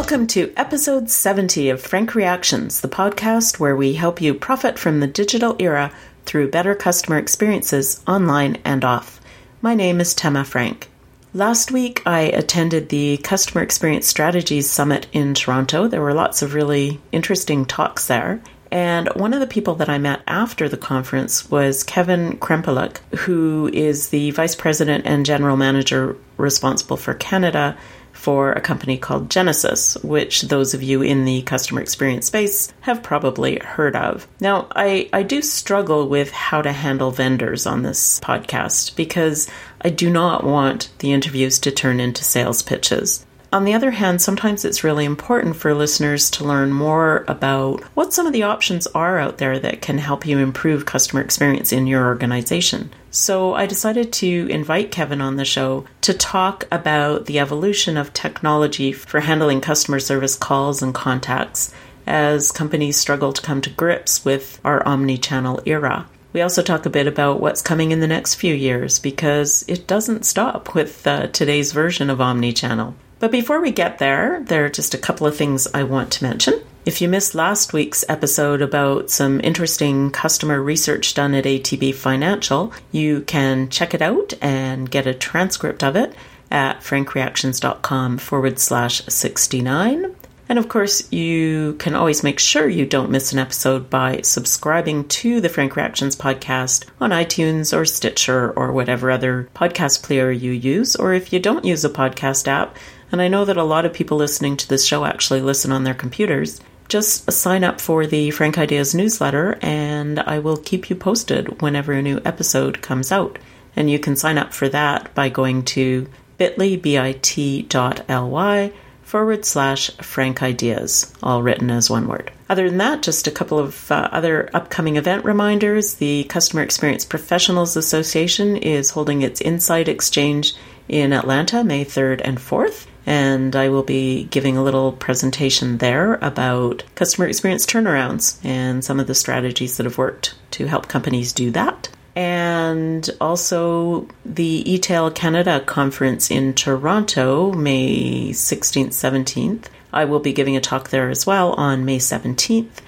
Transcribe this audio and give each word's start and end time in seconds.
Welcome 0.00 0.28
to 0.28 0.50
episode 0.56 1.10
70 1.10 1.68
of 1.68 1.82
Frank 1.82 2.14
Reactions, 2.14 2.80
the 2.80 2.88
podcast 2.88 3.60
where 3.60 3.76
we 3.76 3.92
help 3.92 4.18
you 4.22 4.32
profit 4.32 4.78
from 4.78 4.98
the 4.98 5.06
digital 5.06 5.56
era 5.58 5.92
through 6.24 6.50
better 6.50 6.74
customer 6.74 7.18
experiences 7.18 8.02
online 8.08 8.56
and 8.64 8.82
off. 8.82 9.20
My 9.60 9.74
name 9.74 10.00
is 10.00 10.14
Tema 10.14 10.42
Frank. 10.46 10.88
Last 11.34 11.70
week, 11.70 12.02
I 12.06 12.20
attended 12.22 12.88
the 12.88 13.18
Customer 13.18 13.62
Experience 13.62 14.06
Strategies 14.06 14.70
Summit 14.70 15.06
in 15.12 15.34
Toronto. 15.34 15.86
There 15.86 16.00
were 16.00 16.14
lots 16.14 16.40
of 16.40 16.54
really 16.54 16.98
interesting 17.12 17.66
talks 17.66 18.06
there. 18.06 18.40
And 18.72 19.08
one 19.16 19.34
of 19.34 19.40
the 19.40 19.46
people 19.46 19.74
that 19.76 19.90
I 19.90 19.98
met 19.98 20.22
after 20.26 20.66
the 20.66 20.78
conference 20.78 21.50
was 21.50 21.82
Kevin 21.82 22.38
Krempulec, 22.38 22.98
who 23.18 23.68
is 23.70 24.08
the 24.08 24.30
Vice 24.30 24.54
President 24.54 25.04
and 25.04 25.26
General 25.26 25.58
Manager 25.58 26.16
responsible 26.38 26.96
for 26.96 27.12
Canada 27.12 27.76
for 28.20 28.52
a 28.52 28.60
company 28.60 28.98
called 28.98 29.30
Genesys, 29.30 30.02
which 30.04 30.42
those 30.42 30.74
of 30.74 30.82
you 30.82 31.00
in 31.00 31.24
the 31.24 31.40
customer 31.42 31.80
experience 31.80 32.26
space 32.26 32.72
have 32.82 33.02
probably 33.02 33.58
heard 33.58 33.96
of. 33.96 34.28
Now, 34.40 34.68
I, 34.76 35.08
I 35.12 35.22
do 35.22 35.40
struggle 35.40 36.06
with 36.06 36.30
how 36.30 36.60
to 36.60 36.72
handle 36.72 37.10
vendors 37.10 37.66
on 37.66 37.82
this 37.82 38.20
podcast 38.20 38.94
because 38.94 39.48
I 39.80 39.88
do 39.88 40.10
not 40.10 40.44
want 40.44 40.90
the 40.98 41.12
interviews 41.12 41.58
to 41.60 41.70
turn 41.70 41.98
into 41.98 42.22
sales 42.22 42.62
pitches. 42.62 43.24
On 43.52 43.64
the 43.64 43.74
other 43.74 43.90
hand, 43.90 44.22
sometimes 44.22 44.64
it's 44.64 44.84
really 44.84 45.04
important 45.04 45.56
for 45.56 45.74
listeners 45.74 46.30
to 46.32 46.44
learn 46.44 46.72
more 46.72 47.24
about 47.26 47.82
what 47.94 48.12
some 48.12 48.26
of 48.26 48.32
the 48.32 48.44
options 48.44 48.86
are 48.88 49.18
out 49.18 49.38
there 49.38 49.58
that 49.58 49.82
can 49.82 49.98
help 49.98 50.24
you 50.24 50.38
improve 50.38 50.86
customer 50.86 51.20
experience 51.20 51.72
in 51.72 51.88
your 51.88 52.06
organization. 52.06 52.90
So 53.10 53.54
I 53.54 53.66
decided 53.66 54.12
to 54.14 54.46
invite 54.48 54.92
Kevin 54.92 55.20
on 55.20 55.36
the 55.36 55.44
show 55.44 55.84
to 56.02 56.14
talk 56.14 56.66
about 56.70 57.26
the 57.26 57.40
evolution 57.40 57.96
of 57.96 58.12
technology 58.12 58.92
for 58.92 59.20
handling 59.20 59.60
customer 59.60 59.98
service 59.98 60.36
calls 60.36 60.80
and 60.80 60.94
contacts 60.94 61.74
as 62.06 62.52
companies 62.52 62.96
struggle 62.96 63.32
to 63.32 63.42
come 63.42 63.60
to 63.62 63.70
grips 63.70 64.24
with 64.24 64.60
our 64.64 64.86
omni 64.86 65.18
channel 65.18 65.60
era. 65.66 66.06
We 66.32 66.40
also 66.40 66.62
talk 66.62 66.86
a 66.86 66.90
bit 66.90 67.08
about 67.08 67.40
what's 67.40 67.62
coming 67.62 67.90
in 67.90 67.98
the 67.98 68.06
next 68.06 68.36
few 68.36 68.54
years 68.54 69.00
because 69.00 69.64
it 69.66 69.88
doesn't 69.88 70.24
stop 70.24 70.74
with 70.76 71.04
uh, 71.04 71.26
today's 71.28 71.72
version 71.72 72.10
of 72.10 72.20
omni 72.20 72.52
channel. 72.52 72.94
But 73.18 73.32
before 73.32 73.60
we 73.60 73.72
get 73.72 73.98
there, 73.98 74.42
there 74.46 74.64
are 74.64 74.70
just 74.70 74.94
a 74.94 74.98
couple 74.98 75.26
of 75.26 75.36
things 75.36 75.66
I 75.74 75.82
want 75.82 76.12
to 76.12 76.24
mention. 76.24 76.62
If 76.86 77.02
you 77.02 77.10
missed 77.10 77.34
last 77.34 77.74
week's 77.74 78.06
episode 78.08 78.62
about 78.62 79.10
some 79.10 79.38
interesting 79.44 80.10
customer 80.10 80.62
research 80.62 81.12
done 81.12 81.34
at 81.34 81.44
ATB 81.44 81.94
Financial, 81.94 82.72
you 82.90 83.20
can 83.20 83.68
check 83.68 83.92
it 83.92 84.00
out 84.00 84.32
and 84.40 84.90
get 84.90 85.06
a 85.06 85.12
transcript 85.12 85.84
of 85.84 85.94
it 85.94 86.14
at 86.50 86.80
frankreactions.com 86.80 88.16
forward 88.16 88.58
slash 88.58 89.04
69. 89.04 90.16
And 90.48 90.58
of 90.58 90.70
course, 90.70 91.12
you 91.12 91.74
can 91.74 91.94
always 91.94 92.22
make 92.22 92.38
sure 92.38 92.66
you 92.66 92.86
don't 92.86 93.10
miss 93.10 93.30
an 93.34 93.38
episode 93.38 93.90
by 93.90 94.22
subscribing 94.22 95.06
to 95.08 95.42
the 95.42 95.50
Frank 95.50 95.76
Reactions 95.76 96.16
podcast 96.16 96.86
on 96.98 97.10
iTunes 97.10 97.76
or 97.76 97.84
Stitcher 97.84 98.52
or 98.52 98.72
whatever 98.72 99.10
other 99.10 99.50
podcast 99.54 100.02
player 100.02 100.30
you 100.30 100.50
use. 100.52 100.96
Or 100.96 101.12
if 101.12 101.30
you 101.30 101.40
don't 101.40 101.66
use 101.66 101.84
a 101.84 101.90
podcast 101.90 102.48
app, 102.48 102.78
and 103.12 103.20
I 103.20 103.28
know 103.28 103.44
that 103.44 103.58
a 103.58 103.64
lot 103.64 103.84
of 103.84 103.92
people 103.92 104.16
listening 104.16 104.56
to 104.56 104.68
this 104.68 104.86
show 104.86 105.04
actually 105.04 105.40
listen 105.42 105.72
on 105.72 105.84
their 105.84 105.94
computers. 105.94 106.60
Just 106.90 107.30
sign 107.30 107.62
up 107.62 107.80
for 107.80 108.04
the 108.04 108.32
Frank 108.32 108.58
Ideas 108.58 108.96
newsletter, 108.96 109.56
and 109.62 110.18
I 110.18 110.40
will 110.40 110.56
keep 110.56 110.90
you 110.90 110.96
posted 110.96 111.62
whenever 111.62 111.92
a 111.92 112.02
new 112.02 112.20
episode 112.24 112.82
comes 112.82 113.12
out. 113.12 113.38
And 113.76 113.88
you 113.88 114.00
can 114.00 114.16
sign 114.16 114.38
up 114.38 114.52
for 114.52 114.68
that 114.70 115.14
by 115.14 115.28
going 115.28 115.64
to 115.66 116.08
bit.ly, 116.36 116.74
bit.ly 116.74 118.72
forward 119.04 119.44
slash 119.44 119.90
Frank 119.98 120.42
Ideas, 120.42 121.14
all 121.22 121.44
written 121.44 121.70
as 121.70 121.88
one 121.88 122.08
word. 122.08 122.32
Other 122.48 122.68
than 122.68 122.78
that, 122.78 123.02
just 123.02 123.28
a 123.28 123.30
couple 123.30 123.60
of 123.60 123.88
uh, 123.92 124.08
other 124.10 124.50
upcoming 124.52 124.96
event 124.96 125.24
reminders. 125.24 125.94
The 125.94 126.24
Customer 126.24 126.62
Experience 126.62 127.04
Professionals 127.04 127.76
Association 127.76 128.56
is 128.56 128.90
holding 128.90 129.22
its 129.22 129.40
Insight 129.40 129.86
Exchange 129.86 130.54
in 130.88 131.12
Atlanta 131.12 131.62
May 131.62 131.84
3rd 131.84 132.20
and 132.24 132.38
4th 132.38 132.88
and 133.06 133.56
I 133.56 133.68
will 133.68 133.82
be 133.82 134.24
giving 134.24 134.56
a 134.56 134.62
little 134.62 134.92
presentation 134.92 135.78
there 135.78 136.14
about 136.16 136.84
customer 136.94 137.26
experience 137.26 137.66
turnarounds 137.66 138.38
and 138.44 138.84
some 138.84 139.00
of 139.00 139.06
the 139.06 139.14
strategies 139.14 139.76
that 139.76 139.86
have 139.86 139.98
worked 139.98 140.34
to 140.52 140.66
help 140.66 140.88
companies 140.88 141.32
do 141.32 141.50
that. 141.52 141.88
And 142.14 143.08
also 143.20 144.08
the 144.24 144.64
eTail 144.64 145.14
Canada 145.14 145.60
conference 145.60 146.30
in 146.30 146.54
Toronto, 146.54 147.52
May 147.52 148.30
16th, 148.30 148.88
17th. 148.88 149.66
I 149.92 150.04
will 150.04 150.20
be 150.20 150.32
giving 150.32 150.56
a 150.56 150.60
talk 150.60 150.90
there 150.90 151.08
as 151.08 151.26
well 151.26 151.52
on 151.54 151.84
May 151.84 151.98
17th. 151.98 152.80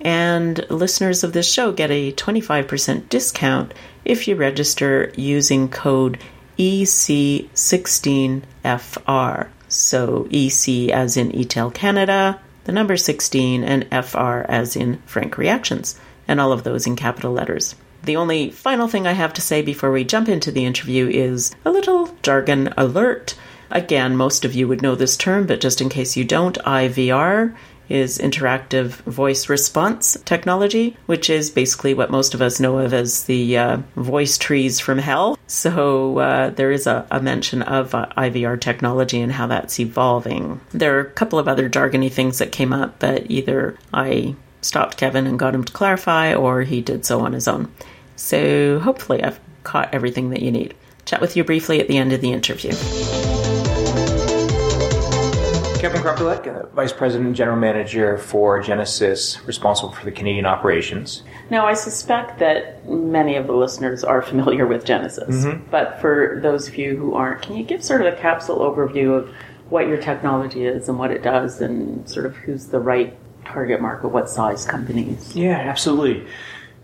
And 0.00 0.64
listeners 0.70 1.22
of 1.22 1.34
this 1.34 1.50
show 1.50 1.72
get 1.72 1.90
a 1.90 2.12
25% 2.12 3.08
discount 3.08 3.72
if 4.04 4.26
you 4.26 4.34
register 4.34 5.12
using 5.14 5.68
code 5.68 6.18
EC16FR. 6.58 9.48
So 9.70 10.26
EC 10.30 10.90
as 10.90 11.16
in 11.16 11.30
eTail 11.30 11.72
Canada, 11.72 12.40
the 12.64 12.72
number 12.72 12.96
16, 12.96 13.64
and 13.64 13.86
FR 14.04 14.44
as 14.48 14.76
in 14.76 15.00
Frank 15.06 15.38
Reactions, 15.38 15.98
and 16.28 16.40
all 16.40 16.52
of 16.52 16.64
those 16.64 16.86
in 16.86 16.96
capital 16.96 17.32
letters. 17.32 17.74
The 18.02 18.16
only 18.16 18.50
final 18.50 18.88
thing 18.88 19.06
I 19.06 19.12
have 19.12 19.32
to 19.34 19.40
say 19.40 19.62
before 19.62 19.92
we 19.92 20.04
jump 20.04 20.28
into 20.28 20.50
the 20.50 20.64
interview 20.64 21.08
is 21.08 21.54
a 21.64 21.70
little 21.70 22.14
jargon 22.22 22.72
alert. 22.76 23.36
Again, 23.70 24.16
most 24.16 24.44
of 24.44 24.54
you 24.54 24.66
would 24.66 24.82
know 24.82 24.96
this 24.96 25.16
term, 25.16 25.46
but 25.46 25.60
just 25.60 25.80
in 25.80 25.88
case 25.88 26.16
you 26.16 26.24
don't, 26.24 26.58
IVR 26.58 27.54
is 27.90 28.18
interactive 28.18 28.92
voice 29.02 29.48
response 29.48 30.16
technology, 30.24 30.96
which 31.06 31.28
is 31.28 31.50
basically 31.50 31.92
what 31.92 32.10
most 32.10 32.32
of 32.32 32.40
us 32.40 32.60
know 32.60 32.78
of 32.78 32.94
as 32.94 33.24
the 33.24 33.58
uh, 33.58 33.78
voice 33.96 34.38
trees 34.38 34.80
from 34.80 34.98
hell. 34.98 35.38
So 35.48 36.18
uh, 36.18 36.50
there 36.50 36.70
is 36.70 36.86
a, 36.86 37.06
a 37.10 37.20
mention 37.20 37.62
of 37.62 37.94
uh, 37.94 38.06
IVR 38.16 38.60
technology 38.60 39.20
and 39.20 39.32
how 39.32 39.48
that's 39.48 39.80
evolving. 39.80 40.60
There 40.70 40.96
are 40.96 41.00
a 41.00 41.10
couple 41.10 41.38
of 41.38 41.48
other 41.48 41.68
jargony 41.68 42.10
things 42.10 42.38
that 42.38 42.52
came 42.52 42.72
up, 42.72 43.00
but 43.00 43.30
either 43.30 43.76
I 43.92 44.36
stopped 44.62 44.96
Kevin 44.96 45.26
and 45.26 45.38
got 45.38 45.54
him 45.54 45.64
to 45.64 45.72
clarify, 45.72 46.34
or 46.34 46.62
he 46.62 46.80
did 46.80 47.04
so 47.04 47.20
on 47.20 47.32
his 47.32 47.48
own. 47.48 47.72
So 48.16 48.78
hopefully 48.78 49.22
I've 49.24 49.40
caught 49.64 49.92
everything 49.92 50.30
that 50.30 50.42
you 50.42 50.52
need. 50.52 50.74
Chat 51.06 51.20
with 51.20 51.36
you 51.36 51.44
briefly 51.44 51.80
at 51.80 51.88
the 51.88 51.98
end 51.98 52.12
of 52.12 52.20
the 52.20 52.32
interview. 52.32 52.72
Kevin 55.80 56.02
Krempulec, 56.02 56.46
uh, 56.46 56.66
Vice 56.74 56.92
President 56.92 57.28
and 57.28 57.34
General 57.34 57.56
Manager 57.56 58.18
for 58.18 58.62
Genesys, 58.62 59.46
responsible 59.46 59.90
for 59.92 60.04
the 60.04 60.12
Canadian 60.12 60.44
operations. 60.44 61.22
Now, 61.48 61.64
I 61.66 61.72
suspect 61.72 62.38
that 62.38 62.86
many 62.86 63.36
of 63.36 63.46
the 63.46 63.54
listeners 63.54 64.04
are 64.04 64.20
familiar 64.20 64.66
with 64.66 64.84
Genesys, 64.84 65.28
mm-hmm. 65.28 65.70
but 65.70 65.98
for 65.98 66.38
those 66.42 66.68
of 66.68 66.76
you 66.76 66.98
who 66.98 67.14
aren't, 67.14 67.40
can 67.40 67.56
you 67.56 67.64
give 67.64 67.82
sort 67.82 68.02
of 68.02 68.12
a 68.12 68.16
capsule 68.18 68.58
overview 68.58 69.16
of 69.16 69.34
what 69.70 69.88
your 69.88 69.96
technology 69.96 70.66
is 70.66 70.86
and 70.90 70.98
what 70.98 71.10
it 71.10 71.22
does, 71.22 71.62
and 71.62 72.06
sort 72.06 72.26
of 72.26 72.36
who's 72.36 72.66
the 72.66 72.78
right 72.78 73.16
target 73.46 73.80
market, 73.80 74.08
what 74.08 74.28
size 74.28 74.66
companies? 74.66 75.34
Yeah, 75.34 75.56
absolutely. 75.56 76.26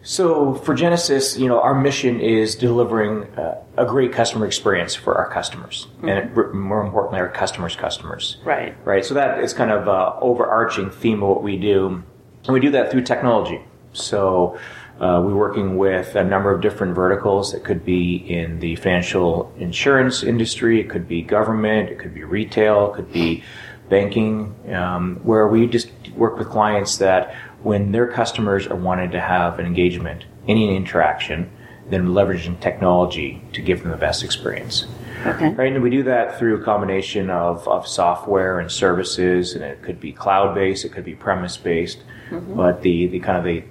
So 0.07 0.55
for 0.55 0.73
Genesys, 0.73 1.37
you 1.37 1.49
know, 1.49 1.61
our 1.61 1.75
mission 1.75 2.21
is 2.21 2.55
delivering 2.55 3.25
uh, 3.37 3.61
a 3.77 3.85
great 3.85 4.13
customer 4.13 4.47
experience 4.47 4.95
for 4.95 5.17
our 5.17 5.29
customers, 5.29 5.89
mm-hmm. 5.97 6.09
and 6.09 6.55
more 6.55 6.81
importantly, 6.81 7.19
our 7.19 7.29
customers' 7.29 7.75
customers. 7.75 8.37
Right. 8.45 8.77
Right. 8.87 9.05
So 9.05 9.15
that 9.15 9.41
is 9.41 9.53
kind 9.53 9.73
of 9.73 9.89
a 9.89 10.17
overarching 10.21 10.91
theme 10.91 11.25
of 11.25 11.31
what 11.31 11.43
we 11.43 11.57
do, 11.57 12.05
and 12.45 12.55
we 12.55 12.61
do 12.61 12.71
that 12.71 12.91
through 12.91 13.03
technology. 13.03 13.61
So. 13.93 14.59
Uh, 14.97 15.21
we're 15.21 15.37
working 15.37 15.77
with 15.77 16.15
a 16.17 16.25
number 16.25 16.51
of 16.51 16.63
different 16.63 16.95
verticals. 16.95 17.53
It 17.53 17.65
could 17.65 17.85
be 17.85 18.17
in 18.17 18.61
the 18.61 18.77
financial 18.77 19.53
insurance 19.59 20.23
industry, 20.23 20.81
it 20.81 20.89
could 20.89 21.07
be 21.07 21.21
government, 21.21 21.91
it 21.91 21.99
could 21.99 22.15
be 22.15 22.25
retail, 22.25 22.93
it 22.93 22.97
could 22.97 23.13
be 23.13 23.45
banking, 23.91 24.55
um, 24.73 25.17
where 25.23 25.49
we 25.49 25.67
just 25.67 25.91
work 26.17 26.39
with 26.39 26.49
clients 26.49 26.97
that 26.97 27.35
when 27.67 27.91
their 27.91 28.07
customers 28.07 28.69
are 28.69 28.77
wanting 28.77 29.11
to 29.11 29.21
have 29.21 29.59
an 29.59 29.67
engagement, 29.67 30.25
any 30.47 30.77
interaction, 30.77 31.51
then 31.91 32.07
leveraging 32.07 32.61
technology 32.61 33.43
to 33.53 33.61
give 33.61 33.83
them 33.83 33.91
the 33.91 33.97
best 33.97 34.23
experience. 34.23 34.87
Okay. 35.27 35.49
Right, 35.49 35.73
and 35.73 35.83
we 35.83 35.91
do 35.91 36.05
that 36.05 36.39
through 36.39 36.61
a 36.61 36.65
combination 36.65 37.29
of, 37.29 37.67
of 37.67 37.89
software 37.89 38.61
and 38.61 38.71
services, 38.71 39.55
and 39.55 39.65
it 39.65 39.83
could 39.83 39.99
be 39.99 40.13
cloud 40.13 40.55
based, 40.55 40.85
it 40.85 40.93
could 40.93 41.05
be 41.05 41.17
premise 41.17 41.57
based, 41.57 42.05
mm-hmm. 42.31 42.55
but 42.55 42.83
the, 42.83 43.09
the 43.09 43.19
kind 43.19 43.37
of 43.37 43.43
the 43.43 43.65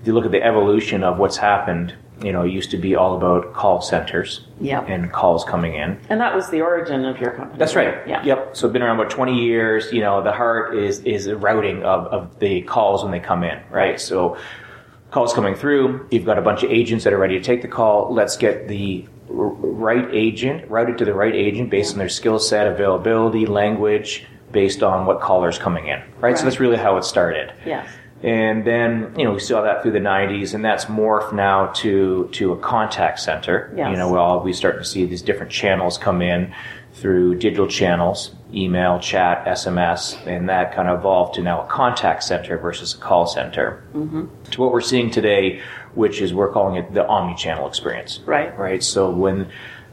if 0.00 0.06
you 0.06 0.12
look 0.12 0.26
at 0.26 0.32
the 0.32 0.42
evolution 0.42 1.02
of 1.02 1.18
what's 1.18 1.38
happened 1.38 1.94
you 2.22 2.32
know, 2.32 2.42
it 2.44 2.52
used 2.52 2.70
to 2.70 2.76
be 2.76 2.94
all 2.94 3.16
about 3.16 3.54
call 3.54 3.80
centers 3.80 4.46
yep. 4.60 4.88
and 4.88 5.12
calls 5.12 5.44
coming 5.44 5.74
in. 5.74 5.98
And 6.08 6.20
that 6.20 6.34
was 6.34 6.50
the 6.50 6.60
origin 6.60 7.04
of 7.04 7.18
your 7.20 7.32
company. 7.32 7.58
That's 7.58 7.74
right. 7.74 8.06
Yeah. 8.06 8.22
Yep. 8.22 8.56
So 8.56 8.66
it's 8.66 8.72
been 8.72 8.82
around 8.82 9.00
about 9.00 9.10
20 9.10 9.42
years. 9.42 9.92
You 9.92 10.00
know, 10.00 10.22
the 10.22 10.32
heart 10.32 10.76
is, 10.76 11.00
is 11.00 11.24
the 11.24 11.36
routing 11.36 11.82
of, 11.82 12.06
of 12.06 12.38
the 12.38 12.62
calls 12.62 13.02
when 13.02 13.12
they 13.12 13.20
come 13.20 13.42
in, 13.42 13.60
right? 13.70 14.00
So 14.00 14.36
calls 15.10 15.32
coming 15.32 15.54
through, 15.54 16.06
you've 16.10 16.24
got 16.24 16.38
a 16.38 16.42
bunch 16.42 16.62
of 16.62 16.70
agents 16.70 17.04
that 17.04 17.12
are 17.12 17.18
ready 17.18 17.38
to 17.38 17.44
take 17.44 17.62
the 17.62 17.68
call. 17.68 18.12
Let's 18.12 18.36
get 18.36 18.68
the 18.68 19.06
right 19.28 20.08
agent 20.12 20.68
routed 20.68 20.98
to 20.98 21.04
the 21.04 21.14
right 21.14 21.34
agent 21.34 21.70
based 21.70 21.92
on 21.92 21.98
their 21.98 22.08
skill 22.08 22.38
set, 22.38 22.66
availability, 22.66 23.46
language, 23.46 24.26
based 24.52 24.82
on 24.82 25.06
what 25.06 25.20
caller's 25.20 25.58
coming 25.58 25.86
in, 25.86 26.02
right? 26.18 26.36
So 26.36 26.44
that's 26.44 26.60
really 26.60 26.76
how 26.76 26.96
it 26.96 27.04
started. 27.04 27.52
Yes. 27.64 27.88
And 28.22 28.66
then, 28.66 29.14
you 29.16 29.24
know, 29.24 29.32
we 29.32 29.40
saw 29.40 29.62
that 29.62 29.82
through 29.82 29.92
the 29.92 29.98
90s, 29.98 30.52
and 30.52 30.62
that's 30.62 30.84
morphed 30.86 31.32
now 31.32 31.68
to, 31.76 32.28
to 32.32 32.52
a 32.52 32.58
contact 32.58 33.18
center. 33.18 33.72
Yes. 33.74 33.90
You 33.90 33.96
know, 33.96 34.10
well, 34.10 34.40
we 34.40 34.52
start 34.52 34.76
to 34.78 34.84
see 34.84 35.06
these 35.06 35.22
different 35.22 35.50
channels 35.50 35.96
come 35.96 36.20
in 36.20 36.52
through 36.92 37.36
digital 37.36 37.66
channels, 37.66 38.34
email, 38.52 38.98
chat, 38.98 39.46
SMS, 39.46 40.18
and 40.26 40.48
that 40.48 40.74
kind 40.74 40.88
of 40.88 40.98
evolved 40.98 41.36
to 41.36 41.42
now 41.42 41.62
a 41.62 41.66
contact 41.66 42.22
center 42.22 42.58
versus 42.58 42.94
a 42.94 42.98
call 42.98 43.26
center. 43.26 43.82
Mm-hmm. 43.94 44.26
To 44.50 44.60
what 44.60 44.72
we're 44.72 44.80
seeing 44.82 45.10
today, 45.10 45.62
which 45.94 46.20
is 46.20 46.34
we're 46.34 46.52
calling 46.52 46.76
it 46.76 46.92
the 46.92 47.06
omni-channel 47.06 47.66
experience. 47.66 48.20
Right. 48.26 48.56
Right. 48.58 48.82
So 48.82 49.10
when 49.10 49.50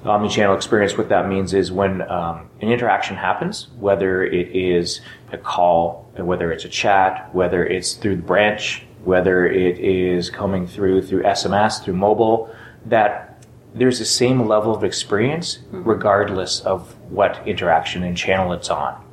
omni-channel 0.07 0.55
experience, 0.55 0.97
what 0.97 1.09
that 1.09 1.27
means 1.27 1.53
is 1.53 1.71
when 1.71 2.01
um, 2.09 2.49
an 2.61 2.71
interaction 2.71 3.15
happens, 3.15 3.67
whether 3.79 4.23
it 4.23 4.55
is 4.55 5.01
a 5.31 5.37
call, 5.37 6.09
whether 6.15 6.51
it's 6.51 6.65
a 6.65 6.69
chat, 6.69 7.29
whether 7.33 7.65
it's 7.65 7.93
through 7.93 8.17
the 8.17 8.21
branch, 8.21 8.85
whether 9.03 9.47
it 9.47 9.79
is 9.79 10.29
coming 10.29 10.67
through 10.67 11.01
through 11.01 11.23
SMS, 11.23 11.83
through 11.83 11.95
mobile, 11.95 12.53
that 12.85 13.45
there's 13.73 13.99
the 13.99 14.05
same 14.05 14.47
level 14.47 14.75
of 14.75 14.83
experience 14.83 15.59
regardless 15.71 16.61
of 16.61 16.95
what 17.09 17.45
interaction 17.47 18.03
and 18.03 18.17
channel 18.17 18.51
it's 18.53 18.69
on. 18.69 19.03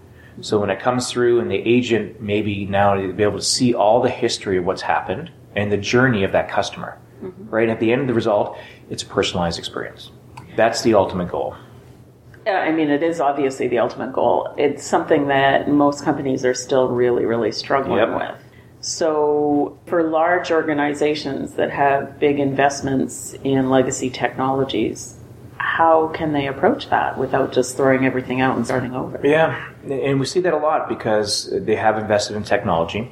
So 0.41 0.58
when 0.58 0.70
it 0.70 0.81
comes 0.81 1.11
through 1.11 1.41
and 1.41 1.50
the 1.50 1.56
agent 1.58 2.20
maybe 2.20 2.67
now 2.67 2.94
to 2.94 3.12
be 3.12 3.23
able 3.23 3.38
to 3.38 3.44
see 3.44 3.75
all 3.75 4.02
the 4.02 4.11
history 4.11 4.56
of 4.56 4.64
what's 4.64 4.82
happened 4.82 5.31
and 5.55 5.70
the 5.70 5.76
journey 5.76 6.25
of 6.25 6.32
that 6.32 6.49
customer, 6.49 6.99
right? 7.50 7.69
At 7.69 7.79
the 7.79 7.93
end 7.93 8.00
of 8.00 8.08
the 8.08 8.14
result, 8.14 8.58
it's 8.91 9.02
a 9.02 9.06
personalized 9.06 9.58
experience. 9.58 10.11
That's 10.56 10.82
the 10.82 10.94
ultimate 10.94 11.30
goal. 11.30 11.56
Yeah, 12.46 12.58
I 12.60 12.72
mean, 12.72 12.90
it 12.90 13.02
is 13.02 13.20
obviously 13.20 13.68
the 13.68 13.78
ultimate 13.78 14.12
goal. 14.12 14.54
It's 14.58 14.84
something 14.84 15.28
that 15.28 15.68
most 15.68 16.04
companies 16.04 16.44
are 16.44 16.52
still 16.54 16.88
really, 16.88 17.24
really 17.24 17.52
struggling 17.52 17.98
Yep. 17.98 18.16
with. 18.16 18.40
So, 18.80 19.78
for 19.86 20.02
large 20.02 20.52
organizations 20.52 21.54
that 21.54 21.70
have 21.70 22.20
big 22.20 22.38
investments 22.38 23.34
in 23.42 23.70
legacy 23.70 24.10
technologies, 24.10 25.14
how 25.56 26.08
can 26.08 26.34
they 26.34 26.46
approach 26.46 26.90
that 26.90 27.16
without 27.16 27.50
just 27.52 27.78
throwing 27.78 28.04
everything 28.04 28.42
out 28.42 28.56
and 28.56 28.66
starting 28.66 28.94
over? 28.94 29.18
Yeah, 29.24 29.58
and 29.88 30.20
we 30.20 30.26
see 30.26 30.40
that 30.40 30.52
a 30.52 30.58
lot 30.58 30.90
because 30.90 31.48
they 31.50 31.76
have 31.76 31.96
invested 31.96 32.36
in 32.36 32.42
technology. 32.42 33.10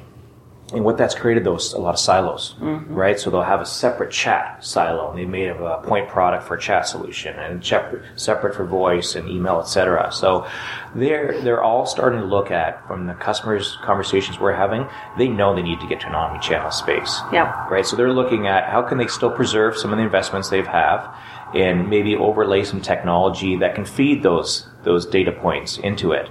And 0.73 0.83
what 0.83 0.97
that's 0.97 1.13
created, 1.13 1.43
though 1.43 1.55
is 1.55 1.73
a 1.73 1.79
lot 1.79 1.93
of 1.93 1.99
silos, 1.99 2.55
mm-hmm. 2.59 2.93
right? 2.93 3.19
So 3.19 3.29
they'll 3.29 3.43
have 3.43 3.61
a 3.61 3.65
separate 3.65 4.11
chat 4.11 4.65
silo, 4.65 5.09
and 5.09 5.19
they 5.19 5.25
made 5.25 5.49
of 5.49 5.61
a 5.61 5.77
point 5.87 6.09
product 6.09 6.43
for 6.45 6.55
a 6.55 6.59
chat 6.59 6.87
solution, 6.87 7.37
and 7.37 7.63
separate, 7.63 8.03
separate 8.15 8.55
for 8.55 8.65
voice 8.65 9.15
and 9.15 9.29
email, 9.29 9.59
etc. 9.59 10.11
So 10.11 10.47
they're 10.95 11.39
they're 11.41 11.63
all 11.63 11.85
starting 11.85 12.19
to 12.19 12.25
look 12.25 12.49
at 12.51 12.85
from 12.87 13.07
the 13.07 13.13
customers' 13.13 13.77
conversations 13.83 14.39
we're 14.39 14.53
having. 14.53 14.87
They 15.17 15.27
know 15.27 15.55
they 15.55 15.61
need 15.61 15.79
to 15.79 15.87
get 15.87 16.01
to 16.01 16.07
an 16.07 16.15
omni-channel 16.15 16.71
space, 16.71 17.21
Yeah. 17.31 17.67
right? 17.69 17.85
So 17.85 17.95
they're 17.95 18.13
looking 18.13 18.47
at 18.47 18.69
how 18.69 18.81
can 18.81 18.97
they 18.97 19.07
still 19.07 19.31
preserve 19.31 19.77
some 19.77 19.91
of 19.91 19.97
the 19.97 20.03
investments 20.03 20.49
they've 20.49 20.65
have, 20.65 21.13
and 21.53 21.89
maybe 21.89 22.15
overlay 22.15 22.63
some 22.63 22.81
technology 22.81 23.57
that 23.57 23.75
can 23.75 23.85
feed 23.85 24.23
those 24.23 24.67
those 24.83 25.05
data 25.05 25.31
points 25.31 25.77
into 25.77 26.11
it. 26.11 26.29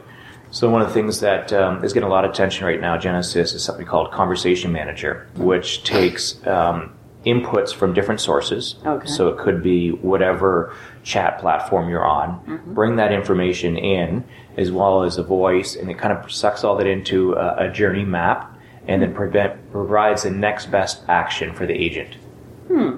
So 0.53 0.69
one 0.69 0.83
of 0.83 0.89
the 0.89 0.95
things 0.95 1.21
that 1.21 1.51
um, 1.55 1.83
is 1.83 1.95
getting 1.95 2.07
a 2.07 2.13
lot 2.13 2.27
of 2.27 2.31
attention 2.31 2.67
right 2.67 2.81
now, 2.81 2.99
Genesys, 2.99 3.55
is 3.55 3.65
something 3.65 3.87
called 3.87 4.13
Conversation 4.13 4.71
Manager, 4.71 5.27
which 5.37 5.83
takes 5.83 6.47
um, 6.47 6.93
inputs 7.25 7.73
from 7.73 7.95
different 7.95 8.21
sources. 8.21 8.77
Okay. 8.85 9.07
So 9.07 9.29
it 9.29 9.39
could 9.39 9.63
be 9.63 9.93
whatever 9.93 10.77
chat 11.05 11.39
platform 11.39 11.89
you're 11.89 12.05
on. 12.05 12.45
Mm-hmm. 12.47 12.75
Bring 12.75 12.97
that 12.97 13.13
information 13.13 13.79
in, 13.79 14.25
as 14.59 14.71
well 14.71 15.05
as 15.05 15.17
a 15.17 15.23
voice, 15.23 15.75
and 15.75 15.91
it 15.91 15.97
kind 15.97 16.13
of 16.13 16.31
sucks 16.31 16.65
all 16.65 16.77
that 16.77 16.87
into 16.87 17.33
a, 17.33 17.69
a 17.69 17.73
journey 17.73 18.05
map, 18.05 18.55
and 18.87 19.01
then 19.01 19.15
prevent, 19.15 19.73
provides 19.73 20.25
the 20.25 20.31
next 20.31 20.67
best 20.67 21.03
action 21.09 21.55
for 21.55 21.65
the 21.65 21.73
agent. 21.73 22.17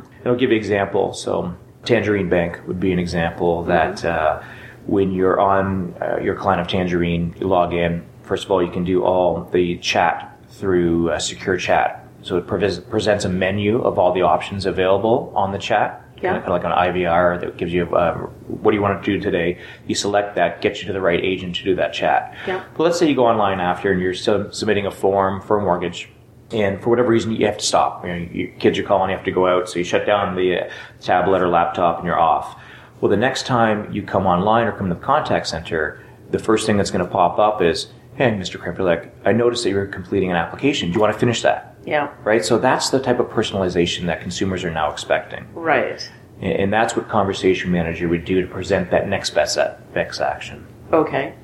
And 0.00 0.26
I'll 0.26 0.34
give 0.34 0.50
you 0.50 0.56
an 0.56 0.60
example. 0.60 1.12
So, 1.14 1.54
Tangerine 1.84 2.28
Bank 2.28 2.66
would 2.66 2.80
be 2.80 2.92
an 2.92 2.98
example 2.98 3.62
that 3.64 4.04
uh, 4.04 4.42
when 4.86 5.12
you're 5.12 5.40
on 5.40 5.94
uh, 6.00 6.18
your 6.22 6.34
client 6.34 6.60
of 6.60 6.68
Tangerine, 6.68 7.34
you 7.38 7.46
log 7.46 7.72
in. 7.72 8.04
First 8.22 8.44
of 8.44 8.50
all, 8.50 8.62
you 8.62 8.70
can 8.70 8.84
do 8.84 9.04
all 9.04 9.44
the 9.52 9.78
chat 9.78 10.38
through 10.50 11.10
a 11.10 11.20
secure 11.20 11.56
chat. 11.56 12.06
So 12.22 12.36
it 12.36 12.46
previs- 12.46 12.88
presents 12.88 13.24
a 13.24 13.28
menu 13.28 13.82
of 13.82 13.98
all 13.98 14.12
the 14.12 14.22
options 14.22 14.66
available 14.66 15.32
on 15.34 15.52
the 15.52 15.58
chat. 15.58 16.00
Yeah. 16.22 16.32
Kind 16.32 16.44
of 16.44 16.50
like 16.50 16.64
an 16.64 16.70
IVR 16.70 17.40
that 17.40 17.56
gives 17.58 17.72
you 17.72 17.94
uh, 17.94 18.14
what 18.46 18.70
do 18.70 18.76
you 18.76 18.82
want 18.82 19.02
to 19.02 19.12
do 19.12 19.20
today. 19.20 19.58
You 19.86 19.94
select 19.94 20.36
that, 20.36 20.62
gets 20.62 20.80
you 20.80 20.86
to 20.86 20.92
the 20.92 21.00
right 21.00 21.22
agent 21.22 21.56
to 21.56 21.64
do 21.64 21.74
that 21.76 21.92
chat. 21.92 22.34
Yeah. 22.46 22.64
But 22.76 22.84
let's 22.84 22.98
say 22.98 23.08
you 23.08 23.14
go 23.14 23.26
online 23.26 23.60
after 23.60 23.92
and 23.92 24.00
you're 24.00 24.14
su- 24.14 24.48
submitting 24.50 24.86
a 24.86 24.90
form 24.90 25.42
for 25.42 25.58
a 25.58 25.62
mortgage 25.62 26.08
and 26.50 26.80
for 26.80 26.88
whatever 26.88 27.08
reason 27.08 27.32
you 27.32 27.46
have 27.46 27.58
to 27.58 27.64
stop. 27.64 28.04
You 28.04 28.10
know, 28.10 28.28
your 28.32 28.48
kids 28.52 28.78
are 28.78 28.84
calling, 28.84 29.10
you 29.10 29.16
have 29.16 29.24
to 29.26 29.32
go 29.32 29.46
out, 29.46 29.68
so 29.68 29.78
you 29.78 29.84
shut 29.84 30.06
down 30.06 30.36
the 30.36 30.70
tablet 31.00 31.42
or 31.42 31.48
laptop 31.48 31.98
and 31.98 32.06
you're 32.06 32.18
off. 32.18 32.58
Well, 33.04 33.10
the 33.10 33.18
next 33.18 33.44
time 33.44 33.92
you 33.92 34.02
come 34.02 34.24
online 34.24 34.66
or 34.66 34.72
come 34.72 34.88
to 34.88 34.94
the 34.94 35.00
contact 35.02 35.46
center, 35.46 36.00
the 36.30 36.38
first 36.38 36.64
thing 36.64 36.78
that's 36.78 36.90
going 36.90 37.04
to 37.04 37.10
pop 37.10 37.38
up 37.38 37.60
is, 37.60 37.88
"Hey, 38.14 38.30
Mr. 38.30 38.58
Krempulec, 38.58 39.10
I 39.26 39.32
noticed 39.32 39.62
that 39.64 39.70
you're 39.72 39.84
completing 39.84 40.30
an 40.30 40.38
application. 40.38 40.88
Do 40.88 40.94
you 40.94 41.00
want 41.02 41.12
to 41.12 41.18
finish 41.18 41.42
that?" 41.42 41.74
Yeah. 41.84 42.08
Right. 42.24 42.42
So 42.42 42.56
that's 42.56 42.88
the 42.88 42.98
type 42.98 43.20
of 43.20 43.26
personalization 43.26 44.06
that 44.06 44.22
consumers 44.22 44.64
are 44.64 44.70
now 44.70 44.90
expecting, 44.90 45.44
Right. 45.52 46.00
and 46.40 46.72
that's 46.72 46.96
what 46.96 47.10
Conversation 47.10 47.70
Manager 47.70 48.08
would 48.08 48.24
do 48.24 48.40
to 48.40 48.46
present 48.46 48.90
that 48.90 49.06
next 49.06 49.34
best 49.34 49.58
best 49.92 50.22
action. 50.22 50.64
Okay. 50.90 51.34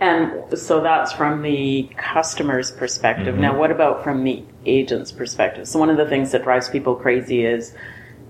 And 0.00 0.58
so 0.58 0.80
that's 0.80 1.12
from 1.12 1.42
the 1.42 1.90
customer's 1.96 2.72
perspective. 2.72 3.38
Now, 3.38 3.50
mm-hmm. 3.50 3.60
what 3.60 3.70
about 3.70 4.02
from 4.02 4.24
the 4.24 4.42
agent's 4.66 5.12
perspective? 5.12 5.68
So, 5.68 5.78
one 5.78 5.90
of 5.90 5.96
the 5.96 6.08
things 6.08 6.32
that 6.32 6.42
drives 6.42 6.68
people 6.68 6.96
crazy 6.96 7.46
is, 7.46 7.72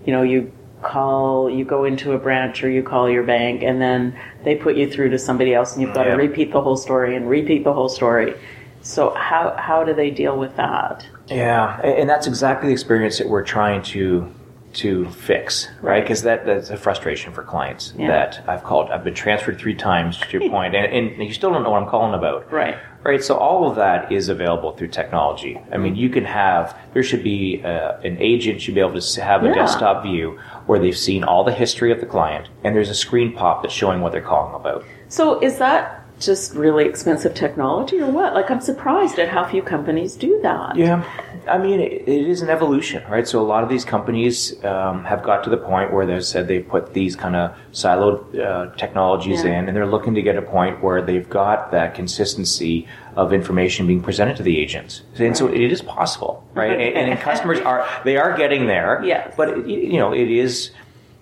you 0.05 0.13
know, 0.13 0.21
you 0.21 0.53
call, 0.85 1.51
you 1.51 1.65
go 1.65 1.85
into 1.85 2.13
a 2.13 2.19
branch 2.19 2.63
or 2.63 2.71
you 2.71 2.83
call 2.83 3.09
your 3.11 3.23
bank, 3.25 3.63
and 3.63 3.81
then 3.81 4.17
they 4.45 4.55
put 4.55 4.77
you 4.77 4.89
through 4.89 5.11
to 5.11 5.19
somebody 5.19 5.55
else, 5.55 5.73
and 5.73 5.83
you've 5.83 5.95
got 5.95 6.07
Yeah. 6.07 6.13
to 6.13 6.17
repeat 6.19 6.53
the 6.53 6.61
whole 6.61 6.77
story 6.77 7.17
and 7.17 7.29
repeat 7.29 7.65
the 7.65 7.73
whole 7.73 7.89
story. 7.89 8.35
So, 8.83 9.11
how, 9.15 9.57
how 9.59 9.83
do 9.83 9.95
they 9.95 10.11
deal 10.11 10.39
with 10.39 10.55
that? 10.57 11.07
Yeah, 11.29 11.81
and 11.81 12.09
that's 12.09 12.27
exactly 12.27 12.69
the 12.69 12.73
experience 12.75 13.17
that 13.19 13.29
we're 13.29 13.43
trying 13.45 13.83
to 13.95 14.29
to 14.75 15.09
fix, 15.11 15.69
right? 15.83 16.03
Because 16.03 16.23
that 16.23 16.45
that's 16.47 16.71
a 16.71 16.77
frustration 16.77 17.33
for 17.33 17.43
clients 17.43 17.95
Yeah. 17.97 18.09
that 18.09 18.45
I've 18.49 18.63
called. 18.65 18.91
I've 18.91 19.05
been 19.05 19.15
transferred 19.15 19.59
three 19.59 19.75
times 19.75 20.19
to 20.19 20.39
your 20.39 20.51
point, 20.57 20.75
and, 20.75 20.87
and 21.13 21.23
you 21.27 21.33
still 21.33 21.51
don't 21.53 21.63
know 21.63 21.71
what 21.71 21.83
I'm 21.83 21.89
calling 21.89 22.15
about. 22.15 22.51
Right. 22.53 22.77
Right. 23.03 23.23
So 23.23 23.37
all 23.37 23.69
of 23.69 23.77
that 23.77 24.11
is 24.11 24.29
available 24.31 24.73
through 24.73 24.89
technology. 24.89 25.61
I 25.71 25.77
mean, 25.77 25.95
you 25.95 26.09
can 26.09 26.25
have 26.25 26.77
there 26.95 27.03
should 27.03 27.23
be 27.23 27.63
uh, 27.65 27.99
an 28.03 28.17
agent 28.19 28.63
should 28.63 28.75
be 28.75 28.81
able 28.81 28.99
to 29.01 29.23
have 29.23 29.43
a 29.45 29.49
Yeah. 29.49 29.55
desktop 29.55 30.03
view 30.03 30.39
where 30.67 30.79
they've 30.79 30.97
seen 30.97 31.23
all 31.25 31.45
the 31.45 31.53
history 31.53 31.93
of 31.93 32.01
the 32.01 32.07
client, 32.07 32.49
and 32.65 32.75
there's 32.75 32.91
a 32.91 32.95
screen 32.95 33.33
pop 33.35 33.63
that's 33.63 33.75
showing 33.75 34.01
what 34.01 34.13
they're 34.13 34.23
calling 34.23 34.55
about. 34.55 34.85
So, 35.09 35.39
is 35.41 35.59
that 35.59 36.04
just 36.25 36.55
really 36.55 36.85
expensive 36.87 37.35
technology 37.35 38.01
or 38.01 38.11
what? 38.11 38.35
Like, 38.35 38.51
I'm 38.51 38.61
surprised 38.61 39.19
at 39.19 39.29
how 39.29 39.45
few 39.45 39.63
companies 39.63 40.17
do 40.17 40.41
that. 40.43 40.77
Yeah, 40.77 41.05
I 41.49 41.59
mean, 41.59 41.81
it, 41.81 42.09
it 42.09 42.27
is 42.29 42.43
an 42.43 42.51
evolution, 42.51 43.03
right? 43.11 43.27
So 43.27 43.41
a 43.41 43.47
lot 43.47 43.63
of 43.63 43.69
these 43.69 43.85
companies 43.85 44.63
um, 44.65 45.05
have 45.05 45.23
got 45.23 45.45
to 45.45 45.51
the 45.51 45.57
point 45.57 45.93
where 45.93 46.07
they 46.07 46.21
said 46.21 46.49
they've 46.49 46.67
put 46.67 46.95
these 46.95 47.17
kind 47.17 47.37
of 47.37 47.57
siloed 47.73 48.39
uh, 48.39 48.75
technologies 48.77 49.45
Yeah. 49.45 49.59
in, 49.59 49.69
and 49.69 49.77
they're 49.77 49.87
looking 49.87 50.15
to 50.15 50.23
get 50.23 50.37
a 50.37 50.43
point 50.43 50.83
where 50.83 51.03
they've 51.03 51.29
got 51.29 51.71
that 51.73 51.95
consistency 51.95 52.87
of 53.17 53.33
information 53.33 53.87
being 53.87 54.03
presented 54.03 54.37
to 54.37 54.43
the 54.43 54.59
agents. 54.59 55.03
And 55.19 55.37
so 55.37 55.47
it 55.49 55.61
is 55.73 55.83
possible, 55.83 56.45
right? 56.55 56.73
and, 56.97 57.11
and 57.11 57.21
customers 57.21 57.61
are 57.61 57.87
they 58.05 58.17
are 58.17 58.37
getting 58.37 58.67
there. 58.67 59.03
Yes. 59.05 59.35
but 59.37 59.51
it, 59.51 59.67
you 59.67 59.99
know, 59.99 60.13
it 60.13 60.31
is. 60.31 60.71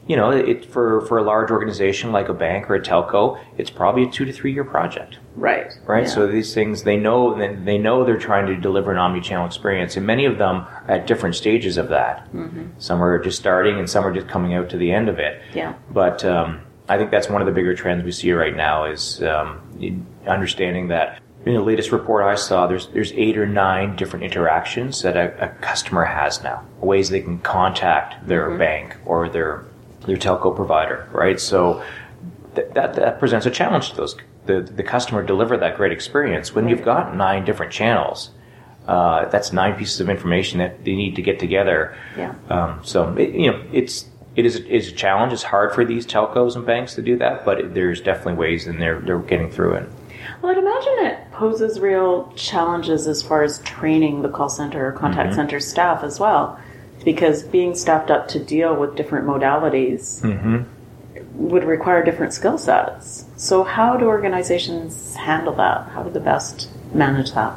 You 0.09 0.17
know, 0.17 0.31
it 0.31 0.65
for 0.65 1.01
for 1.03 1.19
a 1.19 1.23
large 1.23 1.51
organization 1.51 2.11
like 2.11 2.29
a 2.29 2.35
bank 2.35 2.69
or 2.69 2.75
a 2.75 2.83
telco, 2.83 3.39
it's 3.57 3.71
probably 3.71 4.03
a 4.03 4.11
two 4.11 4.25
to 4.25 4.33
three 4.33 4.53
year 4.53 4.65
project 4.65 5.19
Right. 5.37 5.73
right? 5.87 6.03
Yeah. 6.05 6.09
So 6.09 6.27
these 6.27 6.53
things 6.53 6.83
they 6.83 6.97
know 6.97 7.39
they 7.65 7.79
know 7.79 8.05
they're 8.05 8.19
trying 8.19 8.47
to 8.47 8.57
deliver 8.57 8.91
an 8.91 8.99
omni-channel 8.99 9.47
experience, 9.47 9.97
and 9.97 10.05
many 10.07 10.25
of 10.25 10.39
them 10.39 10.57
are 10.57 10.85
at 10.89 11.07
different 11.07 11.37
stages 11.37 11.79
of 11.79 11.89
that. 11.91 12.27
Mm-hmm. 12.35 12.65
Some 12.79 13.03
are 13.03 13.19
just 13.23 13.39
starting, 13.39 13.79
and 13.79 13.89
some 13.89 14.05
are 14.05 14.13
just 14.13 14.27
coming 14.29 14.55
out 14.55 14.69
to 14.71 14.77
the 14.77 14.91
end 14.93 15.09
of 15.09 15.19
it. 15.21 15.41
Yeah. 15.55 15.75
But 15.91 16.25
um, 16.25 16.61
I 16.89 16.99
think 16.99 17.11
that's 17.13 17.29
one 17.31 17.41
of 17.41 17.47
the 17.47 17.53
bigger 17.53 17.75
trends 17.75 18.03
we 18.05 18.11
see 18.13 18.33
right 18.33 18.57
now 18.57 18.85
is 18.87 19.23
um, 19.23 19.61
understanding 20.27 20.89
that. 20.89 21.21
In 21.45 21.55
the 21.55 21.61
latest 21.61 21.91
report 21.91 22.25
I 22.25 22.37
saw, 22.37 22.69
there's 22.69 22.87
there's 22.89 23.11
eight 23.15 23.37
or 23.37 23.47
nine 23.47 23.97
different 23.97 24.25
interactions 24.25 25.03
that 25.03 25.17
a, 25.17 25.45
a 25.45 25.49
customer 25.61 26.05
has 26.05 26.41
now, 26.45 26.65
ways 26.81 27.11
they 27.11 27.21
can 27.21 27.39
contact 27.41 28.27
their 28.29 28.49
Mm-hmm. 28.51 28.59
bank 28.59 28.97
or 29.05 29.29
their 29.29 29.65
their 30.07 30.17
telco 30.17 30.55
provider, 30.55 31.09
right? 31.13 31.39
So 31.41 31.83
th- 32.55 32.69
that 32.75 32.95
that 32.95 33.19
presents 33.19 33.47
a 33.47 33.51
challenge 33.51 33.91
to 33.91 33.97
those 33.97 34.17
the 34.47 34.61
the 34.63 34.83
customer 34.83 35.23
deliver 35.23 35.57
that 35.57 35.77
great 35.77 35.93
experience 35.93 36.55
when 36.55 36.69
you've 36.69 36.85
got 36.85 37.15
nine 37.17 37.45
different 37.45 37.73
channels. 37.73 38.31
Uh, 38.87 39.27
that's 39.29 39.53
nine 39.53 39.77
pieces 39.77 40.01
of 40.01 40.09
information 40.09 40.59
that 40.59 40.85
they 40.85 40.97
need 40.97 41.15
to 41.15 41.23
get 41.23 41.39
together. 41.39 41.97
Yeah. 42.17 42.35
Um, 42.51 42.81
so 42.83 43.15
it, 43.17 43.31
you 43.35 43.51
know 43.51 43.63
it's 43.73 44.07
it 44.35 44.45
is 44.45 44.57
it 44.57 44.67
is 44.67 44.89
a 44.89 44.93
challenge. 44.93 45.33
It's 45.33 45.45
hard 45.45 45.73
for 45.73 45.85
these 45.85 46.05
telcos 46.07 46.57
and 46.57 46.67
banks 46.67 46.95
to 46.97 47.03
do 47.03 47.17
that, 47.19 47.45
but 47.45 47.61
it, 47.61 47.75
there's 47.75 48.01
definitely 48.01 48.35
ways, 48.35 48.67
and 48.67 48.81
they're 48.83 48.99
they're 49.01 49.19
getting 49.21 49.51
through 49.51 49.75
it. 49.75 49.89
Well, 50.41 50.51
I'd 50.51 50.59
imagine 50.59 51.07
it 51.07 51.31
poses 51.33 51.79
real 51.79 52.33
challenges 52.35 53.07
as 53.07 53.23
far 53.23 53.45
as 53.45 53.61
training 53.61 54.23
the 54.23 54.29
call 54.29 54.49
center 54.49 54.89
or 54.89 54.93
contact 54.93 55.29
Mm-hmm. 55.31 55.37
center 55.37 55.61
staff 55.61 56.03
as 56.03 56.19
well, 56.19 56.59
because 57.05 57.43
being 57.43 57.75
staffed 57.75 58.11
up 58.11 58.29
to 58.29 58.39
deal 58.43 58.75
with 58.75 58.97
different 58.97 59.27
modalities 59.27 60.21
Mm-hmm. 60.23 61.49
would 61.49 61.65
require 61.65 62.05
different 62.05 62.33
skill 62.33 62.59
sets. 62.59 63.25
So, 63.37 63.65
how 63.65 63.97
do 63.97 64.07
organizations 64.07 65.15
handle 65.17 65.55
that? 65.57 65.89
How 65.89 66.03
do 66.03 66.11
the 66.11 66.21
best 66.21 66.69
manage 66.95 67.33
that? 67.33 67.55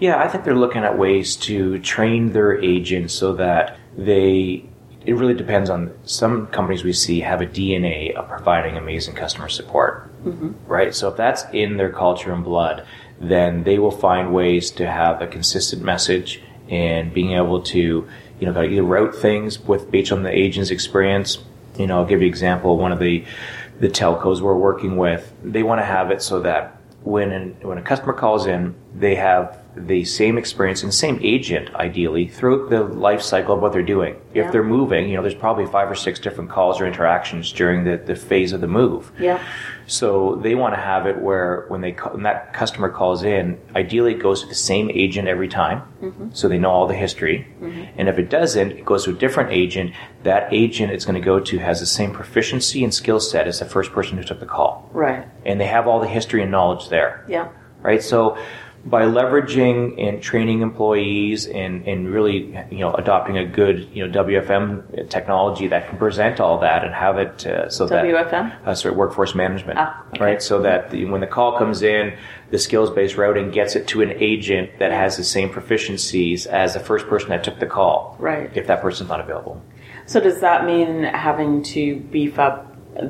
Yeah, 0.00 0.18
I 0.22 0.28
think 0.28 0.44
they're 0.44 0.54
looking 0.54 0.84
at 0.84 0.96
ways 0.98 1.34
to 1.36 1.78
train 1.80 2.32
their 2.32 2.60
agents 2.62 3.14
so 3.14 3.34
that 3.34 3.76
they. 3.96 4.64
It 5.06 5.14
really 5.14 5.34
depends 5.34 5.70
on 5.70 5.94
some 6.04 6.48
companies 6.48 6.84
we 6.84 6.92
see 6.92 7.20
have 7.20 7.40
a 7.40 7.46
DNA 7.46 8.14
of 8.14 8.28
providing 8.28 8.76
amazing 8.76 9.14
customer 9.14 9.48
support, 9.48 10.10
right? 10.66 10.94
So 10.94 11.08
if 11.08 11.16
that's 11.16 11.44
in 11.54 11.78
their 11.78 11.90
culture 11.90 12.30
and 12.30 12.44
blood, 12.44 12.84
then 13.18 13.64
they 13.64 13.78
will 13.78 13.90
find 13.92 14.34
ways 14.34 14.70
to 14.72 14.86
have 14.90 15.22
a 15.22 15.26
consistent 15.26 15.82
message 15.82 16.42
and 16.68 17.14
being 17.14 17.32
able 17.32 17.62
to, 17.62 18.06
you 18.40 18.46
know, 18.46 18.52
gotta 18.52 18.68
either 18.68 18.82
route 18.82 19.14
things 19.14 19.58
with 19.60 19.90
based 19.90 20.12
on 20.12 20.22
the 20.22 20.30
agent's 20.30 20.70
experience. 20.70 21.38
You 21.78 21.86
know, 21.86 21.98
I'll 21.98 22.06
give 22.06 22.20
you 22.20 22.26
an 22.26 22.32
example. 22.32 22.76
One 22.76 22.92
of 22.92 22.98
the 22.98 23.24
the 23.80 23.88
telcos 23.88 24.40
we're 24.40 24.56
working 24.56 24.96
with, 24.96 25.32
they 25.44 25.62
want 25.62 25.80
to 25.80 25.84
have 25.84 26.10
it 26.10 26.20
so 26.20 26.40
that 26.40 26.78
when 27.02 27.30
an, 27.30 27.56
when 27.62 27.78
a 27.78 27.82
customer 27.82 28.12
calls 28.12 28.46
in, 28.46 28.74
they 28.94 29.14
have 29.14 29.60
the 29.76 30.04
same 30.04 30.36
experience 30.36 30.82
and 30.82 30.92
same 30.92 31.20
agent, 31.22 31.72
ideally, 31.74 32.26
throughout 32.26 32.70
the 32.70 32.82
life 32.82 33.22
cycle 33.22 33.54
of 33.54 33.62
what 33.62 33.72
they're 33.72 33.82
doing. 33.82 34.20
If 34.34 34.50
they're 34.50 34.64
moving, 34.64 35.08
you 35.08 35.16
know, 35.16 35.22
there's 35.22 35.34
probably 35.34 35.66
five 35.66 35.90
or 35.90 35.94
six 35.94 36.18
different 36.18 36.50
calls 36.50 36.80
or 36.80 36.86
interactions 36.86 37.52
during 37.52 37.84
the, 37.84 37.96
the 37.96 38.16
phase 38.16 38.52
of 38.52 38.60
the 38.60 38.66
move. 38.66 39.12
Yeah. 39.18 39.42
So 39.88 40.36
they 40.42 40.54
want 40.54 40.74
to 40.74 40.80
have 40.80 41.06
it 41.06 41.18
where 41.18 41.64
when 41.68 41.80
they 41.80 41.92
when 41.92 42.22
that 42.24 42.52
customer 42.52 42.90
calls 42.90 43.22
in, 43.22 43.58
ideally 43.74 44.12
it 44.14 44.20
goes 44.20 44.42
to 44.42 44.46
the 44.48 44.54
same 44.54 44.90
agent 44.90 45.28
every 45.28 45.48
time, 45.48 45.82
mm-hmm. 46.02 46.28
so 46.32 46.46
they 46.46 46.58
know 46.58 46.70
all 46.70 46.86
the 46.86 46.94
history. 46.94 47.46
Mm-hmm. 47.60 47.98
And 47.98 48.08
if 48.08 48.18
it 48.18 48.28
doesn't, 48.28 48.72
it 48.72 48.84
goes 48.84 49.04
to 49.04 49.10
a 49.10 49.14
different 49.14 49.50
agent. 49.50 49.94
That 50.24 50.52
agent 50.52 50.92
it's 50.92 51.06
going 51.06 51.14
to 51.20 51.24
go 51.24 51.40
to 51.40 51.58
has 51.58 51.80
the 51.80 51.86
same 51.86 52.12
proficiency 52.12 52.84
and 52.84 52.92
skill 52.92 53.18
set 53.18 53.48
as 53.48 53.60
the 53.60 53.64
first 53.64 53.90
person 53.92 54.18
who 54.18 54.24
took 54.24 54.40
the 54.40 54.46
call, 54.46 54.90
Right. 54.92 55.26
and 55.46 55.58
they 55.58 55.66
have 55.66 55.88
all 55.88 56.00
the 56.00 56.06
history 56.06 56.42
and 56.42 56.50
knowledge 56.52 56.90
there 56.90 57.24
Yeah. 57.26 57.48
right? 57.80 58.02
So 58.02 58.36
by 58.84 59.02
leveraging 59.02 60.00
and 60.02 60.22
training 60.22 60.62
employees 60.62 61.46
and, 61.46 61.86
and 61.86 62.08
really, 62.12 62.56
you 62.70 62.78
know, 62.78 62.94
adopting 62.94 63.36
a 63.36 63.44
good, 63.44 63.88
you 63.92 64.06
know, 64.06 64.24
WFM 64.24 65.10
technology 65.10 65.66
that 65.68 65.88
can 65.88 65.98
present 65.98 66.40
all 66.40 66.60
that 66.60 66.84
and 66.84 66.94
have 66.94 67.18
it 67.18 67.46
uh, 67.46 67.68
so 67.68 67.86
that 67.86 68.04
WFM? 68.04 68.66
uh, 68.66 68.74
sort 68.74 68.92
of 68.92 68.98
workforce 68.98 69.34
management, 69.34 69.78
Ah, 69.78 70.04
okay. 70.14 70.24
right? 70.24 70.42
So 70.42 70.62
that 70.62 70.90
the, 70.90 71.04
when 71.06 71.20
the 71.20 71.26
call 71.26 71.58
comes 71.58 71.82
in, 71.82 72.16
the 72.50 72.58
skills-based 72.58 73.16
routing 73.16 73.50
gets 73.50 73.76
it 73.76 73.86
to 73.88 74.00
an 74.00 74.12
agent 74.12 74.70
that 74.78 74.92
has 74.92 75.16
the 75.16 75.24
same 75.24 75.50
proficiencies 75.50 76.46
as 76.46 76.74
the 76.74 76.80
first 76.80 77.06
person 77.08 77.30
that 77.30 77.44
took 77.44 77.58
the 77.58 77.66
call, 77.66 78.16
Right. 78.18 78.50
If 78.56 78.66
that 78.68 78.80
person's 78.80 79.08
not 79.10 79.20
available. 79.20 79.62
So, 80.06 80.20
does 80.20 80.40
that 80.40 80.64
mean 80.64 81.02
having 81.02 81.62
to 81.64 81.96
beef 81.96 82.38
up 82.38 82.67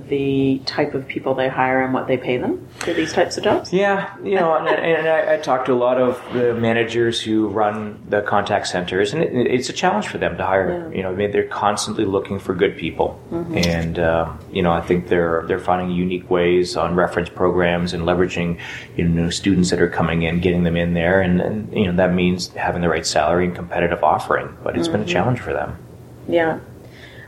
the 0.09 0.61
type 0.67 0.93
of 0.95 1.09
people 1.09 1.35
they 1.35 1.49
hire 1.49 1.83
and 1.83 1.95
what 1.95 2.07
they 2.09 2.19
pay 2.19 2.37
them 2.37 2.67
for 2.79 2.93
these 2.93 3.13
types 3.13 3.39
of 3.39 3.45
jobs? 3.45 3.73
Yeah, 3.73 4.15
you 4.23 4.35
know, 4.35 4.55
and, 4.55 4.69
and 4.69 5.09
I, 5.09 5.35
I 5.35 5.37
talk 5.39 5.65
to 5.67 5.73
a 5.73 5.75
lot 5.81 5.99
of 5.99 6.21
the 6.35 6.53
managers 6.55 7.21
who 7.23 7.49
run 7.49 7.99
the 8.09 8.21
contact 8.23 8.67
centers, 8.67 9.15
and 9.15 9.23
it, 9.23 9.33
it's 9.47 9.69
a 9.71 9.73
challenge 9.73 10.09
for 10.09 10.19
them 10.19 10.37
to 10.37 10.45
hire. 10.45 10.91
Yeah. 10.91 10.97
You 10.97 11.03
know, 11.05 11.13
I 11.13 11.15
mean, 11.15 11.31
they're 11.31 11.47
constantly 11.49 12.05
looking 12.05 12.39
for 12.39 12.55
good 12.55 12.77
people, 12.77 13.19
Mm-hmm. 13.31 13.57
and 13.57 13.99
uh, 13.99 14.33
you 14.53 14.63
know, 14.63 14.73
I 14.73 14.81
think 14.81 15.09
they're 15.09 15.45
they're 15.47 15.59
finding 15.61 15.91
unique 15.97 16.29
ways 16.29 16.77
on 16.77 16.95
reference 16.95 17.29
programs 17.31 17.93
and 17.95 18.03
leveraging 18.05 18.59
you 18.97 19.05
know 19.09 19.31
students 19.31 19.71
that 19.71 19.81
are 19.81 19.89
coming 19.89 20.23
in, 20.23 20.41
getting 20.41 20.65
them 20.65 20.77
in 20.77 20.93
there, 20.95 21.21
and, 21.23 21.41
and 21.41 21.73
you 21.73 21.87
know 21.87 21.97
that 21.97 22.13
means 22.13 22.49
having 22.55 22.83
the 22.83 22.89
right 22.89 23.07
salary 23.07 23.47
and 23.47 23.55
competitive 23.55 24.03
offering. 24.05 24.55
But 24.63 24.77
it's 24.77 24.89
Mm-hmm. 24.89 24.99
been 24.99 25.07
a 25.09 25.13
challenge 25.13 25.41
for 25.41 25.53
them. 25.53 25.77
Yeah. 26.29 26.59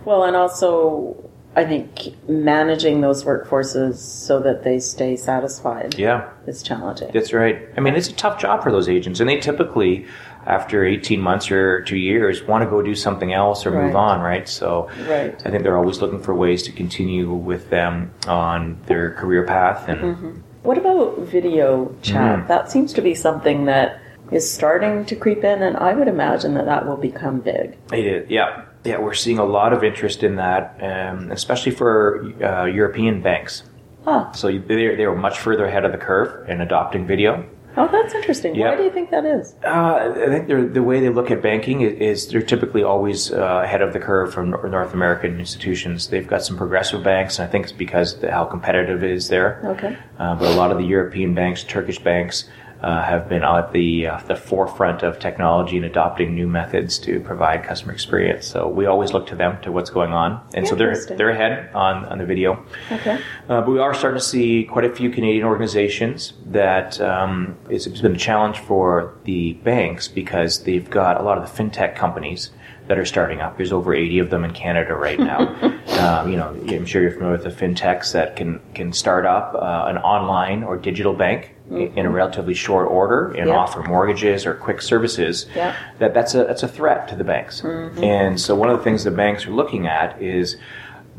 Well, 0.04 0.24
and 0.24 0.34
also, 0.36 1.29
I 1.56 1.64
think 1.64 2.14
managing 2.28 3.00
those 3.00 3.24
workforces 3.24 3.96
so 3.96 4.38
that 4.40 4.62
they 4.62 4.78
stay 4.78 5.16
satisfied 5.16 5.96
Yeah. 5.98 6.28
is 6.46 6.62
challenging. 6.62 7.10
That's 7.12 7.32
right. 7.32 7.58
I 7.76 7.80
mean, 7.80 7.94
it's 7.96 8.08
a 8.08 8.12
tough 8.14 8.38
job 8.38 8.62
for 8.62 8.70
those 8.70 8.88
agents, 8.88 9.18
and 9.18 9.28
they 9.28 9.38
typically, 9.38 10.06
after 10.46 10.84
18 10.84 11.20
months 11.20 11.50
or 11.50 11.82
two 11.82 11.96
years, 11.98 12.46
want 12.46 12.62
to 12.62 12.70
go 12.70 12.82
do 12.82 12.94
something 12.94 13.32
else 13.32 13.66
or 13.66 13.72
move 13.72 13.94
Right. 13.94 13.96
on, 13.96 14.20
right? 14.20 14.48
So 14.48 14.88
Right. 15.08 15.34
I 15.44 15.50
think 15.50 15.64
they're 15.64 15.76
always 15.76 16.00
looking 16.00 16.20
for 16.20 16.34
ways 16.34 16.62
to 16.64 16.72
continue 16.72 17.30
with 17.32 17.68
them 17.70 18.12
on 18.28 18.76
their 18.86 19.10
career 19.10 19.42
path. 19.44 19.88
And 19.88 20.00
Mm-hmm. 20.00 20.30
What 20.62 20.76
about 20.78 21.18
video 21.20 21.90
chat? 22.02 22.40
Mhm. 22.40 22.46
That 22.48 22.70
seems 22.70 22.92
to 22.92 23.00
be 23.00 23.14
something 23.14 23.64
that 23.64 23.98
is 24.30 24.48
starting 24.48 25.04
to 25.06 25.16
creep 25.16 25.42
in, 25.42 25.62
and 25.62 25.76
I 25.76 25.94
would 25.94 26.06
imagine 26.06 26.52
that 26.54 26.66
that 26.66 26.86
will 26.86 26.96
become 26.98 27.40
big. 27.40 27.76
it 27.92 28.06
is, 28.06 28.30
yeah. 28.30 28.60
Yeah, 28.84 28.98
we're 28.98 29.14
seeing 29.14 29.38
a 29.38 29.44
lot 29.44 29.72
of 29.72 29.84
interest 29.84 30.22
in 30.22 30.36
that, 30.36 30.76
um, 30.82 31.30
especially 31.30 31.72
for 31.72 32.24
uh, 32.42 32.64
European 32.64 33.20
banks. 33.20 33.62
Ah, 34.06 34.30
So 34.32 34.46
they 34.48 34.96
they 34.96 35.06
were 35.06 35.16
much 35.16 35.38
further 35.38 35.66
ahead 35.66 35.84
of 35.84 35.92
the 35.92 35.98
curve 35.98 36.48
in 36.48 36.60
adopting 36.62 37.06
video. 37.06 37.44
oh, 37.76 37.86
that's 37.92 38.14
interesting. 38.14 38.54
Yeah. 38.54 38.70
Why 38.70 38.76
do 38.76 38.82
you 38.84 38.90
think 38.90 39.10
that 39.10 39.24
is? 39.26 39.54
Uh, 39.64 40.12
I 40.26 40.26
think 40.32 40.48
they're, 40.48 40.66
the 40.66 40.82
way 40.82 40.98
they 41.00 41.10
look 41.10 41.30
at 41.30 41.40
banking 41.42 41.82
is, 41.82 41.92
is 42.00 42.28
they're 42.28 42.42
typically 42.54 42.82
always 42.82 43.30
uh, 43.30 43.60
ahead 43.62 43.82
of 43.82 43.92
the 43.92 44.00
curve 44.00 44.32
from 44.34 44.50
North 44.50 44.92
American 44.94 45.38
institutions. 45.38 46.08
They've 46.08 46.26
got 46.26 46.42
some 46.42 46.56
progressive 46.56 47.04
banks, 47.04 47.38
and 47.38 47.46
I 47.46 47.50
think 47.52 47.64
it's 47.64 47.72
because 47.86 48.14
of 48.22 48.30
how 48.30 48.44
competitive 48.46 49.04
it 49.04 49.10
is 49.10 49.28
there. 49.28 49.60
Okay. 49.76 49.96
Uh, 50.18 50.34
but 50.34 50.48
a 50.50 50.56
lot 50.56 50.72
of 50.72 50.78
the 50.78 50.84
European 50.84 51.34
banks, 51.34 51.62
Turkish 51.62 51.98
banks, 52.00 52.48
uh, 52.82 53.02
have 53.02 53.28
been 53.28 53.42
at 53.42 53.72
the 53.72 54.06
uh, 54.06 54.18
the 54.26 54.36
forefront 54.36 55.02
of 55.02 55.18
technology 55.18 55.76
and 55.76 55.84
adopting 55.84 56.34
new 56.34 56.46
methods 56.46 56.98
to 56.98 57.20
provide 57.20 57.64
customer 57.64 57.92
experience. 57.92 58.46
So 58.46 58.68
we 58.68 58.86
always 58.86 59.12
look 59.12 59.26
to 59.28 59.36
them 59.36 59.60
to 59.62 59.72
what's 59.72 59.90
going 59.90 60.12
on, 60.12 60.40
and 60.54 60.66
so 60.66 60.74
they're 60.74 60.96
they're 61.06 61.30
ahead 61.30 61.74
on 61.74 62.04
on 62.06 62.18
the 62.18 62.26
video. 62.26 62.64
Okay. 62.90 63.20
Uh, 63.48 63.60
but 63.60 63.68
we 63.68 63.78
are 63.78 63.94
starting 63.94 64.18
to 64.18 64.24
see 64.24 64.64
quite 64.64 64.84
a 64.84 64.94
few 64.94 65.10
Canadian 65.10 65.44
organizations 65.44 66.32
that 66.46 67.00
um, 67.00 67.56
it's, 67.68 67.86
it's 67.86 68.00
been 68.00 68.14
a 68.14 68.18
challenge 68.18 68.58
for 68.58 69.14
the 69.24 69.54
banks 69.54 70.08
because 70.08 70.64
they've 70.64 70.88
got 70.88 71.20
a 71.20 71.22
lot 71.22 71.38
of 71.38 71.44
the 71.44 71.62
fintech 71.62 71.94
companies 71.94 72.50
that 72.90 72.98
are 72.98 73.04
starting 73.04 73.40
up. 73.40 73.56
There's 73.56 73.72
over 73.72 73.94
80 73.94 74.18
of 74.18 74.30
them 74.30 74.42
in 74.44 74.52
Canada 74.52 74.96
right 74.96 75.18
now. 75.18 75.38
um, 76.00 76.28
you 76.28 76.36
know, 76.36 76.48
I'm 76.68 76.84
sure 76.84 77.00
you're 77.00 77.12
familiar 77.12 77.38
with 77.38 77.44
the 77.44 77.64
fintechs 77.64 78.10
that 78.14 78.34
can 78.34 78.60
can 78.74 78.92
start 78.92 79.24
up 79.24 79.54
uh, 79.54 79.84
an 79.88 79.96
online 79.98 80.64
or 80.64 80.76
digital 80.76 81.12
bank 81.14 81.54
i- 81.70 81.74
in 81.94 82.04
a 82.04 82.10
relatively 82.10 82.52
short 82.52 82.88
order 82.90 83.28
and 83.38 83.46
Yeah. 83.48 83.54
offer 83.54 83.80
mortgages 83.84 84.44
or 84.44 84.54
quick 84.54 84.82
services. 84.82 85.46
Yeah. 85.54 85.76
That 86.00 86.14
that's 86.14 86.34
a 86.34 86.42
that's 86.42 86.64
a 86.64 86.68
threat 86.68 87.06
to 87.10 87.14
the 87.14 87.22
banks. 87.22 87.62
And 87.62 88.40
so 88.40 88.56
one 88.56 88.68
of 88.70 88.76
the 88.78 88.82
things 88.82 89.04
the 89.04 89.12
banks 89.12 89.46
are 89.46 89.52
looking 89.52 89.86
at 89.86 90.20
is 90.20 90.56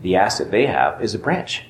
the 0.01 0.17
asset 0.17 0.51
they 0.51 0.65
have 0.65 1.01
is 1.01 1.15
a 1.15 1.19
branch. 1.19 1.63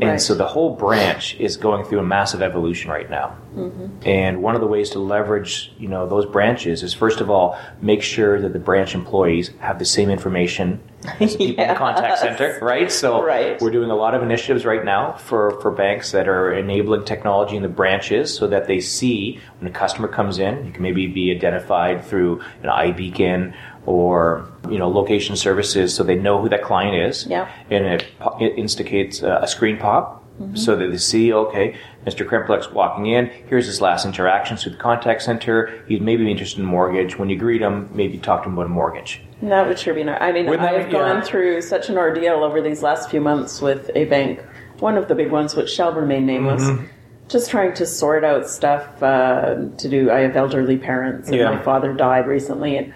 And 0.00 0.10
Right. 0.10 0.20
so 0.20 0.34
the 0.34 0.46
whole 0.46 0.76
branch 0.76 1.34
is 1.40 1.56
going 1.56 1.84
through 1.84 1.98
a 1.98 2.04
massive 2.04 2.40
evolution 2.40 2.90
right 2.90 3.10
now. 3.10 3.36
Mm-hmm. 3.56 3.86
And 4.08 4.42
one 4.42 4.54
of 4.54 4.60
the 4.60 4.66
ways 4.66 4.90
to 4.90 5.00
leverage, 5.00 5.72
you 5.78 5.88
know, 5.88 6.06
those 6.08 6.24
branches 6.24 6.82
is 6.84 6.94
first 6.94 7.20
of 7.20 7.30
all 7.30 7.58
make 7.82 8.02
sure 8.02 8.40
that 8.40 8.52
the 8.52 8.58
branch 8.60 8.94
employees 8.94 9.50
have 9.58 9.78
the 9.80 9.84
same 9.84 10.08
information 10.08 10.80
as 11.20 11.32
the 11.36 11.46
people 11.48 11.64
in 11.64 11.68
the 11.70 11.74
contact 11.86 12.18
center, 12.18 12.58
right? 12.62 12.92
So 12.92 13.24
Right. 13.24 13.60
we're 13.60 13.70
doing 13.72 13.90
a 13.90 13.96
lot 13.96 14.14
of 14.14 14.22
initiatives 14.22 14.64
right 14.64 14.84
now 14.84 15.12
for, 15.14 15.60
for 15.60 15.70
banks 15.72 16.12
that 16.12 16.28
are 16.28 16.52
enabling 16.52 17.04
technology 17.04 17.56
in 17.56 17.62
the 17.62 17.68
branches 17.68 18.32
so 18.36 18.46
that 18.46 18.68
they 18.68 18.78
see 18.80 19.40
when 19.58 19.68
a 19.68 19.74
customer 19.74 20.06
comes 20.06 20.38
in, 20.38 20.64
you 20.64 20.72
can 20.72 20.82
maybe 20.82 21.08
be 21.08 21.32
identified 21.34 22.04
through 22.04 22.40
an 22.62 22.68
iBeacon 22.68 23.52
or 23.86 24.46
you 24.70 24.78
know 24.78 24.88
location 24.88 25.36
services 25.36 25.94
so 25.94 26.02
they 26.04 26.14
know 26.16 26.40
who 26.40 26.48
that 26.48 26.62
client 26.62 26.96
is 26.96 27.26
Yeah. 27.26 27.48
and 27.70 27.84
it, 27.86 28.06
it 28.40 28.58
instigates 28.58 29.22
a 29.22 29.46
screen 29.46 29.76
pop 29.78 30.24
so 30.54 30.76
that 30.76 30.92
they 30.92 30.96
see, 30.98 31.32
okay, 31.32 31.74
Mr. 32.06 32.24
Krempulec's 32.24 32.70
walking 32.70 33.06
in, 33.06 33.26
here's 33.48 33.66
his 33.66 33.80
last 33.80 34.06
interactions 34.06 34.64
with 34.64 34.74
the 34.74 34.78
contact 34.78 35.20
center. 35.22 35.82
He's 35.88 36.00
maybe 36.00 36.30
interested 36.30 36.60
in 36.60 36.64
mortgage. 36.64 37.18
When 37.18 37.28
you 37.28 37.36
greet 37.36 37.60
him, 37.60 37.90
maybe 37.92 38.18
talk 38.18 38.44
to 38.44 38.48
him 38.48 38.52
about 38.54 38.66
a 38.66 38.68
mortgage. 38.68 39.20
That 39.42 39.66
would 39.66 39.80
sure 39.80 39.94
be 39.94 40.04
nice. 40.04 40.18
I 40.20 40.30
mean, 40.30 40.46
Wouldn't 40.46 40.68
I've 40.68 40.92
gone 40.92 41.16
yeah. 41.16 41.20
through 41.22 41.60
such 41.62 41.88
an 41.88 41.98
ordeal 41.98 42.44
over 42.44 42.60
these 42.62 42.84
last 42.84 43.10
few 43.10 43.20
months 43.20 43.60
with 43.60 43.90
a 43.96 44.04
bank, 44.04 44.40
one 44.78 44.96
of 44.96 45.08
the 45.08 45.16
big 45.16 45.32
ones, 45.32 45.56
which 45.56 45.70
shall 45.70 45.92
remain 45.92 46.24
nameless. 46.24 46.62
Mm-hmm. 46.62 46.84
Just 47.26 47.50
trying 47.50 47.74
to 47.74 47.84
sort 47.84 48.22
out 48.22 48.48
stuff 48.48 49.02
uh, 49.02 49.56
to 49.76 49.88
do. 49.88 50.08
I 50.12 50.20
have 50.20 50.36
elderly 50.36 50.78
parents, 50.78 51.30
and 51.30 51.36
Yeah. 51.36 51.50
my 51.50 51.60
father 51.64 51.92
died 51.92 52.28
recently, 52.28 52.76
and 52.76 52.94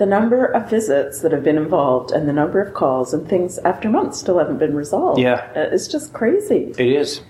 the 0.00 0.06
number 0.06 0.46
of 0.46 0.70
visits 0.70 1.20
that 1.20 1.30
have 1.30 1.44
been 1.44 1.58
involved, 1.58 2.10
and 2.10 2.26
the 2.26 2.32
number 2.32 2.58
of 2.58 2.72
calls 2.72 3.12
and 3.12 3.28
things 3.28 3.58
after 3.58 3.90
months 3.90 4.18
still 4.18 4.38
haven't 4.38 4.56
been 4.56 4.74
resolved. 4.74 5.20
Yeah. 5.20 5.46
uh, 5.54 5.74
it's 5.74 5.86
just 5.86 6.14
crazy. 6.14 6.72
It 6.78 6.88
is. 6.88 7.20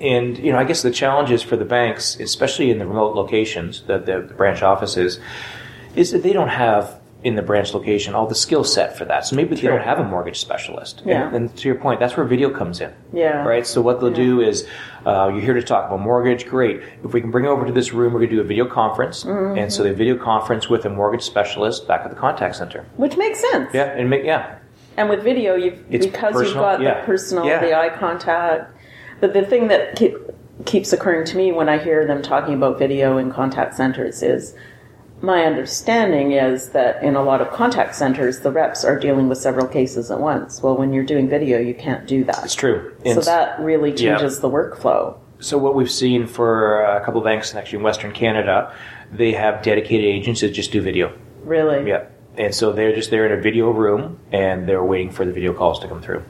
And, 0.00 0.38
you 0.38 0.52
know, 0.52 0.58
I 0.58 0.62
guess 0.62 0.82
the 0.82 0.92
challenge 0.92 1.32
is 1.32 1.42
for 1.42 1.56
the 1.56 1.64
banks, 1.64 2.20
especially 2.20 2.70
in 2.70 2.78
the 2.78 2.86
remote 2.86 3.16
locations, 3.16 3.82
the, 3.82 3.98
the 3.98 4.20
branch 4.20 4.62
offices, 4.62 5.18
is 5.96 6.12
that 6.12 6.22
they 6.22 6.32
don't 6.32 6.50
have 6.50 6.99
in 7.22 7.34
the 7.34 7.42
branch 7.42 7.74
location 7.74 8.14
all 8.14 8.26
the 8.26 8.34
skill 8.34 8.64
set 8.64 8.96
for 8.96 9.04
that. 9.04 9.26
So 9.26 9.36
maybe 9.36 9.54
they 9.54 9.62
don't 9.62 9.82
have 9.82 9.98
a 9.98 10.04
mortgage 10.04 10.40
specialist. 10.40 11.02
Yeah. 11.04 11.26
And, 11.26 11.36
and 11.36 11.56
to 11.58 11.68
your 11.68 11.74
point, 11.74 12.00
that's 12.00 12.16
where 12.16 12.24
video 12.24 12.50
comes 12.50 12.80
in. 12.80 12.92
Yeah. 13.12 13.44
Right. 13.44 13.66
So 13.66 13.82
what 13.82 14.00
they'll 14.00 14.10
do 14.10 14.40
is, 14.40 14.66
uh, 15.04 15.28
you're 15.32 15.42
here 15.42 15.54
to 15.54 15.62
talk 15.62 15.86
about 15.86 16.00
mortgage. 16.00 16.46
Great. 16.46 16.82
If 17.04 17.12
we 17.12 17.20
can 17.20 17.30
bring 17.30 17.46
over 17.46 17.66
to 17.66 17.72
this 17.72 17.92
room, 17.92 18.14
we're 18.14 18.20
going 18.20 18.30
to 18.30 18.36
do 18.36 18.40
a 18.40 18.44
video 18.44 18.66
conference. 18.66 19.24
Mm-hmm. 19.24 19.58
And 19.58 19.72
so 19.72 19.82
they 19.82 19.92
video 19.92 20.16
conference 20.16 20.68
with 20.70 20.86
a 20.86 20.90
mortgage 20.90 21.22
specialist 21.22 21.86
back 21.86 22.02
at 22.04 22.10
the 22.10 22.16
contact 22.16 22.56
center. 22.56 22.86
Which 22.96 23.16
makes 23.16 23.40
sense. 23.40 23.70
Yeah. 23.74 23.84
And 23.84 24.08
make 24.08 24.24
yeah. 24.24 24.58
And 24.96 25.08
with 25.08 25.22
video, 25.22 25.56
you've 25.56 25.84
It's 25.90 26.06
because 26.06 26.40
you've 26.42 26.54
got 26.54 26.80
yeah. 26.80 27.00
the 27.00 27.06
personal, 27.06 27.44
Yeah. 27.44 27.60
the 27.60 27.78
eye 27.78 27.90
contact. 27.90 28.74
But 29.20 29.34
the 29.34 29.44
thing 29.44 29.68
that 29.68 29.96
keep, 29.96 30.14
keeps 30.64 30.92
occurring 30.92 31.26
to 31.26 31.36
me 31.36 31.52
when 31.52 31.68
I 31.68 31.78
hear 31.78 32.06
them 32.06 32.22
talking 32.22 32.54
about 32.54 32.78
video 32.78 33.18
in 33.18 33.30
contact 33.30 33.74
centers 33.74 34.22
is 34.22 34.54
my 35.22 35.44
understanding 35.44 36.32
is 36.32 36.70
that 36.70 37.02
in 37.02 37.16
a 37.16 37.22
lot 37.22 37.40
of 37.40 37.50
contact 37.50 37.94
centers, 37.94 38.40
the 38.40 38.50
reps 38.50 38.84
are 38.84 38.98
dealing 38.98 39.28
with 39.28 39.38
several 39.38 39.66
cases 39.66 40.10
at 40.10 40.20
once. 40.20 40.62
Well, 40.62 40.76
when 40.76 40.92
you're 40.92 41.04
doing 41.04 41.28
video, 41.28 41.58
you 41.58 41.74
can't 41.74 42.06
do 42.06 42.24
that. 42.24 42.44
It's 42.44 42.54
true. 42.54 42.94
So 43.04 43.20
that 43.20 43.60
really 43.60 43.90
Yeah. 43.90 43.96
changes 44.16 44.40
the 44.40 44.48
workflow. 44.48 45.14
So 45.38 45.56
what 45.58 45.74
we've 45.74 45.90
seen 45.90 46.26
for 46.26 46.82
a 46.82 47.00
couple 47.04 47.20
of 47.20 47.24
banks 47.24 47.54
actually 47.54 47.78
in 47.78 47.82
Western 47.82 48.12
Canada, 48.12 48.72
they 49.12 49.32
have 49.32 49.62
dedicated 49.62 50.04
agents 50.06 50.40
that 50.42 50.52
just 50.52 50.72
do 50.72 50.80
video. 50.80 51.12
Really. 51.44 51.88
Yeah. 51.88 52.04
And 52.36 52.54
so 52.54 52.72
they're 52.72 52.94
just 52.94 53.10
there 53.10 53.26
in 53.26 53.32
a 53.32 53.40
video 53.40 53.70
room 53.70 54.18
and 54.32 54.66
they're 54.68 54.84
waiting 54.84 55.10
for 55.10 55.24
the 55.24 55.32
video 55.32 55.52
calls 55.52 55.80
to 55.80 55.88
come 55.88 56.00
through. 56.00 56.22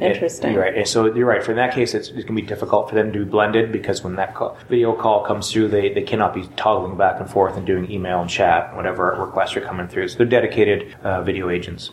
Interesting. 0.00 0.52
You're 0.52 0.62
right. 0.62 0.74
And 0.76 0.86
so 0.86 1.12
you're 1.14 1.26
right. 1.26 1.42
For 1.42 1.52
in 1.52 1.56
that 1.56 1.74
case, 1.74 1.94
it's, 1.94 2.08
it's 2.08 2.24
going 2.24 2.36
to 2.36 2.42
be 2.42 2.46
difficult 2.46 2.88
for 2.88 2.94
them 2.94 3.12
to 3.12 3.18
be 3.20 3.24
blended 3.24 3.72
because 3.72 4.02
when 4.04 4.16
that 4.16 4.34
call, 4.34 4.56
video 4.68 4.94
call 4.94 5.24
comes 5.24 5.50
through, 5.50 5.68
they, 5.68 5.92
they 5.92 6.02
cannot 6.02 6.34
be 6.34 6.46
toggling 6.56 6.96
back 6.96 7.20
and 7.20 7.28
forth 7.28 7.56
and 7.56 7.66
doing 7.66 7.90
email 7.90 8.20
and 8.20 8.30
chat, 8.30 8.74
whatever 8.76 9.16
requests 9.18 9.56
are 9.56 9.60
coming 9.62 9.88
through. 9.88 10.08
So 10.08 10.18
they're 10.18 10.26
dedicated 10.26 10.94
uh, 11.02 11.22
video 11.22 11.48
agents. 11.50 11.90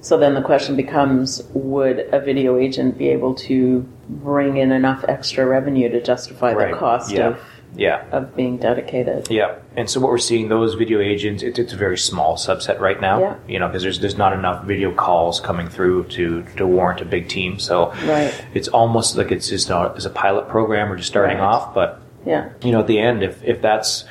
So 0.00 0.16
then 0.18 0.34
the 0.34 0.42
question 0.42 0.76
becomes 0.76 1.42
would 1.52 1.98
a 2.12 2.20
video 2.20 2.56
agent 2.56 2.96
be 2.96 3.08
able 3.08 3.34
to 3.34 3.80
bring 4.08 4.56
in 4.56 4.70
enough 4.70 5.04
extra 5.08 5.44
revenue 5.46 5.88
to 5.90 6.00
justify 6.00 6.52
Right. 6.52 6.72
the 6.72 6.78
cost 6.78 7.10
Yeah. 7.10 7.28
of, 7.30 7.40
Yeah. 7.76 8.04
of 8.10 8.34
being 8.34 8.56
dedicated? 8.56 9.28
Yeah, 9.30 9.56
and 9.76 9.88
so 9.88 10.00
what 10.00 10.10
we're 10.10 10.18
seeing 10.18 10.48
those 10.48 10.74
video 10.74 11.00
agents, 11.00 11.42
it's, 11.42 11.58
it's 11.58 11.72
a 11.72 11.76
very 11.76 11.98
small 11.98 12.36
subset 12.36 12.80
right 12.80 13.00
now. 13.00 13.20
Yeah. 13.20 13.36
You 13.46 13.58
know, 13.58 13.68
because 13.68 13.82
there's 13.82 14.00
there's 14.00 14.16
not 14.18 14.32
enough 14.32 14.64
video 14.64 14.92
calls 14.94 15.40
coming 15.40 15.68
through 15.68 16.04
to 16.16 16.42
to 16.56 16.66
warrant 16.66 17.00
a 17.00 17.04
big 17.04 17.28
team. 17.28 17.58
So 17.58 17.92
Right. 18.06 18.32
it's 18.54 18.68
almost 18.68 19.16
like 19.16 19.30
it's 19.30 19.48
just 19.48 19.70
a, 19.70 19.92
it's 19.94 20.04
a 20.06 20.10
pilot 20.10 20.48
program. 20.48 20.88
We're 20.88 20.96
just 20.96 21.08
starting 21.08 21.38
Right. 21.38 21.44
off, 21.44 21.74
but 21.74 22.00
Yeah. 22.24 22.48
you 22.62 22.72
know, 22.72 22.80
at 22.80 22.86
the 22.86 22.98
end, 22.98 23.22
if 23.22 23.42
if 23.44 23.60
that's 23.62 24.04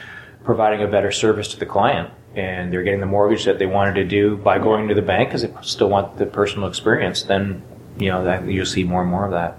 providing 0.43 0.83
a 0.83 0.87
better 0.87 1.11
service 1.11 1.47
to 1.49 1.59
the 1.59 1.65
client 1.65 2.09
and 2.35 2.71
they're 2.71 2.83
getting 2.83 2.99
the 2.99 3.05
mortgage 3.07 3.45
that 3.45 3.57
they 3.59 3.65
wanted 3.65 3.95
to 3.95 4.03
do 4.03 4.35
by 4.37 4.59
going 4.59 4.87
to 4.89 4.93
the 4.93 5.01
bank 5.01 5.29
because 5.29 5.41
they 5.41 5.51
still 5.61 5.89
want 5.89 6.17
the 6.17 6.25
personal 6.25 6.67
experience, 6.67 7.23
then 7.23 7.61
you 7.97 8.09
know 8.11 8.23
that 8.25 8.45
you'll 8.45 8.65
see 8.65 8.83
more 8.83 9.01
and 9.01 9.09
more 9.09 9.25
of 9.25 9.31
that. 9.31 9.57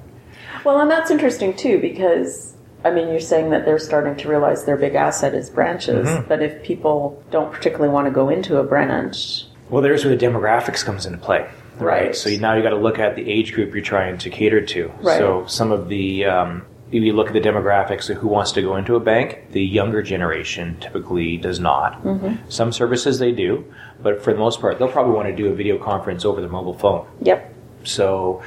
Well, 0.64 0.80
and 0.80 0.90
that's 0.90 1.10
interesting 1.10 1.54
too 1.54 1.80
because 1.80 2.55
I 2.84 2.90
mean, 2.90 3.08
you're 3.08 3.20
saying 3.20 3.50
that 3.50 3.64
they're 3.64 3.78
starting 3.78 4.16
to 4.16 4.28
realize 4.28 4.64
their 4.64 4.76
big 4.76 4.94
asset 4.94 5.34
is 5.34 5.50
branches, 5.50 6.06
Mm-hmm. 6.08 6.28
but 6.28 6.42
if 6.42 6.62
people 6.62 7.22
don't 7.30 7.52
particularly 7.52 7.92
want 7.92 8.06
to 8.06 8.10
go 8.12 8.28
into 8.28 8.58
a 8.58 8.62
branch, 8.64 9.44
Well, 9.70 9.82
there's 9.82 10.04
where 10.04 10.14
the 10.16 10.24
demographics 10.26 10.84
comes 10.84 11.06
into 11.06 11.18
play, 11.18 11.48
Right. 11.78 12.14
So 12.16 12.30
now 12.30 12.54
you 12.54 12.62
got 12.62 12.70
to 12.70 12.76
look 12.76 12.98
at 12.98 13.16
the 13.16 13.30
age 13.30 13.52
group 13.52 13.74
you're 13.74 13.82
trying 13.84 14.16
to 14.18 14.30
cater 14.30 14.60
to. 14.64 14.88
Right. 15.00 15.18
So 15.18 15.44
some 15.46 15.72
of 15.72 15.88
the 15.88 16.24
um, 16.24 16.64
if 16.90 17.02
you 17.02 17.12
look 17.12 17.26
at 17.26 17.32
the 17.34 17.40
demographics 17.40 18.08
of 18.08 18.16
who 18.18 18.28
wants 18.28 18.52
to 18.52 18.62
go 18.62 18.76
into 18.76 18.94
a 18.94 19.00
bank, 19.00 19.48
the 19.50 19.62
younger 19.62 20.00
generation 20.02 20.78
typically 20.80 21.36
does 21.36 21.58
not. 21.60 22.02
Mm-hmm. 22.04 22.48
Some 22.48 22.70
services 22.72 23.18
they 23.18 23.32
do, 23.32 23.64
but 24.00 24.22
for 24.22 24.32
the 24.32 24.38
most 24.38 24.60
part, 24.60 24.78
they'll 24.78 24.88
probably 24.88 25.12
want 25.14 25.28
to 25.28 25.34
do 25.36 25.48
a 25.48 25.54
video 25.54 25.76
conference 25.78 26.24
over 26.24 26.40
the 26.40 26.48
mobile 26.48 26.78
phone. 26.78 27.06
yep, 27.20 27.52
So 27.84 28.42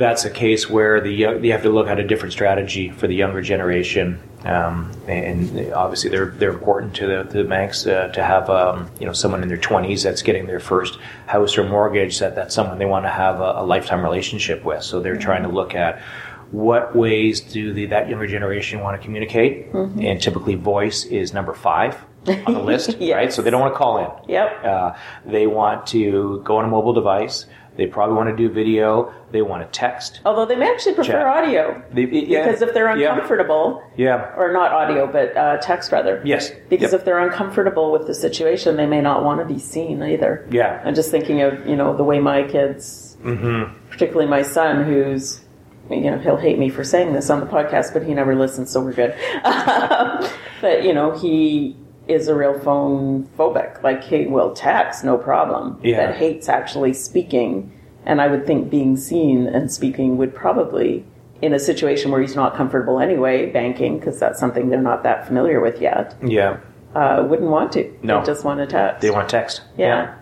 that's 0.00 0.24
a 0.24 0.30
case 0.30 0.68
where 0.68 1.00
the 1.00 1.10
young- 1.12 1.44
you 1.44 1.52
have 1.52 1.62
to 1.62 1.70
look 1.70 1.86
at 1.86 1.98
a 2.00 2.04
different 2.04 2.32
strategy 2.32 2.88
for 2.90 3.06
the 3.06 3.14
younger 3.14 3.42
generation, 3.42 4.18
um, 4.44 4.90
and 5.06 5.72
obviously 5.72 6.10
they're 6.10 6.30
they're 6.38 6.50
important 6.50 6.94
to 6.96 7.06
the, 7.06 7.22
to 7.24 7.42
the 7.42 7.44
banks 7.44 7.86
uh, 7.86 8.08
to 8.08 8.22
have 8.22 8.50
um, 8.50 8.90
you 8.98 9.06
know 9.06 9.12
someone 9.12 9.42
in 9.42 9.48
their 9.48 9.58
twenties 9.68 10.02
that's 10.02 10.22
getting 10.22 10.46
their 10.46 10.58
first 10.60 10.98
house 11.26 11.56
or 11.58 11.64
mortgage 11.64 12.18
that 12.18 12.34
that's 12.34 12.54
someone 12.54 12.78
they 12.78 12.86
want 12.86 13.04
to 13.04 13.10
have 13.10 13.40
a, 13.40 13.52
a 13.62 13.64
lifetime 13.64 14.02
relationship 14.02 14.64
with. 14.64 14.82
So 14.82 14.98
they're 15.00 15.18
trying 15.18 15.42
to 15.44 15.48
look 15.50 15.74
at 15.74 16.00
what 16.50 16.96
ways 16.96 17.40
do 17.40 17.72
the, 17.72 17.86
that 17.86 18.08
younger 18.08 18.26
generation 18.26 18.80
want 18.80 19.00
to 19.00 19.04
communicate, 19.04 19.66
and 19.72 20.20
typically 20.20 20.56
voice 20.56 21.04
is 21.04 21.32
number 21.32 21.54
five 21.54 21.96
on 22.46 22.52
the 22.54 22.60
list, 22.72 22.96
Yes. 23.00 23.14
right? 23.14 23.32
So 23.32 23.40
they 23.42 23.50
don't 23.50 23.60
want 23.60 23.72
to 23.72 23.78
call 23.78 23.98
in. 23.98 24.10
yep, 24.32 24.64
Uh, 24.64 24.92
they 25.24 25.46
want 25.46 25.86
to 25.88 26.40
go 26.44 26.56
on 26.58 26.64
a 26.64 26.68
mobile 26.68 26.92
device. 26.92 27.46
They 27.80 27.86
probably 27.86 28.14
want 28.14 28.28
to 28.28 28.36
do 28.36 28.52
video. 28.52 29.10
They 29.30 29.40
want 29.40 29.62
to 29.62 29.68
text. 29.78 30.20
Although 30.26 30.44
they 30.44 30.54
may 30.54 30.70
actually 30.70 30.96
prefer 30.96 31.12
Chat. 31.12 31.26
audio 31.26 31.82
They- 31.94 32.02
yeah, 32.04 32.44
because 32.44 32.60
if 32.60 32.74
they're 32.74 32.88
uncomfortable, 32.88 33.82
Yeah. 33.96 34.34
or 34.36 34.52
not 34.52 34.70
audio, 34.70 35.06
but 35.06 35.34
uh, 35.34 35.56
text 35.62 35.90
rather. 35.90 36.20
Yes. 36.22 36.52
Because 36.68 36.92
Yep. 36.92 37.00
if 37.00 37.04
they're 37.06 37.20
uncomfortable 37.20 37.90
with 37.90 38.06
the 38.06 38.12
situation, 38.12 38.76
they 38.76 38.84
may 38.84 39.00
not 39.00 39.24
want 39.24 39.40
to 39.40 39.46
be 39.46 39.58
seen 39.58 40.02
either. 40.02 40.46
Yeah. 40.50 40.82
I'm 40.84 40.94
just 40.94 41.10
thinking 41.10 41.40
of 41.40 41.66
you 41.66 41.74
know 41.74 41.96
the 41.96 42.04
way 42.04 42.18
my 42.18 42.42
kids, 42.42 43.16
Mm-hmm. 43.24 43.72
particularly 43.88 44.28
my 44.28 44.42
son, 44.42 44.84
who's 44.84 45.40
you 45.88 46.02
know 46.10 46.18
he'll 46.18 46.36
hate 46.36 46.58
me 46.58 46.68
for 46.68 46.84
saying 46.84 47.14
this 47.14 47.30
on 47.30 47.40
the 47.40 47.46
podcast, 47.46 47.94
but 47.94 48.02
he 48.02 48.12
never 48.12 48.34
listens, 48.34 48.68
so 48.70 48.82
we're 48.82 48.92
good. 48.92 49.14
but 50.60 50.84
you 50.84 50.92
know 50.92 51.12
he 51.12 51.76
is 52.10 52.28
a 52.28 52.34
real 52.34 52.58
phone 52.58 53.28
phobic. 53.38 53.82
Like 53.82 54.02
he 54.02 54.26
will 54.26 54.52
text, 54.52 55.04
no 55.04 55.16
problem, 55.16 55.78
Yeah. 55.82 56.06
but 56.06 56.16
hates 56.16 56.48
actually 56.48 56.92
speaking. 56.92 57.72
And 58.04 58.20
I 58.20 58.26
would 58.28 58.46
think 58.46 58.70
being 58.70 58.96
seen 58.96 59.46
and 59.46 59.70
speaking 59.70 60.16
would 60.18 60.34
probably. 60.34 61.04
In 61.42 61.54
a 61.54 61.58
situation 61.58 62.10
where 62.10 62.20
he's 62.20 62.36
not 62.36 62.54
comfortable 62.54 63.00
anyway, 63.00 63.50
banking, 63.50 63.98
because 63.98 64.18
that's 64.20 64.38
something 64.38 64.68
they're 64.68 64.80
not 64.82 65.02
that 65.04 65.26
familiar 65.26 65.58
with 65.60 65.80
yet, 65.80 66.14
Yeah. 66.22 66.58
uh, 66.94 67.24
wouldn't 67.26 67.48
want 67.50 67.72
to. 67.72 67.90
No. 68.02 68.20
They 68.20 68.26
just 68.26 68.44
want 68.44 68.60
to 68.60 68.66
text. 68.66 69.00
They 69.00 69.10
want 69.10 69.30
text. 69.30 69.62
Yeah. 69.78 70.14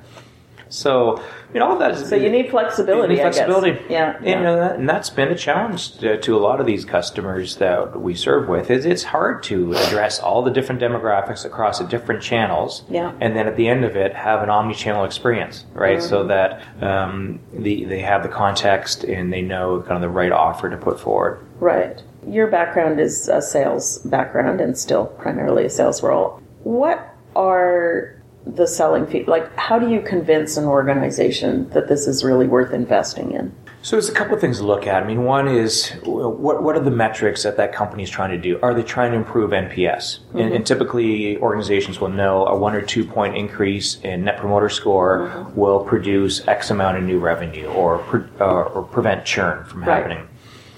So, 0.69 1.23
all 1.61 1.73
of 1.73 1.79
that 1.79 1.93
is. 1.93 2.09
So 2.09 2.15
you 2.17 2.31
need 2.31 2.51
flexibility. 2.51 3.15
You 3.15 3.19
need 3.19 3.23
I 3.23 3.31
guess. 3.31 3.37
flexibility. 3.39 3.83
Yeah. 3.91 4.17
And, 4.19 4.27
yeah. 4.27 4.51
uh, 4.53 4.57
that, 4.57 4.77
and 4.77 4.89
that's 4.89 5.11
been 5.11 5.29
a 5.29 5.37
challenge 5.37 5.99
to, 5.99 6.21
to 6.21 6.37
a 6.37 6.41
lot 6.41 6.61
of 6.61 6.67
these 6.67 6.85
customers 6.85 7.57
that 7.57 8.01
we 8.01 8.15
serve 8.15 8.49
with. 8.49 8.71
Is 8.71 8.85
it's 8.85 9.03
hard 9.05 9.43
to 9.45 9.73
address 9.73 10.21
all 10.21 10.43
the 10.43 10.51
different 10.51 10.81
demographics 10.81 11.45
across 11.45 11.79
the 11.79 11.87
different 11.87 12.23
channels. 12.23 12.85
Yeah. 12.91 13.13
And 13.21 13.35
then 13.35 13.47
at 13.47 13.57
the 13.57 13.69
end 13.69 13.85
of 13.85 13.97
it, 13.97 14.15
have 14.15 14.43
an 14.43 14.51
omni-channel 14.51 15.05
experience, 15.05 15.65
right? 15.73 16.03
So 16.03 16.19
Mm-hmm. 16.19 16.29
that 16.29 16.83
um, 16.83 17.41
the, 17.53 17.85
they 17.85 18.01
have 18.01 18.23
the 18.23 18.29
context 18.29 19.05
and 19.05 19.33
they 19.33 19.41
know 19.41 19.81
kind 19.83 19.95
of 19.95 20.01
the 20.01 20.09
right 20.09 20.33
offer 20.33 20.69
to 20.69 20.77
put 20.77 20.99
forward. 21.01 21.45
Right. 21.61 22.03
Your 22.27 22.49
background 22.49 22.99
is 23.01 23.29
a 23.29 23.41
sales 23.41 23.99
background 23.99 24.61
and 24.61 24.77
still 24.77 25.07
primarily 25.07 25.65
a 25.65 25.71
sales 25.71 26.03
role. 26.03 26.43
What 26.65 27.15
are 27.37 28.18
the 28.47 28.67
selling 28.67 29.07
fee? 29.07 29.25
Like, 29.25 29.55
how 29.57 29.79
do 29.79 29.91
you 29.91 30.01
convince 30.01 30.57
an 30.57 30.65
organization 30.65 31.69
that 31.71 31.89
this 31.89 32.07
is 32.07 32.25
really 32.25 32.47
worth 32.47 32.73
investing 32.73 33.33
in? 33.33 33.55
So 33.83 33.95
there's 33.95 34.09
a 34.09 34.13
couple 34.13 34.35
of 34.35 34.41
things 34.41 34.59
to 34.59 34.65
look 34.65 34.87
at. 34.87 35.03
I 35.03 35.07
mean, 35.07 35.25
one 35.25 35.47
is 35.47 35.91
what 36.03 36.63
what 36.63 36.77
are 36.77 36.81
the 36.81 36.91
metrics 36.91 37.45
that 37.45 37.57
that 37.59 37.73
company 37.73 38.03
is 38.03 38.11
trying 38.11 38.31
to 38.31 38.39
do? 38.39 38.59
Are 38.61 38.75
they 38.75 38.83
trying 38.83 39.13
to 39.13 39.17
improve 39.17 39.51
NPS? 39.51 40.19
And, 40.35 40.53
and 40.53 40.67
typically, 40.67 41.39
organizations 41.39 42.01
will 42.01 42.09
know 42.09 42.45
a 42.47 42.57
one 42.59 42.75
or 42.75 42.83
two 42.83 43.05
point 43.05 43.37
increase 43.37 44.01
in 44.03 44.25
Net 44.25 44.39
Promoter 44.39 44.69
Score 44.69 45.47
will 45.55 45.85
produce 45.85 46.47
X 46.49 46.71
amount 46.71 46.99
of 46.99 47.05
new 47.05 47.21
revenue 47.21 47.67
or 47.67 47.99
pre, 47.99 48.23
uh, 48.41 48.63
or 48.63 48.83
prevent 48.83 49.25
churn 49.25 49.65
from 49.65 49.85
Right. 49.85 49.97
happening. 49.97 50.29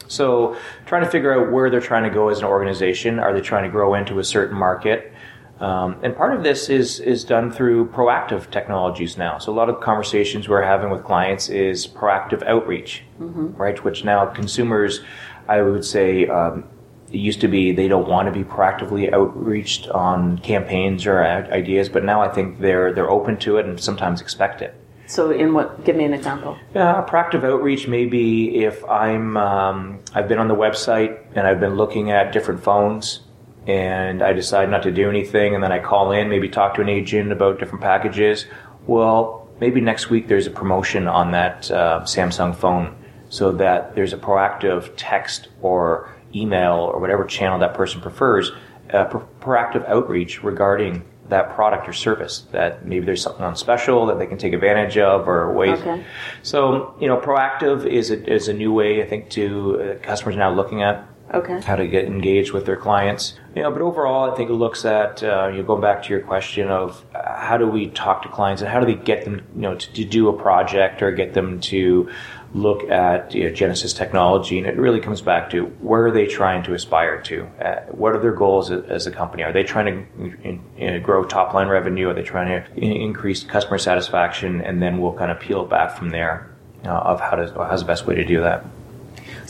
So 0.09 0.57
trying 0.87 1.05
to 1.05 1.11
figure 1.11 1.33
out 1.33 1.53
where 1.53 1.71
they're 1.71 1.81
trying 1.81 2.03
to 2.05 2.11
go 2.11 2.29
as 2.29 2.41
an 2.41 2.45
organization. 2.45 3.19
Are 3.19 3.33
they 3.33 3.41
trying 3.41 3.65
to 3.65 3.71
grow 3.71 3.95
into 3.95 4.19
a 4.19 4.25
certain 4.25 4.57
market? 4.59 5.13
Um, 5.61 5.97
and 6.03 6.17
part 6.17 6.35
of 6.35 6.43
this 6.43 6.71
is 6.71 7.01
is 7.01 7.23
done 7.23 7.51
through 7.53 7.91
proactive 7.91 8.51
technologies 8.51 9.19
now. 9.19 9.39
So 9.39 9.53
a 9.53 9.55
lot 9.55 9.69
of 9.69 9.81
conversations 9.81 10.49
we're 10.49 10.63
having 10.63 10.91
with 10.91 11.05
clients 11.05 11.51
is 11.51 11.87
proactive 11.87 12.43
outreach, 12.47 13.03
right? 13.19 13.83
Which 13.85 14.03
now 14.03 14.25
consumers, 14.27 15.01
I 15.49 15.61
would 15.61 15.85
say, 15.85 16.27
um, 16.29 16.65
it 17.13 17.19
used 17.19 17.43
to 17.43 17.49
be 17.49 17.73
they 17.73 17.89
don't 17.89 18.09
want 18.09 18.27
to 18.27 18.33
be 18.33 18.43
proactively 18.43 19.13
outreached 19.13 19.89
on 19.91 20.39
campaigns 20.39 21.07
or 21.07 21.23
ideas, 21.23 21.91
but 21.91 22.05
now 22.05 22.23
I 22.23 22.29
think 22.29 22.61
they're 22.61 22.93
they're 22.95 23.11
open 23.11 23.37
to 23.39 23.59
it 23.59 23.67
and 23.67 23.79
sometimes 23.79 24.23
expect 24.23 24.63
it. 24.63 24.75
So, 25.07 25.31
in 25.33 25.53
what? 25.55 25.85
Give 25.85 25.97
me 25.97 26.05
an 26.05 26.15
example. 26.15 26.57
Yeah, 26.73 27.05
proactive 27.07 27.45
outreach 27.45 27.87
maybe 27.87 28.65
if 28.65 28.83
I'm 28.85 29.37
um, 29.37 29.99
I've 30.15 30.29
been 30.29 30.39
on 30.39 30.49
the 30.49 30.55
website 30.55 31.19
and 31.35 31.47
I've 31.47 31.61
been 31.61 31.75
looking 31.75 32.13
at 32.13 32.33
different 32.33 32.63
phones 32.63 33.21
and 33.67 34.23
I 34.23 34.33
decide 34.33 34.71
not 34.71 34.83
to 34.85 34.91
do 34.91 35.09
anything 35.09 35.55
and 35.55 35.63
then 35.63 35.73
I 35.73 35.79
call 35.79 36.13
in, 36.13 36.29
maybe 36.29 36.49
talk 36.49 36.75
to 36.75 36.81
an 36.81 36.89
agent 36.89 37.33
about 37.33 37.59
different 37.59 37.83
packages. 37.83 38.47
Well, 38.87 39.49
maybe 39.61 39.81
next 39.81 40.11
week 40.11 40.29
there's 40.29 40.47
a 40.47 40.51
promotion 40.51 41.07
on 41.07 41.33
that 41.33 41.71
uh, 41.71 42.01
Samsung 42.05 42.55
phone 42.57 42.97
so 43.29 43.53
that 43.53 43.95
there's 43.95 44.13
a 44.13 44.19
proactive 44.19 44.93
text 44.97 45.49
or 45.63 46.13
email 46.35 46.91
or 46.93 46.99
whatever 46.99 47.25
channel 47.25 47.59
that 47.59 47.75
person 47.75 48.01
prefers, 48.01 48.51
uh, 48.93 49.05
pro- 49.05 49.27
proactive 49.41 49.89
outreach 49.89 50.43
regarding 50.43 51.05
that 51.29 51.55
product 51.55 51.89
or 51.89 51.93
service 51.93 52.41
that 52.53 52.85
maybe 52.85 53.07
there's 53.07 53.23
something 53.23 53.45
on 53.45 53.55
special 53.55 54.07
that 54.07 54.19
they 54.19 54.27
can 54.27 54.37
take 54.37 54.53
advantage 54.53 54.99
of 54.99 55.29
or 55.29 55.53
ways. 55.53 55.79
Okay. 55.79 56.05
So 56.43 56.95
you 57.01 57.07
know, 57.07 57.19
proactive 57.19 57.87
is 57.87 58.11
a, 58.11 58.33
is 58.33 58.49
a 58.49 58.53
new 58.53 58.73
way 58.73 59.03
I 59.03 59.07
think 59.07 59.31
to 59.31 59.81
uh, 59.81 60.05
customers 60.05 60.37
now 60.37 60.53
looking 60.53 60.83
at 60.83 61.07
Okay. 61.33 61.61
how 61.61 61.77
to 61.77 61.87
get 61.87 62.07
engaged 62.07 62.53
with 62.53 62.67
their 62.67 62.77
clients. 62.77 63.35
You 63.55 63.63
know, 63.63 63.71
but 63.71 63.83
overall, 63.83 64.31
I 64.31 64.35
think 64.35 64.51
it 64.51 64.55
looks 64.55 64.85
at 64.85 65.23
uh, 65.23 65.49
you 65.49 65.59
know, 65.59 65.63
going 65.63 65.81
back 65.81 66.03
to 66.05 66.09
your 66.11 66.21
question 66.21 66.69
of 66.69 67.05
uh, 67.15 67.37
how 67.37 67.57
do 67.57 67.69
we 67.69 67.89
talk 67.91 68.23
to 68.23 68.29
clients 68.29 68.63
and 68.63 68.71
how 68.71 68.81
do 68.81 68.87
we 68.87 68.97
get 68.97 69.25
them, 69.25 69.47
you 69.55 69.61
know, 69.61 69.75
to, 69.77 69.93
to 69.93 70.05
do 70.05 70.29
a 70.29 70.33
project 70.33 71.03
or 71.03 71.13
get 71.13 71.35
them 71.35 71.61
to 71.61 72.11
look 72.53 72.83
at 72.91 73.33
you 73.35 73.45
know, 73.45 73.51
Genesys 73.51 73.97
technology, 73.97 74.59
and 74.59 74.67
it 74.67 74.77
really 74.77 75.01
comes 75.01 75.21
back 75.21 75.51
to 75.51 75.67
where 75.81 76.07
are 76.07 76.11
they 76.11 76.27
trying 76.27 76.63
to 76.65 76.75
aspire 76.75 77.23
to? 77.23 77.45
Uh, 77.61 77.83
what 77.93 78.13
are 78.13 78.19
their 78.19 78.33
goals 78.33 78.71
as, 78.71 79.07
a 79.07 79.11
company? 79.11 79.43
Are 79.45 79.53
they 79.53 79.63
trying 79.63 79.87
to 79.87 80.23
in, 80.43 80.63
in, 80.77 81.03
grow 81.03 81.25
top 81.25 81.55
line 81.55 81.69
revenue? 81.69 82.09
Are 82.09 82.15
they 82.15 82.23
trying 82.23 82.49
to 82.49 82.73
in- 82.77 82.93
increase 82.93 83.45
customer 83.45 83.79
satisfaction? 83.79 84.61
And 84.63 84.83
then 84.83 85.01
we'll 85.01 85.13
kind 85.13 85.31
of 85.31 85.39
peel 85.39 85.65
back 85.65 85.97
from 85.97 86.11
there 86.11 86.51
uh, 86.85 86.89
of 86.89 87.21
how 87.21 87.37
to 87.37 87.53
how's 87.55 87.81
the 87.81 87.87
best 87.87 88.07
way 88.07 88.17
to 88.17 88.25
do 88.25 88.41
that. 88.41 88.65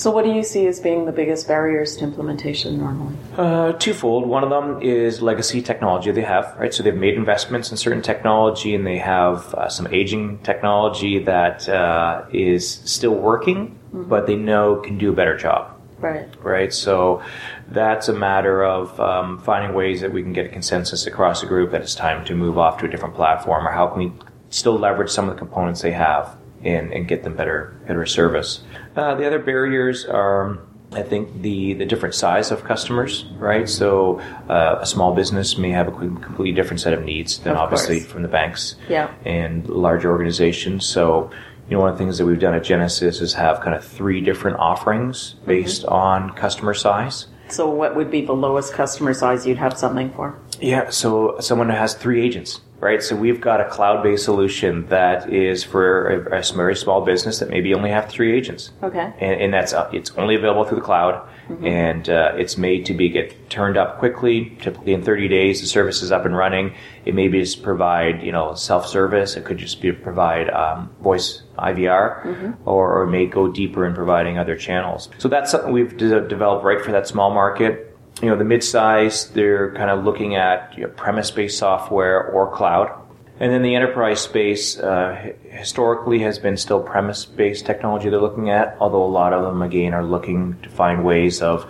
So, 0.00 0.10
what 0.10 0.24
do 0.24 0.32
you 0.32 0.42
see 0.42 0.66
as 0.66 0.80
being 0.80 1.04
the 1.04 1.12
biggest 1.12 1.46
barriers 1.46 1.94
to 1.96 2.04
implementation 2.04 2.78
normally? 2.78 3.14
Uh, 3.36 3.72
twofold. 3.72 4.26
One 4.26 4.42
of 4.42 4.48
them 4.48 4.80
is 4.80 5.20
legacy 5.20 5.60
technology 5.60 6.10
they 6.10 6.22
have, 6.22 6.56
right? 6.58 6.72
So 6.72 6.82
they've 6.82 6.94
made 6.94 7.16
investments 7.16 7.70
in 7.70 7.76
certain 7.76 8.00
technology 8.00 8.74
and 8.74 8.86
they 8.86 8.96
have 8.96 9.52
uh, 9.52 9.68
some 9.68 9.86
aging 9.92 10.38
technology 10.38 11.18
that 11.24 11.68
uh, 11.68 12.24
is 12.32 12.66
still 12.66 13.14
working, 13.14 13.78
mm-hmm. 13.92 14.08
but 14.08 14.26
they 14.26 14.36
know 14.36 14.76
can 14.76 14.96
do 14.96 15.10
a 15.10 15.12
better 15.12 15.36
job. 15.36 15.78
Right. 15.98 16.26
Right. 16.42 16.72
So 16.72 17.22
that's 17.68 18.08
a 18.08 18.14
matter 18.14 18.64
of 18.64 18.98
um, 18.98 19.38
finding 19.40 19.74
ways 19.74 20.00
that 20.00 20.14
we 20.14 20.22
can 20.22 20.32
get 20.32 20.46
a 20.46 20.48
consensus 20.48 21.06
across 21.06 21.42
the 21.42 21.46
group 21.46 21.72
that 21.72 21.82
it's 21.82 21.94
time 21.94 22.24
to 22.24 22.34
move 22.34 22.56
off 22.56 22.78
to 22.78 22.86
a 22.86 22.88
different 22.88 23.16
platform, 23.16 23.68
or 23.68 23.70
how 23.70 23.88
can 23.88 23.98
we 23.98 24.12
still 24.48 24.78
leverage 24.78 25.10
some 25.10 25.28
of 25.28 25.34
the 25.34 25.38
components 25.38 25.82
they 25.82 25.92
have 25.92 26.38
and, 26.62 26.92
and 26.92 27.08
get 27.08 27.22
them 27.22 27.34
better 27.34 27.74
better 27.86 28.06
service. 28.06 28.60
Uh, 28.96 29.14
the 29.14 29.26
other 29.26 29.38
barriers 29.38 30.04
are, 30.04 30.58
I 30.92 31.02
think, 31.02 31.42
the, 31.42 31.74
the 31.74 31.86
different 31.86 32.14
size 32.14 32.50
of 32.50 32.64
customers, 32.64 33.24
right? 33.38 33.68
So 33.68 34.20
uh, 34.48 34.78
a 34.80 34.86
small 34.86 35.14
business 35.14 35.56
may 35.56 35.70
have 35.70 35.88
a 35.88 35.92
completely 35.92 36.52
different 36.52 36.80
set 36.80 36.92
of 36.92 37.04
needs 37.04 37.38
than 37.38 37.52
of 37.52 37.58
obviously 37.58 38.00
from 38.00 38.22
the 38.22 38.28
banks 38.28 38.76
yeah. 38.88 39.12
and 39.24 39.68
larger 39.68 40.10
organizations. 40.10 40.84
So 40.86 41.30
you 41.70 41.76
know, 41.76 41.82
one 41.82 41.92
of 41.92 41.98
the 41.98 42.04
things 42.04 42.18
that 42.18 42.26
we've 42.26 42.40
done 42.40 42.54
at 42.54 42.62
Genesys 42.62 43.22
is 43.22 43.34
have 43.34 43.60
kind 43.60 43.76
of 43.76 43.84
three 43.84 44.20
different 44.20 44.58
offerings 44.58 45.36
based 45.46 45.82
mm-hmm. 45.82 45.94
on 45.94 46.30
customer 46.30 46.74
size. 46.74 47.28
So, 47.48 47.70
what 47.70 47.94
would 47.94 48.10
be 48.10 48.24
the 48.24 48.32
lowest 48.32 48.72
customer 48.74 49.14
size 49.14 49.46
you'd 49.46 49.58
have 49.58 49.78
something 49.78 50.10
for? 50.10 50.36
Yeah, 50.60 50.90
so 50.90 51.38
someone 51.40 51.70
who 51.70 51.76
has 51.76 51.94
three 51.94 52.22
agents 52.22 52.60
right? 52.80 53.02
So 53.02 53.14
we've 53.14 53.40
got 53.40 53.60
a 53.60 53.68
cloud-based 53.68 54.24
solution 54.24 54.86
that 54.86 55.32
is 55.32 55.62
for 55.62 56.08
a, 56.08 56.40
a 56.40 56.42
very 56.54 56.74
small 56.74 57.04
business 57.04 57.38
that 57.38 57.50
maybe 57.50 57.74
only 57.74 57.90
have 57.90 58.08
three 58.08 58.36
agents. 58.36 58.72
Okay. 58.82 59.12
And, 59.20 59.40
and 59.40 59.54
that's 59.54 59.72
uh, 59.72 59.88
it's 59.92 60.10
only 60.12 60.34
available 60.34 60.64
through 60.64 60.78
the 60.78 60.84
cloud, 60.84 61.28
mm-hmm. 61.48 61.66
and 61.66 62.08
uh, 62.08 62.32
it's 62.36 62.56
made 62.56 62.86
to 62.86 62.94
be 62.94 63.08
get 63.10 63.50
turned 63.50 63.76
up 63.76 63.98
quickly. 63.98 64.56
Typically 64.60 64.94
in 64.94 65.02
30 65.02 65.28
days, 65.28 65.60
the 65.60 65.66
service 65.66 66.02
is 66.02 66.10
up 66.10 66.24
and 66.24 66.36
running. 66.36 66.74
It 67.04 67.14
may 67.14 67.28
be 67.28 67.40
just 67.40 67.62
provide 67.62 68.22
you 68.22 68.32
know 68.32 68.54
self-service. 68.54 69.36
It 69.36 69.44
could 69.44 69.58
just 69.58 69.80
be 69.80 69.92
provide 69.92 70.48
um, 70.50 70.90
voice 71.02 71.42
IVR, 71.58 72.24
mm-hmm. 72.24 72.68
or, 72.68 73.02
or, 73.02 73.06
may 73.06 73.26
go 73.26 73.46
deeper 73.52 73.84
in 73.84 73.94
providing 73.94 74.38
other 74.38 74.56
channels. 74.56 75.10
So 75.18 75.28
that's 75.28 75.50
something 75.50 75.72
we've 75.72 75.94
de- 75.94 76.26
developed 76.26 76.64
right 76.64 76.80
for 76.82 76.90
that 76.92 77.06
small 77.06 77.30
market 77.34 77.89
you 78.22 78.28
know, 78.28 78.36
the 78.36 78.44
mid-size, 78.44 79.30
they're 79.30 79.72
kind 79.74 79.90
of 79.90 80.04
looking 80.04 80.36
at 80.36 80.76
you 80.76 80.84
know, 80.84 80.88
premise-based 80.90 81.56
software 81.56 82.26
or 82.26 82.50
cloud. 82.54 82.96
And 83.38 83.50
then 83.50 83.62
the 83.62 83.74
enterprise 83.74 84.20
space 84.20 84.78
uh, 84.78 85.32
historically 85.48 86.18
has 86.18 86.38
been 86.38 86.58
still 86.58 86.82
premise-based 86.82 87.64
technology 87.64 88.10
they're 88.10 88.20
looking 88.20 88.50
at, 88.50 88.76
although 88.80 89.02
a 89.02 89.08
lot 89.08 89.32
of 89.32 89.42
them, 89.44 89.62
again, 89.62 89.94
are 89.94 90.04
looking 90.04 90.60
to 90.62 90.68
find 90.68 91.04
ways 91.04 91.40
of, 91.40 91.66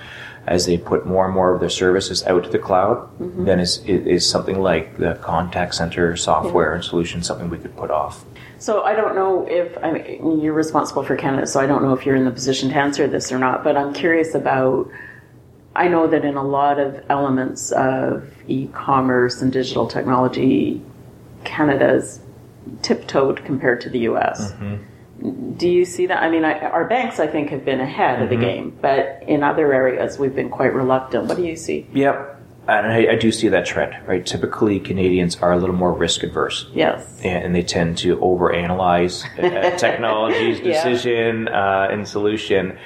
as 0.49 0.67
they 0.67 0.77
put 0.77 1.07
more 1.07 1.27
and 1.27 1.35
more 1.35 1.55
of 1.55 1.61
their 1.61 1.69
services 1.71 2.27
out 2.27 2.43
to 2.43 2.51
the 2.51 2.59
cloud, 2.59 2.97
mm-hmm. 3.21 3.45
then 3.45 3.61
is, 3.61 3.79
is 3.85 4.29
something 4.29 4.61
like 4.61 4.97
the 4.99 5.15
contact 5.23 5.75
center 5.77 6.17
software 6.17 6.71
yeah. 6.71 6.77
and 6.77 6.85
solution 6.85 7.23
something 7.23 7.49
we 7.49 7.59
could 7.59 7.77
put 7.77 7.91
off. 7.93 8.25
So 8.59 8.83
I 8.83 8.95
don't 8.97 9.15
know 9.15 9.47
if 9.49 9.79
I 9.83 9.93
mean, 9.93 10.41
you're 10.41 10.53
responsible 10.53 11.05
for 11.05 11.17
Canada, 11.17 11.47
so 11.47 11.61
I 11.61 11.67
don't 11.67 11.83
know 11.83 11.95
if 11.95 12.05
you're 12.05 12.17
in 12.17 12.25
the 12.25 12.31
position 12.31 12.69
to 12.71 12.75
answer 12.75 13.07
this 13.07 13.31
or 13.31 13.39
not, 13.39 13.63
but 13.63 13.77
I'm 13.77 13.95
curious 13.95 14.35
about 14.35 14.91
I 15.75 15.89
know 15.89 16.07
that 16.09 16.25
in 16.25 16.37
a 16.37 16.43
lot 16.43 16.79
of 16.79 17.05
elements 17.09 17.71
of 17.73 18.33
e-commerce 18.49 19.41
and 19.41 19.53
digital 19.53 19.87
technology, 19.87 20.83
Canada's 21.45 22.21
tiptoed 22.83 23.45
compared 23.45 23.81
to 23.83 23.91
the 23.91 24.01
U.S. 24.01 24.53
Mm-hmm. 24.53 25.53
Do 25.55 25.69
you 25.69 25.85
see 25.85 26.07
that? 26.07 26.23
I 26.23 26.31
mean, 26.31 26.45
I, 26.45 26.59
our 26.59 26.89
banks, 26.89 27.21
I 27.21 27.27
think, 27.27 27.51
have 27.51 27.65
been 27.65 27.81
ahead 27.81 28.17
mm-hmm. 28.17 28.23
of 28.25 28.31
the 28.31 28.37
mm-hmm. 28.37 28.45
game, 28.45 28.79
but 28.81 29.23
in 29.29 29.43
other 29.43 29.73
areas, 29.73 30.19
we've 30.19 30.35
been 30.35 30.51
quite 30.51 30.75
reluctant. 30.75 31.27
What 31.27 31.37
do 31.37 31.45
you 31.45 31.57
see? 31.57 31.87
Yep. 31.93 32.39
And 32.69 32.87
I, 32.87 33.13
I, 33.13 33.17
do 33.17 33.33
see 33.33 33.49
that 33.49 33.67
trend, 33.67 33.97
right? 34.07 34.25
Typically, 34.25 34.79
Canadians 34.79 35.37
are 35.41 35.53
a 35.53 35.57
little 35.57 35.75
more 35.75 35.93
risk 35.93 36.23
adverse. 36.23 36.67
Yes. 36.73 37.21
And, 37.25 37.47
and 37.47 37.55
they 37.55 37.63
tend 37.63 37.99
to 37.99 38.17
overanalyze 38.19 39.25
technology's 39.79 40.61
decision 40.61 41.47
yeah. 41.47 41.83
uh, 41.83 41.89
and 41.91 42.07
solution. 42.07 42.79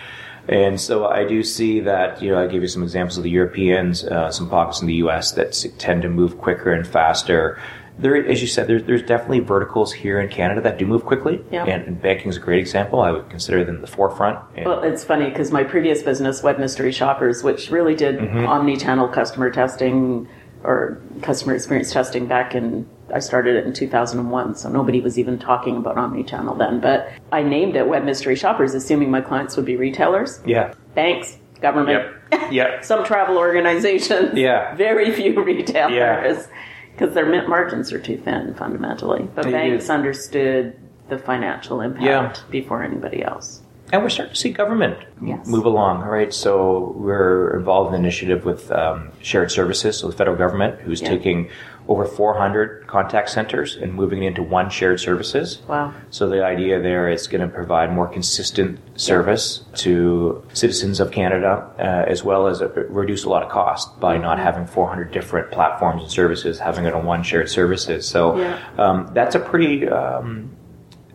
And 0.49 0.81
so 0.81 1.07
I 1.07 1.25
do 1.25 1.43
see 1.43 1.81
that, 1.81 2.21
you 2.23 2.31
know, 2.31 2.43
I 2.43 2.47
gave 2.47 2.63
you 2.63 2.69
some 2.69 2.83
examples 2.83 3.17
of 3.17 3.25
the 3.25 3.31
Europeans, 3.31 4.05
uh, 4.05 4.31
some 4.31 4.49
pockets 4.49 4.81
in 4.81 4.87
the 4.87 4.95
US 4.95 5.33
that 5.33 5.53
tend 5.79 6.03
to 6.03 6.09
move 6.09 6.39
quicker 6.39 6.73
and 6.73 6.87
faster. 6.87 7.59
There, 7.99 8.17
as 8.17 8.43
you 8.43 8.49
said, 8.49 8.67
there's, 8.67 8.83
there's 8.85 9.03
definitely 9.03 9.41
verticals 9.41 9.93
here 9.93 10.21
in 10.21 10.29
Canada 10.29 10.61
that 10.63 10.79
do 10.79 10.87
move 10.87 11.05
quickly. 11.05 11.43
Yeah. 11.51 11.65
And, 11.65 11.85
and 11.85 12.03
banking 12.03 12.29
is 12.29 12.37
a 12.37 12.41
great 12.41 12.59
example. 12.59 13.01
I 13.01 13.13
would 13.13 13.31
consider 13.31 13.65
them 13.65 13.81
the 13.81 13.87
forefront. 13.87 14.39
And 14.57 14.67
well, 14.67 14.83
it's 14.83 15.05
funny 15.05 15.31
because 15.31 15.51
my 15.53 15.65
previous 15.65 16.03
business, 16.03 16.43
Web 16.43 16.59
Mystery 16.59 16.93
Shoppers, 16.93 17.43
which 17.43 17.71
really 17.71 17.95
did 17.95 18.19
mm-hmm. 18.19 18.47
omni-channel 18.47 19.09
customer 19.09 19.51
testing 19.51 20.29
or 20.65 21.01
customer 21.23 21.55
experience 21.55 21.93
testing 21.93 22.27
back 22.27 22.55
in 22.55 22.89
I 23.15 23.21
started 23.21 23.55
it 23.55 23.65
in 23.65 23.73
2001, 23.73 24.57
so 24.57 24.69
nobody 24.69 25.01
was 25.01 25.19
even 25.21 25.39
talking 25.39 25.77
about 25.77 25.97
omni-channel 25.97 26.57
then. 26.57 26.81
But 26.81 27.13
I 27.31 27.45
named 27.45 27.77
it 27.77 27.87
Web 27.87 28.05
Mystery 28.05 28.35
Shoppers, 28.35 28.75
assuming 28.75 29.11
my 29.11 29.21
clients 29.21 29.57
would 29.57 29.65
be 29.65 29.77
retailers, 29.77 30.41
yeah, 30.45 30.75
banks, 30.97 31.39
government, 31.61 32.13
yep, 32.33 32.53
yep. 32.53 32.85
some 32.85 33.05
travel 33.05 33.39
organizations, 33.39 34.37
yeah, 34.37 34.75
very 34.75 35.13
few 35.13 35.41
retailers, 35.41 36.49
because 36.93 37.09
yeah. 37.09 37.15
their 37.15 37.27
mint 37.27 37.49
margins 37.49 37.93
are 37.93 38.01
too 38.01 38.17
thin 38.19 38.53
fundamentally. 38.55 39.29
But 39.33 39.45
they 39.45 39.53
banks 39.53 39.89
understood 39.89 40.77
the 41.09 41.19
financial 41.19 41.81
impact 41.81 42.05
yeah. 42.05 42.51
before 42.51 42.83
anybody 42.83 43.23
else. 43.23 43.63
And 43.93 44.03
we're 44.03 44.09
starting 44.09 44.35
to 44.35 44.41
see 44.41 44.51
government 44.51 44.99
yes. 45.23 45.47
move 45.47 45.67
along, 45.67 46.01
right? 46.01 46.33
So 46.33 46.95
we're 46.97 47.57
involved 47.57 47.91
in 47.91 47.95
an 47.95 48.01
initiative 48.01 48.45
with 48.45 48.73
um, 48.73 49.13
shared 49.21 49.53
services, 49.53 49.99
so 49.99 50.09
the 50.09 50.17
federal 50.17 50.37
government, 50.37 50.81
who's 50.81 51.03
yeah. 51.03 51.11
taking 51.11 51.51
over 51.87 52.07
400 52.07 52.87
contact 52.87 53.29
centers 53.29 53.77
and 53.77 53.93
moving 53.93 54.23
it 54.23 54.29
into 54.29 54.43
one 54.43 54.71
shared 54.71 55.01
services. 55.01 55.61
Wow. 55.69 55.93
So 56.11 56.29
the 56.29 56.43
idea 56.43 56.81
there 56.81 57.11
is 57.11 57.27
going 57.27 57.43
to 57.43 57.49
provide 57.49 57.93
more 57.93 58.09
consistent 58.09 58.81
service 58.99 59.65
to 59.77 60.43
citizens 60.55 60.99
of 61.01 61.11
Canada, 61.11 61.71
uh, 61.79 62.11
as 62.11 62.25
well 62.25 62.47
as 62.47 62.63
reduce 62.89 63.25
a 63.25 63.29
lot 63.29 63.43
of 63.43 63.51
cost 63.51 64.01
by 64.01 64.15
mm-hmm. 64.15 64.23
not 64.23 64.39
having 64.39 64.67
400 64.67 65.11
different 65.13 65.51
platforms 65.51 66.03
and 66.03 66.11
services, 66.11 66.59
having 66.59 66.87
it 66.87 66.95
on 66.95 67.05
one 67.05 67.23
shared 67.23 67.51
services. 67.51 68.09
So 68.09 68.39
yeah. 68.39 68.63
um, 68.79 69.11
that's 69.13 69.35
a 69.35 69.41
pretty 69.41 69.87
um, 69.87 70.57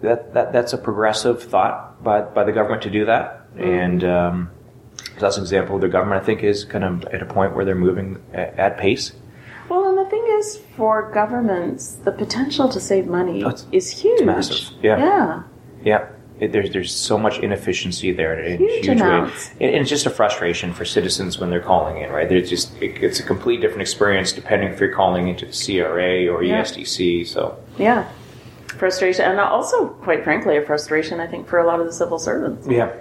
that, 0.01 0.33
that 0.33 0.53
that's 0.53 0.73
a 0.73 0.77
progressive 0.77 1.43
thought 1.43 2.03
by 2.03 2.21
by 2.21 2.43
the 2.43 2.51
government 2.51 2.83
to 2.83 2.89
do 2.89 3.05
that, 3.05 3.53
mm-hmm. 3.53 3.63
and 3.63 4.03
um, 4.03 4.51
that's 5.19 5.37
an 5.37 5.43
example 5.43 5.75
of 5.75 5.81
the 5.81 5.89
government. 5.89 6.21
I 6.21 6.25
think 6.25 6.43
is 6.43 6.63
kind 6.63 6.83
of 6.83 7.05
at 7.05 7.21
a 7.21 7.25
point 7.25 7.55
where 7.55 7.65
they're 7.65 7.75
moving 7.75 8.21
at, 8.33 8.57
at 8.57 8.77
pace. 8.77 9.13
Well, 9.69 9.87
and 9.87 9.97
the 9.97 10.09
thing 10.09 10.25
is, 10.39 10.61
for 10.75 11.11
governments, 11.11 11.95
the 12.03 12.11
potential 12.11 12.69
to 12.69 12.79
save 12.79 13.07
money 13.07 13.43
oh, 13.43 13.55
is 13.71 13.89
huge. 13.89 14.23
massive. 14.23 14.75
Yeah. 14.81 14.97
Yeah. 14.97 15.43
Yeah. 15.83 16.07
It, 16.39 16.53
there's 16.53 16.71
there's 16.71 16.95
so 16.95 17.17
much 17.17 17.39
inefficiency 17.39 18.13
there 18.13 18.39
in 18.39 18.59
huge, 18.59 18.85
huge 18.85 19.01
amounts. 19.01 19.49
way, 19.59 19.67
and, 19.67 19.81
it's 19.81 19.89
just 19.89 20.05
a 20.05 20.09
frustration 20.09 20.73
for 20.73 20.85
citizens 20.85 21.37
when 21.37 21.49
they're 21.49 21.59
calling 21.59 22.01
in. 22.01 22.11
Right? 22.11 22.29
There's 22.29 22.49
just 22.49 22.73
it, 22.81 23.03
it's 23.03 23.19
a 23.19 23.23
complete 23.23 23.59
different 23.59 23.81
experience 23.81 24.31
depending 24.31 24.69
if 24.69 24.79
you're 24.79 24.93
calling 24.93 25.27
into 25.27 25.45
the 25.45 25.51
CRA 25.51 26.27
or 26.27 26.41
yeah. 26.43 26.61
ESDC. 26.61 27.27
So 27.27 27.61
yeah, 27.77 28.09
frustration, 28.67 29.25
and 29.25 29.39
also, 29.39 29.87
quite 29.87 30.23
frankly, 30.23 30.55
a 30.55 30.65
frustration. 30.65 31.19
I 31.19 31.27
think 31.27 31.47
for 31.47 31.59
a 31.59 31.67
lot 31.67 31.81
of 31.81 31.85
the 31.85 31.93
civil 31.93 32.19
servants. 32.19 32.67
Yeah. 32.67 32.95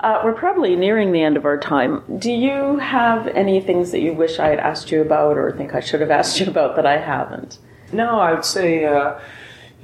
Uh, 0.00 0.20
we're 0.24 0.34
probably 0.34 0.76
nearing 0.76 1.12
the 1.12 1.22
end 1.22 1.36
of 1.36 1.44
our 1.44 1.58
time. 1.58 2.02
Do 2.18 2.30
you 2.30 2.78
have 2.78 3.26
any 3.28 3.60
things 3.60 3.90
that 3.90 4.00
you 4.00 4.12
wish 4.12 4.38
I 4.38 4.48
had 4.48 4.60
asked 4.60 4.92
you 4.92 5.00
about 5.00 5.36
or 5.36 5.50
think 5.52 5.74
I 5.74 5.80
should 5.80 6.00
have 6.00 6.10
asked 6.20 6.38
you 6.38 6.46
about 6.46 6.76
that 6.76 6.86
I 6.86 6.98
haven't? 6.98 7.58
No, 7.92 8.20
I 8.20 8.32
would 8.32 8.44
say, 8.44 8.84
uh, 8.84 9.18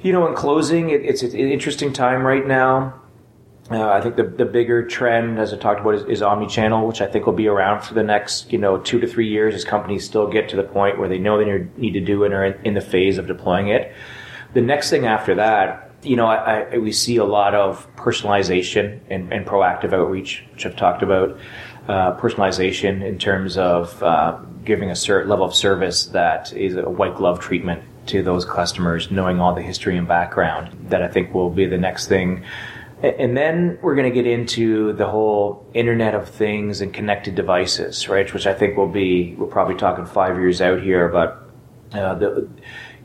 you 0.01 0.13
know, 0.13 0.27
in 0.27 0.35
closing, 0.35 0.89
it, 0.89 1.01
it's 1.03 1.21
an 1.23 1.35
interesting 1.35 1.91
time 1.91 2.23
right 2.23 2.45
now. 2.45 3.01
Uh, 3.69 3.89
I 3.89 3.99
think 3.99 4.15
the, 4.15 4.23
the 4.23 4.45
bigger 4.45 4.87
trend, 4.87 5.39
as 5.39 5.51
I 5.51 5.57
talked 5.57 5.81
about, 5.81 5.95
is, 5.95 6.03
is 6.03 6.21
omni-channel, 6.21 6.87
which 6.87 7.01
I 7.01 7.07
think 7.07 7.25
will 7.25 7.33
be 7.33 7.47
around 7.47 7.81
for 7.81 7.95
the 7.95 8.03
next, 8.03 8.53
you 8.53 8.59
know, 8.59 8.77
two 8.77 8.99
to 8.99 9.07
three 9.07 9.27
years 9.27 9.55
as 9.55 9.65
companies 9.65 10.05
still 10.05 10.27
get 10.27 10.49
to 10.49 10.55
the 10.55 10.63
point 10.63 10.99
where 10.99 11.09
they 11.09 11.17
know 11.17 11.43
they 11.43 11.67
need 11.75 11.93
to 11.93 11.99
do 11.99 12.23
it 12.23 12.31
or 12.31 12.45
in, 12.45 12.63
in 12.63 12.73
the 12.75 12.81
phase 12.81 13.17
of 13.17 13.25
deploying 13.25 13.69
it. 13.69 13.91
The 14.53 14.61
next 14.61 14.91
thing 14.91 15.07
after 15.07 15.33
that, 15.35 15.84
you 16.05 16.15
know, 16.15 16.27
I, 16.27 16.61
I, 16.61 16.77
we 16.77 16.91
see 16.91 17.17
a 17.17 17.25
lot 17.25 17.55
of 17.55 17.87
personalization 17.95 18.99
and, 19.09 19.33
and, 19.33 19.45
proactive 19.45 19.93
outreach, 19.93 20.43
which 20.51 20.65
I've 20.65 20.75
talked 20.75 21.03
about. 21.03 21.37
Uh, 21.87 22.17
personalization 22.19 23.03
in 23.03 23.19
terms 23.19 23.57
of 23.57 24.01
uh, 24.01 24.39
giving 24.63 24.89
a 24.89 24.95
certain 24.95 25.29
level 25.29 25.45
of 25.45 25.53
service 25.53 26.07
that 26.07 26.51
is 26.53 26.75
a 26.75 26.89
white 26.89 27.15
glove 27.15 27.39
treatment 27.39 27.83
to 28.07 28.23
those 28.23 28.43
customers, 28.43 29.11
knowing 29.11 29.39
all 29.39 29.53
the 29.53 29.61
history 29.61 29.95
and 29.95 30.07
background. 30.07 30.89
That 30.89 31.03
I 31.03 31.07
think 31.07 31.33
will 31.33 31.51
be 31.51 31.67
the 31.67 31.77
next 31.77 32.07
thing 32.07 32.43
and 33.03 33.35
then 33.35 33.77
we're 33.81 33.95
going 33.95 34.11
to 34.11 34.13
get 34.13 34.25
into 34.25 34.93
the 34.93 35.07
whole 35.07 35.69
Internet 35.73 36.15
of 36.15 36.29
Things 36.29 36.81
and 36.81 36.93
connected 36.93 37.35
devices, 37.35 38.07
right? 38.07 38.31
Which 38.33 38.47
I 38.47 38.53
think 38.53 38.77
will 38.77 38.87
be, 38.87 39.35
we're 39.35 39.47
probably 39.47 39.75
talking 39.75 40.05
five 40.05 40.37
years 40.37 40.61
out 40.61 40.81
here, 40.81 41.09
but 41.09 41.49
uh, 41.91 42.15
the, 42.15 42.49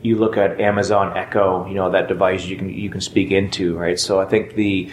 you 0.01 0.17
look 0.17 0.37
at 0.37 0.59
Amazon 0.59 1.17
Echo, 1.17 1.67
you 1.67 1.75
know, 1.75 1.91
that 1.91 2.07
device 2.07 2.45
you 2.45 2.57
can, 2.57 2.69
you 2.69 2.89
can 2.89 3.01
speak 3.01 3.31
into, 3.31 3.77
right? 3.77 3.99
So 3.99 4.19
I 4.19 4.25
think 4.25 4.55
the, 4.55 4.91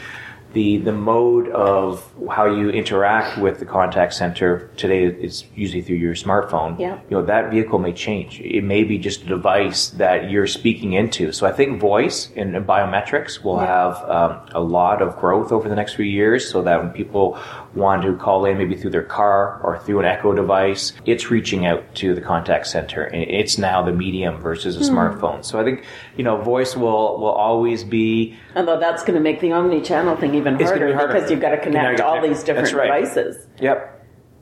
the 0.54 0.78
the 0.78 0.92
mode 0.92 1.48
of 1.50 2.10
how 2.30 2.46
you 2.46 2.70
interact 2.70 3.38
with 3.38 3.58
the 3.58 3.66
contact 3.66 4.14
center 4.14 4.70
today 4.76 5.04
is 5.04 5.44
usually 5.54 5.82
through 5.82 5.96
your 5.96 6.14
smartphone. 6.14 6.78
Yeah. 6.78 6.98
You 7.10 7.18
know 7.18 7.22
that 7.26 7.50
vehicle 7.50 7.78
may 7.78 7.92
change. 7.92 8.40
It 8.40 8.64
may 8.64 8.82
be 8.82 8.98
just 8.98 9.22
a 9.22 9.26
device 9.26 9.90
that 9.90 10.30
you're 10.30 10.46
speaking 10.46 10.94
into. 10.94 11.32
So 11.32 11.46
I 11.46 11.52
think 11.52 11.80
voice 11.80 12.30
and, 12.34 12.56
and 12.56 12.66
biometrics 12.66 13.44
will 13.44 13.56
yeah. 13.56 13.66
have 13.66 14.10
um, 14.10 14.48
a 14.52 14.60
lot 14.60 15.02
of 15.02 15.16
growth 15.16 15.52
over 15.52 15.68
the 15.68 15.76
next 15.76 15.94
few 15.94 16.06
years. 16.06 16.50
So 16.50 16.62
that 16.62 16.82
when 16.82 16.92
people 16.92 17.38
want 17.74 18.02
to 18.02 18.16
call 18.16 18.44
in, 18.44 18.59
maybe 18.59 18.76
through 18.76 18.90
their 18.90 19.02
car 19.02 19.61
or 19.62 19.78
through 19.78 20.00
an 20.00 20.04
Echo 20.04 20.33
device, 20.33 20.92
it's 21.04 21.31
reaching 21.31 21.66
out 21.66 21.94
to 21.96 22.14
the 22.14 22.20
contact 22.20 22.66
center. 22.66 23.04
And 23.04 23.22
it's 23.22 23.59
now 23.59 23.83
the 23.83 23.92
medium 23.92 24.38
versus 24.40 24.76
a 24.76 24.81
mm. 24.81 24.90
smartphone. 24.90 25.44
So 25.44 25.61
I 25.61 25.64
think 25.64 25.85
you 26.16 26.24
know 26.24 26.37
voice 26.37 26.76
will 26.76 27.18
will 27.18 27.28
always 27.28 27.85
be. 27.85 28.37
Although 28.57 28.81
that's 28.81 29.02
going 29.02 29.14
to 29.14 29.20
make 29.20 29.40
the 29.40 29.52
omni-channel 29.52 30.16
thing 30.16 30.35
even 30.35 30.57
harder, 30.57 30.88
be 30.88 30.92
harder. 30.92 31.14
because 31.14 31.31
you've 31.31 31.40
got 31.40 31.50
to 31.50 31.61
connect 31.61 32.00
all 32.00 32.20
these 32.20 32.42
different 32.42 32.72
right. 32.72 33.00
devices. 33.00 33.46
Yep. 33.61 33.94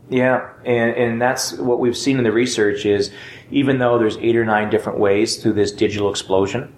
Yeah, 0.08 0.52
and, 0.64 0.94
and 0.94 1.22
that's 1.22 1.54
what 1.54 1.80
we've 1.80 1.96
seen 1.96 2.18
in 2.18 2.24
the 2.24 2.30
research 2.30 2.86
is 2.86 3.10
even 3.50 3.78
though 3.78 3.98
there's 3.98 4.16
eight 4.18 4.36
or 4.36 4.44
nine 4.44 4.70
different 4.70 5.00
ways 5.00 5.42
through 5.42 5.54
this 5.54 5.72
digital 5.72 6.10
explosion, 6.10 6.72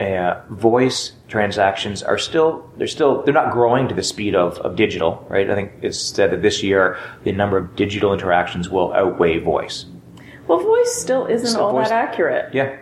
uh, 0.00 0.40
voice 0.50 1.12
transactions 1.28 2.02
are 2.02 2.18
still 2.18 2.70
they're 2.76 2.86
still 2.86 3.22
they're 3.22 3.34
not 3.34 3.52
growing 3.52 3.88
to 3.88 3.94
the 3.94 4.02
speed 4.02 4.34
of, 4.34 4.58
of 4.58 4.76
digital, 4.76 5.26
right? 5.28 5.50
I 5.50 5.54
think 5.54 5.72
it's 5.82 5.98
said 5.98 6.30
that 6.30 6.42
this 6.42 6.62
year 6.62 6.98
the 7.24 7.32
number 7.32 7.56
of 7.56 7.74
digital 7.76 8.12
interactions 8.12 8.68
will 8.68 8.92
outweigh 8.92 9.38
voice. 9.38 9.86
Well, 10.46 10.60
voice 10.60 10.94
still 10.94 11.26
isn't 11.26 11.46
still 11.46 11.66
all 11.66 11.72
voice, 11.72 11.88
that 11.88 12.08
accurate. 12.08 12.54
Yeah. 12.54 12.78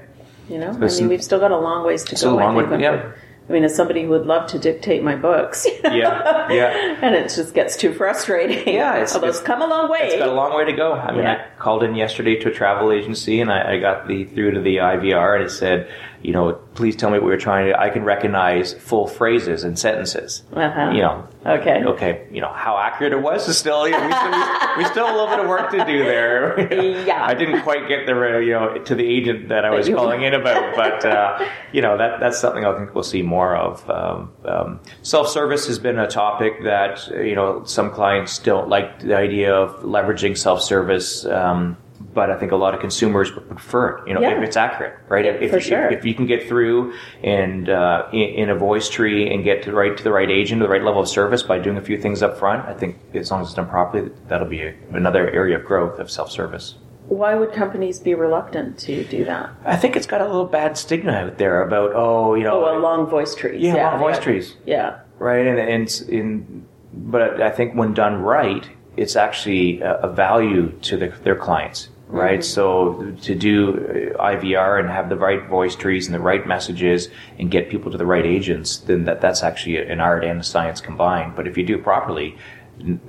You 0.49 0.59
know, 0.59 0.71
I 0.71 0.79
mean, 0.79 1.09
we've 1.09 1.25
still 1.25 1.41
got 1.41 1.51
a 1.51 1.59
long 1.59 1.85
ways 1.85 2.05
to 2.05 2.15
go. 2.15 2.39
I 2.39 2.55
think, 2.55 2.71
way, 2.71 2.81
yeah. 2.81 3.13
I 3.49 3.53
mean, 3.53 3.63
as 3.63 3.77
somebody 3.77 4.03
who 4.03 4.09
would 4.11 4.27
love 4.27 4.49
to 4.51 4.59
dictate 4.59 5.05
my 5.05 5.15
books, 5.15 5.67
yeah, 5.85 6.51
yeah, 6.51 6.99
and 7.03 7.15
it 7.15 7.33
just 7.35 7.55
gets 7.55 7.77
too 7.77 7.93
frustrating. 7.93 8.75
Yeah, 8.75 8.97
it's, 8.97 9.15
Although 9.15 9.29
it's, 9.29 9.41
come 9.41 9.63
a 9.63 9.67
long 9.67 9.89
way. 9.89 10.01
It's 10.03 10.17
got 10.17 10.29
a 10.29 10.33
long 10.33 10.57
way 10.57 10.65
to 10.65 10.73
go. 10.73 10.93
I 10.93 11.13
mean, 11.13 11.23
yeah. 11.23 11.47
I 11.47 11.61
called 11.61 11.85
in 11.85 11.95
yesterday 11.95 12.37
to 12.41 12.49
a 12.49 12.53
travel 12.53 12.91
agency, 12.91 13.41
and 13.41 13.53
I, 13.53 13.75
I 13.75 13.81
got 13.81 14.09
the 14.09 14.25
through 14.25 14.53
to 14.53 14.61
the 14.61 14.77
IVR, 14.77 15.37
and 15.37 15.45
it 15.45 15.51
said, 15.51 15.89
you 16.27 16.33
know, 16.33 16.55
please 16.75 16.97
tell 16.97 17.09
me 17.11 17.21
what 17.21 17.29
you're 17.29 17.37
trying 17.37 17.69
to. 17.69 17.81
I 17.81 17.89
can 17.89 18.03
recognize 18.03 18.75
full 18.75 19.07
phrases 19.07 19.63
and 19.63 19.79
sentences. 19.79 20.43
Uh-huh. 20.53 20.91
You 20.91 21.03
know, 21.03 21.29
okay, 21.47 21.85
okay. 21.85 22.27
You 22.33 22.41
know 22.41 22.53
how 22.53 22.77
accurate 22.79 23.13
it 23.13 23.23
was 23.23 23.49
is 23.49 23.57
still. 23.57 23.87
You 23.87 23.93
know, 23.93 24.05
we, 24.05 24.13
still 24.13 24.77
we, 24.79 24.85
still 24.87 25.07
have 25.07 25.15
a 25.15 25.19
little 25.19 25.29
bit 25.29 25.45
of 25.45 25.49
work 25.49 25.71
to 25.71 25.85
do 25.85 25.99
there. 26.03 27.05
yeah, 27.07 27.25
I 27.25 27.35
didn't 27.35 27.63
quite 27.63 27.87
get 27.87 28.07
the 28.07 28.41
you 28.45 28.51
know 28.51 28.77
to 28.77 28.95
the 28.97 29.07
agent 29.07 29.51
that 29.51 29.65
I 29.65 29.71
was 29.71 29.89
calling 29.89 30.23
in 30.23 30.35
about, 30.35 30.75
but 30.77 31.05
uh, 31.05 31.49
you 31.73 31.81
know 31.81 31.97
that 31.97 32.19
that's 32.19 32.41
something 32.41 32.65
I 32.65 32.77
think 32.77 32.93
we'll 32.93 33.05
see 33.05 33.23
more 33.23 33.55
of. 33.55 33.89
Um, 33.89 34.33
um, 34.45 34.81
Self 35.03 35.29
service 35.29 35.69
has 35.69 35.79
been 35.79 36.01
a 36.01 36.09
topic 36.09 36.65
that 36.65 37.07
you 37.07 37.37
know 37.37 37.63
some 37.63 37.93
clients 37.93 38.41
don't 38.41 38.69
like 38.69 38.99
the 38.99 39.17
idea 39.17 39.55
of 39.55 39.85
leveraging 39.85 40.37
self 40.37 40.61
service. 40.61 41.25
Um, 41.25 41.77
but 42.17 42.31
I 42.31 42.39
think 42.39 42.51
a 42.51 42.57
lot 42.57 42.73
of 42.73 42.81
consumers 42.81 43.35
would 43.35 43.47
prefer 43.47 43.99
it. 43.99 44.09
You 44.09 44.15
know, 44.15 44.23
yeah. 44.23 44.39
if 44.39 44.43
it's 44.43 44.57
accurate, 44.57 44.99
right? 45.11 45.27
If, 45.27 45.51
For 45.51 45.61
sure. 45.61 45.89
if, 45.89 45.99
if 45.99 46.05
you 46.07 46.15
can 46.15 46.25
get 46.25 46.49
through 46.49 46.95
and 47.23 47.69
uh, 47.69 48.09
in, 48.11 48.21
in, 48.21 48.49
a 48.49 48.55
voice 48.55 48.89
tree 48.89 49.31
and 49.31 49.45
get 49.45 49.63
to 49.65 49.71
the 49.71 49.77
right 49.77 49.95
to 49.95 50.03
the 50.03 50.11
right 50.11 50.31
agent, 50.31 50.63
the 50.63 50.69
right 50.69 50.83
level 50.83 51.03
of 51.03 51.09
service 51.09 51.43
by 51.43 51.59
doing 51.59 51.77
a 51.77 51.83
few 51.83 52.01
things 52.01 52.23
up 52.23 52.39
front, 52.39 52.67
I 52.67 52.73
think 52.73 52.97
as 53.13 53.31
long 53.31 53.43
as 53.43 53.49
it's 53.49 53.55
done 53.55 53.69
properly, 53.69 54.11
that'll 54.29 54.49
be 54.49 54.63
a, 54.63 54.75
another 54.93 55.31
area 55.31 55.59
of 55.59 55.67
growth 55.67 55.99
of 55.99 56.11
self 56.11 56.31
service. 56.31 56.77
Why 57.09 57.35
would 57.35 57.53
companies 57.53 57.99
be 57.99 58.15
reluctant 58.15 58.79
to 58.79 59.05
do 59.05 59.27
that? 59.27 59.51
I 59.67 59.77
think 59.77 59.95
it's 59.95 60.07
got 60.07 60.23
a 60.23 60.27
little 60.27 60.47
bad 60.47 60.79
stigma 60.79 61.13
out 61.13 61.37
there 61.37 61.61
about 61.61 61.93
oh, 61.95 62.35
you 62.35 62.45
know, 62.45 62.67
oh, 62.67 62.79
long 62.79 63.07
voice 63.07 63.35
trees. 63.35 63.61
Yeah, 63.61 63.75
yeah 63.75 63.91
long 63.91 64.01
voice 64.01 64.19
trees. 64.19 64.57
Yeah, 64.65 65.01
right, 65.19 65.47
and 65.47 65.59
and 65.59 66.03
in, 66.09 66.67
but 66.95 67.43
I 67.43 67.51
think 67.51 67.75
when 67.75 67.93
done 67.93 68.23
right, 68.23 68.67
it's 68.97 69.17
actually 69.17 69.83
a, 69.83 69.97
a 69.97 70.11
value 70.11 70.73
to 70.81 70.97
the, 70.97 71.09
their 71.23 71.37
clients 71.37 71.91
right? 72.09 72.45
So 72.45 73.15
to 73.23 73.35
do 73.35 74.15
uh, 74.17 74.23
IVR 74.23 74.81
and 74.81 74.89
have 74.89 75.09
the 75.09 75.17
right 75.17 75.47
voice 75.47 75.75
trees 75.75 76.07
and 76.07 76.15
the 76.15 76.21
right 76.21 76.47
messages 76.47 77.09
and 77.39 77.51
get 77.51 77.69
people 77.69 77.91
to 77.91 77.99
the 77.99 78.07
right 78.07 78.25
agents, 78.25 78.79
then 78.79 79.05
that, 79.05 79.21
that's 79.21 79.43
actually 79.43 79.79
an 79.79 80.01
art 80.01 80.25
and 80.25 80.41
a 80.41 80.45
science 80.45 80.81
combined. 80.81 81.35
But 81.37 81.47
if 81.47 81.57
you 81.57 81.65
do 81.65 81.77
it 81.77 81.83
properly, 81.83 82.37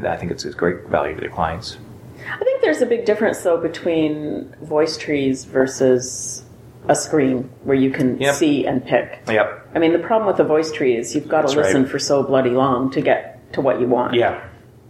I 0.04 0.16
think 0.18 0.32
it's 0.32 0.46
a 0.46 0.52
great 0.52 0.88
value 0.88 1.16
to 1.16 1.22
the 1.22 1.30
clients. 1.30 1.78
I 2.30 2.44
think 2.44 2.62
there's 2.62 2.82
a 2.82 2.86
big 2.86 3.06
difference 3.06 3.42
though 3.42 3.58
between 3.58 4.54
voice 4.62 4.98
trees 4.98 5.46
versus 5.46 6.44
a 6.88 6.96
screen 6.96 7.50
where 7.64 7.76
you 7.76 7.92
can 7.92 8.20
yep. 8.20 8.36
see 8.36 8.66
and 8.66 8.84
pick. 8.84 9.22
Yep. 9.28 9.70
I 9.76 9.80
mean, 9.80 9.94
the 9.94 10.00
problem 10.00 10.28
with 10.28 10.38
the 10.38 10.44
voice 10.44 10.72
tree 10.72 10.96
is 10.96 11.14
you've 11.14 11.28
got 11.28 11.42
to 11.42 11.48
that's 11.48 11.56
listen 11.56 11.84
right. 11.84 11.92
for 11.92 12.00
so 12.00 12.24
bloody 12.24 12.52
long 12.52 12.92
to 12.92 13.02
get 13.02 13.54
to 13.54 13.62
what 13.62 13.80
you 13.80 13.88
want. 13.88 14.14
Yeah. 14.14 14.44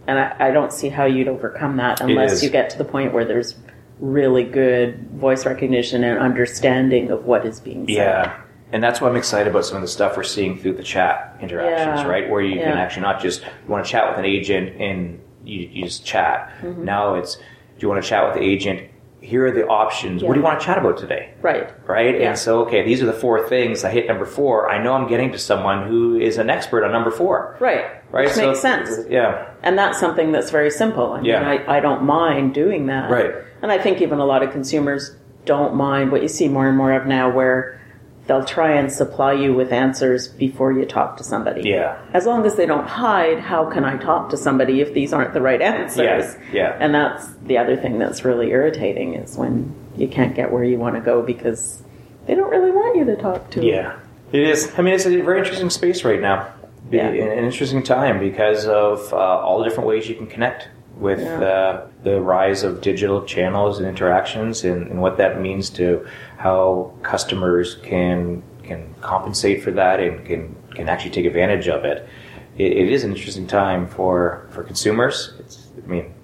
And 0.06 0.18
I, 0.18 0.48
I 0.48 0.50
don't 0.52 0.72
see 0.72 0.88
how 0.88 1.04
you'd 1.04 1.28
overcome 1.28 1.76
that 1.76 2.00
unless 2.00 2.42
you 2.42 2.48
get 2.48 2.70
to 2.70 2.78
the 2.78 2.84
point 2.84 3.12
where 3.12 3.26
there's 3.26 3.54
really 4.00 4.44
good 4.44 5.10
voice 5.10 5.44
recognition 5.46 6.04
and 6.04 6.18
understanding 6.18 7.10
of 7.10 7.24
what 7.24 7.44
is 7.44 7.60
being 7.60 7.86
said. 7.86 7.94
Yeah. 7.94 8.40
And 8.70 8.82
that's 8.82 9.00
why 9.00 9.08
I'm 9.08 9.16
excited 9.16 9.48
about 9.48 9.64
some 9.64 9.76
of 9.76 9.82
the 9.82 9.88
stuff 9.88 10.16
we're 10.16 10.24
seeing 10.24 10.58
through 10.58 10.74
the 10.74 10.82
chat 10.82 11.36
interactions, 11.40 12.00
yeah. 12.00 12.06
right? 12.06 12.28
Where 12.28 12.42
you 12.42 12.56
yeah. 12.56 12.70
can 12.70 12.78
actually 12.78 13.02
not 13.02 13.20
just 13.20 13.42
you 13.42 13.68
want 13.68 13.84
to 13.84 13.90
chat 13.90 14.08
with 14.10 14.18
an 14.18 14.26
agent 14.26 14.80
and 14.80 15.20
you, 15.44 15.60
you 15.60 15.84
just 15.84 16.04
chat. 16.04 16.52
Mm-hmm. 16.60 16.84
Now 16.84 17.14
it's 17.14 17.36
do 17.36 17.42
you 17.78 17.88
want 17.88 18.02
to 18.02 18.08
chat 18.08 18.24
with 18.26 18.34
the 18.34 18.46
agent? 18.46 18.90
Here 19.20 19.46
are 19.46 19.50
the 19.50 19.66
options. 19.66 20.22
Yeah. 20.22 20.28
What 20.28 20.34
do 20.34 20.40
you 20.40 20.44
want 20.44 20.60
to 20.60 20.66
chat 20.66 20.78
about 20.78 20.96
today? 20.96 21.34
Right. 21.42 21.72
Right? 21.88 22.14
And 22.20 22.38
so, 22.38 22.62
okay, 22.62 22.84
these 22.84 23.02
are 23.02 23.06
the 23.06 23.12
four 23.12 23.48
things. 23.48 23.84
I 23.84 23.90
hit 23.90 24.06
number 24.06 24.24
four. 24.24 24.70
I 24.70 24.82
know 24.82 24.92
I'm 24.92 25.08
getting 25.08 25.32
to 25.32 25.38
someone 25.38 25.88
who 25.88 26.18
is 26.18 26.38
an 26.38 26.50
expert 26.50 26.84
on 26.84 26.92
number 26.92 27.10
four. 27.10 27.56
Right. 27.58 27.86
Right. 28.12 28.26
Which 28.26 28.34
so, 28.34 28.48
makes 28.48 28.60
sense. 28.60 29.06
Yeah. 29.08 29.50
And 29.62 29.76
that's 29.76 29.98
something 29.98 30.32
that's 30.32 30.50
very 30.50 30.70
simple. 30.70 31.12
I 31.12 31.16
mean, 31.16 31.26
yeah. 31.26 31.48
I, 31.48 31.78
I 31.78 31.80
don't 31.80 32.04
mind 32.04 32.54
doing 32.54 32.86
that. 32.86 33.10
Right 33.10 33.44
and 33.62 33.72
I 33.72 33.78
think 33.78 34.00
even 34.00 34.18
a 34.18 34.24
lot 34.24 34.42
of 34.42 34.50
consumers 34.50 35.16
don't 35.44 35.74
mind 35.74 36.12
what 36.12 36.22
you 36.22 36.28
see 36.28 36.48
more 36.48 36.68
and 36.68 36.76
more 36.76 36.92
of 36.92 37.06
now 37.06 37.30
where 37.30 37.80
they'll 38.28 38.44
try 38.44 38.72
and 38.72 38.92
supply 38.92 39.32
you 39.32 39.54
with 39.54 39.72
answers 39.72 40.28
before 40.28 40.70
you 40.70 40.84
talk 40.84 41.16
to 41.16 41.24
somebody. 41.24 41.62
Yeah. 41.68 41.98
As 42.12 42.26
long 42.26 42.44
as 42.44 42.56
they 42.56 42.66
don't 42.66 42.86
hide, 42.86 43.40
how 43.40 43.68
can 43.68 43.84
I 43.84 43.96
talk 43.96 44.28
to 44.30 44.36
somebody 44.36 44.82
if 44.82 44.92
these 44.92 45.14
aren't 45.14 45.32
the 45.32 45.40
right 45.40 45.60
answers? 45.60 46.36
Yeah. 46.52 46.52
yeah. 46.52 46.76
And 46.78 46.94
that's 46.94 47.26
the 47.42 47.56
other 47.56 47.76
thing 47.76 47.98
that's 47.98 48.24
really 48.24 48.50
irritating 48.50 49.14
is 49.14 49.36
when 49.36 49.74
you 49.96 50.08
can't 50.08 50.36
get 50.36 50.52
where 50.52 50.62
you 50.62 50.78
want 50.78 50.94
to 50.94 51.00
go 51.00 51.22
because 51.22 51.82
they 52.26 52.34
don't 52.34 52.50
really 52.50 52.70
want 52.70 52.96
you 52.98 53.06
to 53.06 53.16
talk 53.16 53.50
to. 53.52 53.64
Yeah. 53.64 53.98
It 54.30 54.42
is. 54.42 54.70
I 54.76 54.82
mean, 54.82 54.92
it's 54.92 55.06
a 55.06 55.22
very 55.22 55.38
interesting 55.38 55.70
space 55.70 56.04
right 56.04 56.20
now. 56.20 56.52
Yeah. 56.90 57.08
An 57.08 57.44
interesting 57.44 57.82
time 57.82 58.20
because 58.20 58.66
of 58.66 59.10
uh, 59.12 59.16
all 59.16 59.58
the 59.58 59.64
different 59.64 59.88
ways 59.88 60.06
you 60.06 60.14
can 60.14 60.26
connect 60.26 60.68
with 60.98 61.20
yeah. 61.20 61.40
uh, 61.40 61.86
the 62.02 62.20
rise 62.20 62.62
of 62.64 62.80
digital 62.80 63.22
channels 63.22 63.78
and 63.78 63.86
interactions 63.86 64.64
and, 64.64 64.88
and, 64.88 65.00
what 65.00 65.16
that 65.16 65.40
means 65.40 65.70
to 65.70 66.06
how 66.38 66.92
customers 67.02 67.76
can 67.82 68.42
can 68.62 68.94
compensate 69.00 69.62
for 69.62 69.70
that 69.70 70.00
and 70.00 70.26
can 70.26 70.56
can 70.74 70.88
actually 70.88 71.10
take 71.10 71.24
advantage 71.24 71.68
of 71.68 71.84
it. 71.84 72.08
it, 72.56 72.72
it 72.72 72.92
is 72.92 73.04
an 73.04 73.12
interesting 73.12 73.46
time 73.46 73.86
for 73.86 74.46
for 74.50 74.62
consumers. 74.64 75.34
It's, 75.38 75.68
I 75.82 75.86
mean, 75.86 76.14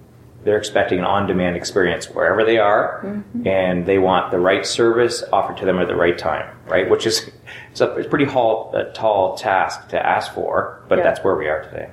they're 0.44 0.58
expecting 0.58 0.98
an 0.98 1.04
on-demand 1.04 1.56
experience 1.56 2.10
wherever 2.10 2.44
they 2.44 2.58
are, 2.58 3.02
mm-hmm. 3.02 3.46
and 3.46 3.87
they 3.87 3.98
want 3.98 4.30
the 4.30 4.38
right 4.38 4.66
service 4.66 5.24
offered 5.32 5.56
to 5.56 5.64
them 5.64 5.78
at 5.78 5.88
the 5.88 5.96
right 5.96 6.18
time, 6.18 6.54
right? 6.66 6.88
Which 6.88 7.06
is 7.06 7.30
it's 7.70 7.80
a, 7.80 7.94
it's 7.96 8.08
pretty 8.08 8.26
tall, 8.26 8.74
a 8.74 8.92
tall 8.92 9.37
task 9.37 9.88
to 9.88 10.06
ask 10.06 10.32
for, 10.32 10.84
but 10.88 10.98
yeah. 10.98 11.04
that's 11.04 11.24
where 11.24 11.34
we 11.34 11.48
are 11.48 11.62
today. 11.62 11.90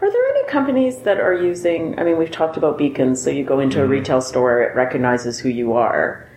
Are 0.00 0.10
there 0.10 0.26
any 0.28 0.46
companies 0.48 0.98
that 0.98 1.18
are 1.18 1.32
using? 1.32 1.98
I 1.98 2.04
mean, 2.04 2.18
we've 2.18 2.30
talked 2.30 2.56
about 2.56 2.76
beacons, 2.76 3.22
so 3.22 3.30
you 3.30 3.44
go 3.44 3.60
into 3.60 3.78
mm-hmm. 3.78 3.86
a 3.86 3.88
retail 3.88 4.20
store, 4.20 4.62
it 4.62 4.74
recognizes 4.74 5.38
who 5.38 5.48
you 5.48 5.72
are. 5.72 6.28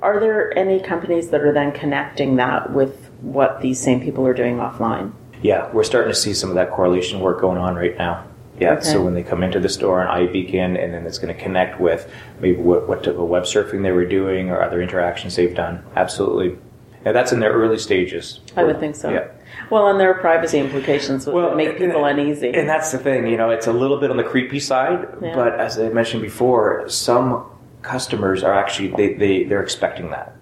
Are 0.00 0.18
there 0.18 0.56
any 0.56 0.80
companies 0.80 1.28
that 1.30 1.40
are 1.42 1.52
then 1.52 1.72
connecting 1.72 2.36
that 2.36 2.72
with 2.72 3.10
what 3.20 3.60
these 3.60 3.80
same 3.80 4.00
people 4.00 4.26
are 4.26 4.34
doing 4.34 4.56
offline? 4.56 5.12
Yeah, 5.42 5.70
we're 5.72 5.84
starting 5.84 6.10
to 6.10 6.18
see 6.18 6.32
some 6.32 6.48
of 6.48 6.56
that 6.56 6.70
correlation 6.70 7.20
work 7.20 7.40
going 7.40 7.58
on 7.58 7.74
right 7.74 7.96
now. 7.98 8.24
Yeah, 8.58 8.74
Okay. 8.74 8.84
so 8.84 9.02
when 9.02 9.14
they 9.14 9.22
come 9.22 9.42
into 9.42 9.58
the 9.58 9.68
store 9.68 10.06
on 10.06 10.26
iBeacon, 10.26 10.82
and 10.82 10.94
then 10.94 11.06
it's 11.06 11.18
going 11.18 11.34
to 11.34 11.40
connect 11.40 11.80
with 11.80 12.10
maybe 12.40 12.56
what, 12.56 12.88
what 12.88 13.02
type 13.02 13.18
of 13.18 13.28
web 13.28 13.42
surfing 13.42 13.82
they 13.82 13.90
were 13.90 14.06
doing 14.06 14.48
or 14.50 14.62
other 14.62 14.80
interactions 14.80 15.36
they've 15.36 15.54
done. 15.54 15.84
Absolutely. 15.96 16.56
Yeah, 17.04 17.12
that's 17.12 17.32
in 17.32 17.40
their 17.40 17.52
early 17.52 17.78
stages. 17.78 18.40
I 18.56 18.64
would 18.64 18.80
think 18.80 18.96
so. 18.96 19.10
Yeah. 19.10 19.28
Well, 19.70 19.88
and 19.88 19.98
there 19.98 20.10
are 20.10 20.14
privacy 20.20 20.58
implications 20.58 21.26
which 21.26 21.34
would 21.34 21.56
make 21.56 21.78
people 21.78 22.04
uneasy. 22.04 22.52
And 22.54 22.68
that's 22.68 22.92
the 22.92 22.98
thing, 22.98 23.26
you 23.26 23.36
know, 23.36 23.50
it's 23.50 23.66
a 23.66 23.72
little 23.72 23.98
bit 23.98 24.10
on 24.10 24.16
the 24.16 24.22
creepy 24.24 24.60
side, 24.60 25.06
Yeah. 25.22 25.34
but 25.34 25.58
as 25.58 25.78
I 25.78 25.88
mentioned 25.88 26.22
before, 26.22 26.88
some 26.88 27.44
customers 27.82 28.42
are 28.42 28.52
actually 28.54 28.88
they, 28.96 29.14
they 29.14 29.44
they're 29.44 29.62
expecting 29.62 30.10
that. 30.10 30.34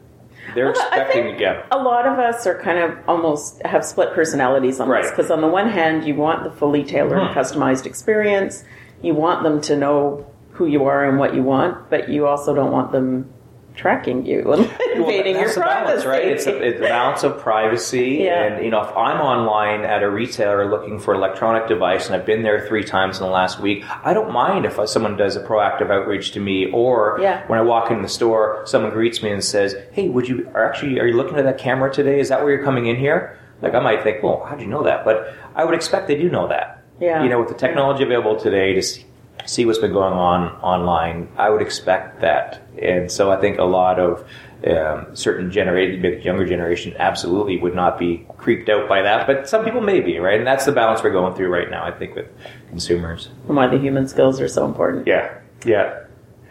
They're 0.54 0.66
Well, 0.66 0.74
expecting 0.74 1.24
think 1.24 1.40
yeah. 1.40 1.62
a 1.72 1.78
lot 1.78 2.06
of 2.06 2.18
us 2.18 2.46
are 2.46 2.58
kind 2.60 2.78
of 2.78 2.96
almost 3.08 3.60
have 3.64 3.84
split 3.84 4.12
personalities 4.12 4.78
on 4.80 4.88
this 4.88 5.10
because 5.10 5.30
on 5.30 5.40
the 5.40 5.48
one 5.48 5.68
hand 5.68 6.04
you 6.04 6.14
want 6.14 6.44
the 6.44 6.50
fully 6.50 6.84
tailored 6.84 7.18
Mhm. 7.20 7.34
customized 7.34 7.86
experience 7.86 8.64
you 9.00 9.14
want 9.14 9.42
them 9.42 9.60
to 9.62 9.76
know 9.76 10.24
who 10.52 10.66
you 10.66 10.84
are 10.84 11.04
and 11.08 11.18
what 11.18 11.34
you 11.34 11.42
want 11.42 11.88
but 11.90 12.08
you 12.08 12.26
also 12.26 12.54
don't 12.54 12.70
want 12.70 12.92
them 12.92 13.28
tracking 13.74 14.24
you 14.26 14.52
and 14.52 14.62
invading 14.94 15.36
your 15.36 15.52
the 15.52 15.60
balance, 15.60 16.04
privacy 16.04 16.06
right? 16.08 16.24
It's 16.26 16.46
a, 16.46 16.56
it's 16.62 16.78
a 16.78 16.82
balance 16.82 17.22
of 17.22 17.38
privacy, 17.38 18.20
Yeah. 18.24 18.44
and 18.44 18.64
you 18.64 18.70
know, 18.70 18.80
if 18.82 18.90
I'm 18.96 19.20
online 19.20 19.82
at 19.84 20.02
a 20.02 20.10
retailer 20.10 20.68
looking 20.70 20.98
for 20.98 21.12
an 21.14 21.18
electronic 21.18 21.68
device, 21.68 22.06
and 22.06 22.14
I've 22.14 22.26
been 22.26 22.42
there 22.42 22.66
three 22.68 22.84
times 22.84 23.18
in 23.18 23.24
the 23.24 23.30
last 23.30 23.60
week, 23.60 23.84
I 24.04 24.12
don't 24.14 24.32
mind 24.32 24.64
if 24.66 24.78
someone 24.88 25.16
does 25.16 25.36
a 25.36 25.40
proactive 25.44 25.90
outreach 25.90 26.32
to 26.32 26.40
me, 26.40 26.70
or 26.72 27.18
Yeah. 27.20 27.46
when 27.46 27.58
I 27.58 27.62
walk 27.62 27.90
in 27.90 28.02
the 28.02 28.08
store, 28.08 28.62
someone 28.66 28.90
greets 28.92 29.22
me 29.22 29.30
and 29.30 29.42
says, 29.42 29.74
"Hey, 29.92 30.08
would 30.08 30.28
you 30.28 30.48
are 30.54 30.64
actually 30.68 31.00
are 31.00 31.06
you 31.06 31.16
looking 31.16 31.38
at 31.38 31.44
that 31.44 31.58
camera 31.58 31.92
today? 31.92 32.20
Is 32.20 32.28
that 32.28 32.42
where 32.42 32.52
you're 32.52 32.64
coming 32.64 32.86
in 32.86 32.96
here?" 32.96 33.38
Like 33.62 33.74
I 33.74 33.80
might 33.80 34.02
think, 34.02 34.22
"Well, 34.22 34.44
how 34.48 34.56
do 34.56 34.62
you 34.64 34.68
know 34.70 34.82
that?" 34.82 35.04
But 35.04 35.32
I 35.54 35.64
would 35.64 35.74
expect 35.74 36.08
they 36.08 36.16
do 36.16 36.28
know 36.28 36.48
that. 36.48 36.82
Yeah. 37.00 37.22
You 37.22 37.28
know, 37.28 37.40
with 37.40 37.48
the 37.48 37.54
technology 37.54 38.04
available 38.04 38.36
today 38.36 38.74
to 38.74 38.82
see, 38.82 39.04
see 39.46 39.64
what's 39.66 39.78
been 39.78 39.92
going 39.92 40.12
on 40.14 40.48
online, 40.60 41.28
I 41.36 41.50
would 41.50 41.62
expect 41.62 42.20
that. 42.20 42.62
And 42.80 43.10
so 43.10 43.30
I 43.32 43.40
think 43.40 43.58
a 43.58 43.64
lot 43.64 43.98
of 43.98 44.24
um, 44.66 45.16
certain 45.16 45.50
generated, 45.50 46.00
maybe 46.00 46.22
younger 46.22 46.46
generation, 46.46 46.94
absolutely 46.98 47.58
would 47.58 47.74
not 47.74 47.98
be 47.98 48.24
creeped 48.38 48.68
out 48.68 48.88
by 48.88 49.02
that. 49.02 49.26
But 49.26 49.48
some 49.48 49.64
people 49.64 49.80
may 49.80 50.00
be, 50.00 50.18
right? 50.20 50.38
And 50.38 50.46
that's 50.46 50.64
the 50.64 50.72
balance 50.72 51.02
we're 51.02 51.10
going 51.10 51.34
through 51.34 51.48
right 51.48 51.68
now, 51.68 51.84
I 51.84 51.90
think, 51.90 52.14
with 52.14 52.26
consumers. 52.68 53.28
and 53.48 53.56
why 53.56 53.66
the 53.66 53.78
human 53.78 54.06
skills 54.06 54.40
are 54.40 54.48
so 54.48 54.64
important 54.64 55.06
Yeah. 55.06 55.34
Yeah. 55.64 56.04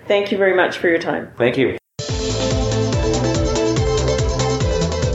thank 0.07 0.31
you 0.31 0.37
very 0.37 0.55
much 0.55 0.77
for 0.77 0.87
your 0.89 0.99
time 0.99 1.31
Thank 1.37 1.57
you. 1.57 1.77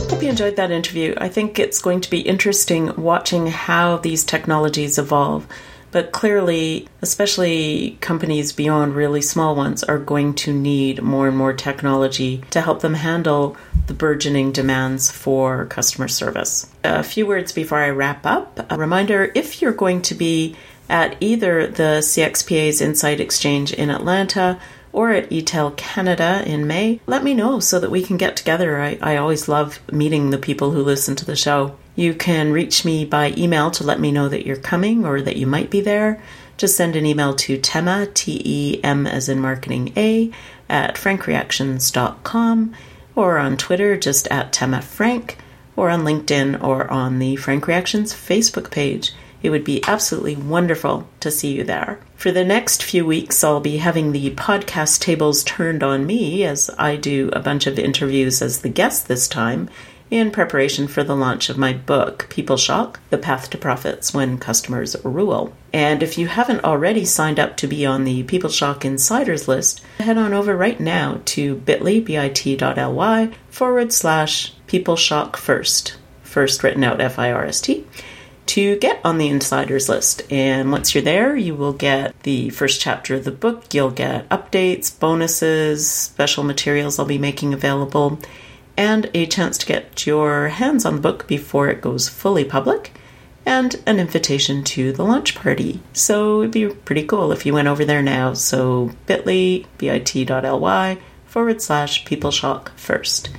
Hope 0.09 0.23
you 0.23 0.29
enjoyed 0.29 0.55
that 0.55 0.71
interview. 0.71 1.13
I 1.17 1.29
think 1.29 1.59
it's 1.59 1.81
going 1.81 2.01
to 2.01 2.09
be 2.09 2.21
interesting 2.21 2.95
watching 2.95 3.47
how 3.47 3.97
these 3.97 4.23
technologies 4.23 4.97
evolve. 4.97 5.45
But 5.91 6.11
clearly, 6.11 6.87
especially 7.01 7.97
companies 8.01 8.51
beyond 8.51 8.95
really 8.95 9.21
small 9.21 9.55
ones 9.55 9.83
are 9.83 9.97
going 9.97 10.33
to 10.35 10.53
need 10.53 11.01
more 11.01 11.27
and 11.27 11.37
more 11.37 11.53
technology 11.53 12.43
to 12.51 12.61
help 12.61 12.81
them 12.81 12.95
handle 12.95 13.55
the 13.87 13.93
burgeoning 13.93 14.51
demands 14.51 15.09
for 15.09 15.65
customer 15.65 16.07
service. 16.07 16.69
A 16.83 17.03
few 17.03 17.25
words 17.25 17.51
before 17.51 17.79
I 17.79 17.89
wrap 17.89 18.25
up. 18.25 18.65
A 18.69 18.77
reminder 18.77 19.31
if 19.33 19.61
you're 19.61 19.71
going 19.71 20.01
to 20.03 20.15
be 20.15 20.55
at 20.89 21.15
either 21.19 21.67
the 21.67 21.99
CXPA's 22.01 22.81
Insight 22.81 23.19
Exchange 23.19 23.73
in 23.73 23.89
Atlanta 23.89 24.59
or 24.93 25.11
at 25.11 25.29
eTail 25.29 25.75
Canada 25.75 26.43
in 26.45 26.65
May, 26.65 26.99
let 27.05 27.23
me 27.23 27.33
know 27.33 27.59
so 27.59 27.79
that 27.79 27.91
we 27.91 28.01
can 28.03 28.17
get 28.17 28.35
together. 28.35 28.81
I, 28.81 28.97
I 29.01 29.17
always 29.17 29.47
love 29.47 29.79
meeting 29.91 30.29
the 30.29 30.37
people 30.37 30.71
who 30.71 30.81
listen 30.81 31.15
to 31.17 31.25
the 31.25 31.35
show. 31.35 31.77
You 31.97 32.13
can 32.13 32.51
reach 32.51 32.85
me 32.85 33.05
by 33.05 33.33
email 33.35 33.71
to 33.71 33.83
let 33.83 33.99
me 33.99 34.11
know 34.11 34.29
that 34.29 34.45
you're 34.45 34.55
coming 34.55 35.03
or 35.03 35.19
that 35.19 35.35
you 35.35 35.47
might 35.47 35.71
be 35.71 35.81
there. 35.81 36.21
Just 36.55 36.77
send 36.77 36.95
an 36.95 37.07
email 37.07 37.33
to 37.33 37.57
Tema, 37.57 38.07
T 38.13 38.39
E 38.45 38.79
M 38.83 39.07
as 39.07 39.27
in 39.27 39.39
marketing 39.41 39.93
A, 39.97 40.31
at 40.69 40.93
frankreactions.com 40.95 42.75
or 43.15 43.39
on 43.39 43.57
Twitter 43.57 43.97
just 43.97 44.27
at 44.27 44.53
Tema 44.53 44.83
Frank 44.83 45.39
or 45.75 45.89
on 45.89 46.03
LinkedIn 46.03 46.63
or 46.63 46.87
on 46.91 47.17
the 47.17 47.35
Frank 47.35 47.65
Reactions 47.65 48.13
Facebook 48.13 48.69
page. 48.69 49.11
It 49.41 49.49
would 49.49 49.63
be 49.63 49.83
absolutely 49.87 50.35
wonderful 50.35 51.09
to 51.21 51.31
see 51.31 51.55
you 51.55 51.63
there. 51.63 51.99
For 52.15 52.31
the 52.31 52.45
next 52.45 52.83
few 52.83 53.07
weeks, 53.07 53.43
I'll 53.43 53.59
be 53.59 53.77
having 53.77 54.11
the 54.11 54.29
podcast 54.31 54.99
tables 54.99 55.43
turned 55.43 55.81
on 55.81 56.05
me 56.05 56.43
as 56.43 56.69
I 56.77 56.95
do 56.95 57.31
a 57.33 57.39
bunch 57.39 57.65
of 57.65 57.79
interviews 57.79 58.43
as 58.43 58.61
the 58.61 58.69
guest 58.69 59.07
this 59.07 59.27
time 59.27 59.67
in 60.09 60.31
preparation 60.31 60.87
for 60.87 61.03
the 61.03 61.15
launch 61.15 61.49
of 61.49 61.57
my 61.57 61.73
book, 61.73 62.27
People 62.29 62.57
Shock 62.57 62.99
The 63.09 63.17
Path 63.17 63.49
to 63.49 63.57
Profits 63.57 64.13
When 64.13 64.37
Customers 64.37 64.95
Rule. 65.03 65.53
And 65.73 66.01
if 66.01 66.17
you 66.17 66.27
haven't 66.27 66.63
already 66.63 67.05
signed 67.05 67.39
up 67.39 67.57
to 67.57 67.67
be 67.67 67.85
on 67.85 68.03
the 68.03 68.23
People 68.23 68.49
Shock 68.49 68.85
Insiders 68.85 69.47
list, 69.47 69.81
head 69.99 70.17
on 70.17 70.33
over 70.33 70.55
right 70.55 70.79
now 70.79 71.21
to 71.25 71.55
bit.ly, 71.55 71.99
bit.ly 71.99 73.31
forward 73.49 73.91
slash 73.91 74.53
People 74.67 74.95
Shock 74.95 75.37
First. 75.37 75.97
First 76.23 76.63
written 76.63 76.83
out 76.83 77.01
F 77.01 77.17
I 77.17 77.31
R 77.31 77.45
S 77.45 77.61
T 77.61 77.85
to 78.47 78.77
get 78.77 79.01
on 79.03 79.17
the 79.17 79.27
insiders 79.27 79.89
list. 79.89 80.21
And 80.31 80.71
once 80.71 80.95
you're 80.95 81.03
there, 81.03 81.35
you 81.35 81.53
will 81.53 81.73
get 81.73 82.17
the 82.23 82.49
first 82.49 82.79
chapter 82.79 83.15
of 83.15 83.25
the 83.25 83.31
book. 83.31 83.73
You'll 83.73 83.91
get 83.91 84.29
updates, 84.29 84.97
bonuses, 84.97 85.89
special 85.89 86.45
materials 86.45 86.97
I'll 86.97 87.05
be 87.05 87.17
making 87.17 87.53
available, 87.53 88.19
and 88.77 89.09
a 89.13 89.25
chance 89.25 89.57
to 89.57 89.65
get 89.65 90.05
your 90.05 90.49
hands 90.49 90.85
on 90.85 90.95
the 90.95 91.01
book 91.01 91.27
before 91.27 91.67
it 91.67 91.81
goes 91.81 92.07
fully 92.07 92.45
public, 92.45 92.93
and 93.45 93.81
an 93.85 93.99
invitation 93.99 94.63
to 94.63 94.91
the 94.91 95.03
launch 95.03 95.33
party. 95.33 95.81
So 95.93 96.41
it'd 96.41 96.51
be 96.51 96.67
pretty 96.67 97.03
cool 97.03 97.31
if 97.31 97.45
you 97.45 97.53
went 97.53 97.67
over 97.67 97.83
there 97.83 98.01
now. 98.03 98.33
So 98.33 98.91
bit.ly, 99.05 99.65
bit.ly 99.77 100.97
forward 101.25 101.61
slash 101.61 102.05
people 102.05 102.31
shock 102.31 102.77
first. 102.77 103.29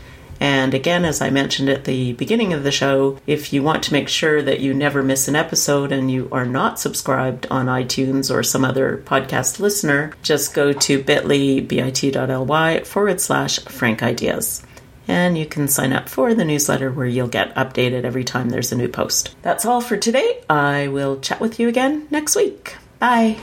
And 0.40 0.72
again, 0.72 1.05
as 1.05 1.20
I 1.20 1.31
mentioned 1.31 1.68
at 1.68 1.85
the 1.85 2.12
beginning 2.12 2.53
of 2.53 2.62
the 2.62 2.70
show, 2.70 3.18
if 3.27 3.53
you 3.53 3.62
want 3.62 3.83
to 3.85 3.92
make 3.92 4.09
sure 4.09 4.40
that 4.40 4.61
you 4.61 4.72
never 4.72 5.03
miss 5.03 5.27
an 5.27 5.35
episode 5.35 5.90
and 5.90 6.11
you 6.11 6.29
are 6.31 6.46
not 6.46 6.79
subscribed 6.79 7.46
on 7.51 7.66
iTunes 7.66 8.33
or 8.33 8.42
some 8.42 8.64
other 8.64 9.03
podcast 9.05 9.59
listener, 9.59 10.12
just 10.22 10.55
go 10.55 10.72
to 10.72 11.03
bit.ly, 11.03 11.61
bit.ly 11.61 12.85
forward 12.85 13.20
slash 13.20 13.59
frank 13.64 14.03
ideas. 14.03 14.62
And 15.09 15.37
you 15.38 15.47
can 15.47 15.66
sign 15.68 15.92
up 15.92 16.09
for 16.09 16.35
the 16.35 16.44
newsletter 16.44 16.92
where 16.92 17.07
you'll 17.07 17.29
get 17.29 17.55
updated 17.55 18.05
every 18.05 18.25
time 18.25 18.51
there's 18.51 18.73
a 18.73 18.77
new 18.77 18.88
post. 18.88 19.35
That's 19.42 19.64
all 19.64 19.81
for 19.81 19.97
today. 19.97 20.42
I 20.49 20.88
will 20.88 21.18
chat 21.18 21.40
with 21.40 21.59
you 21.59 21.68
again 21.68 22.07
next 22.11 22.37
week. 22.37 22.77
Bye. 22.99 23.38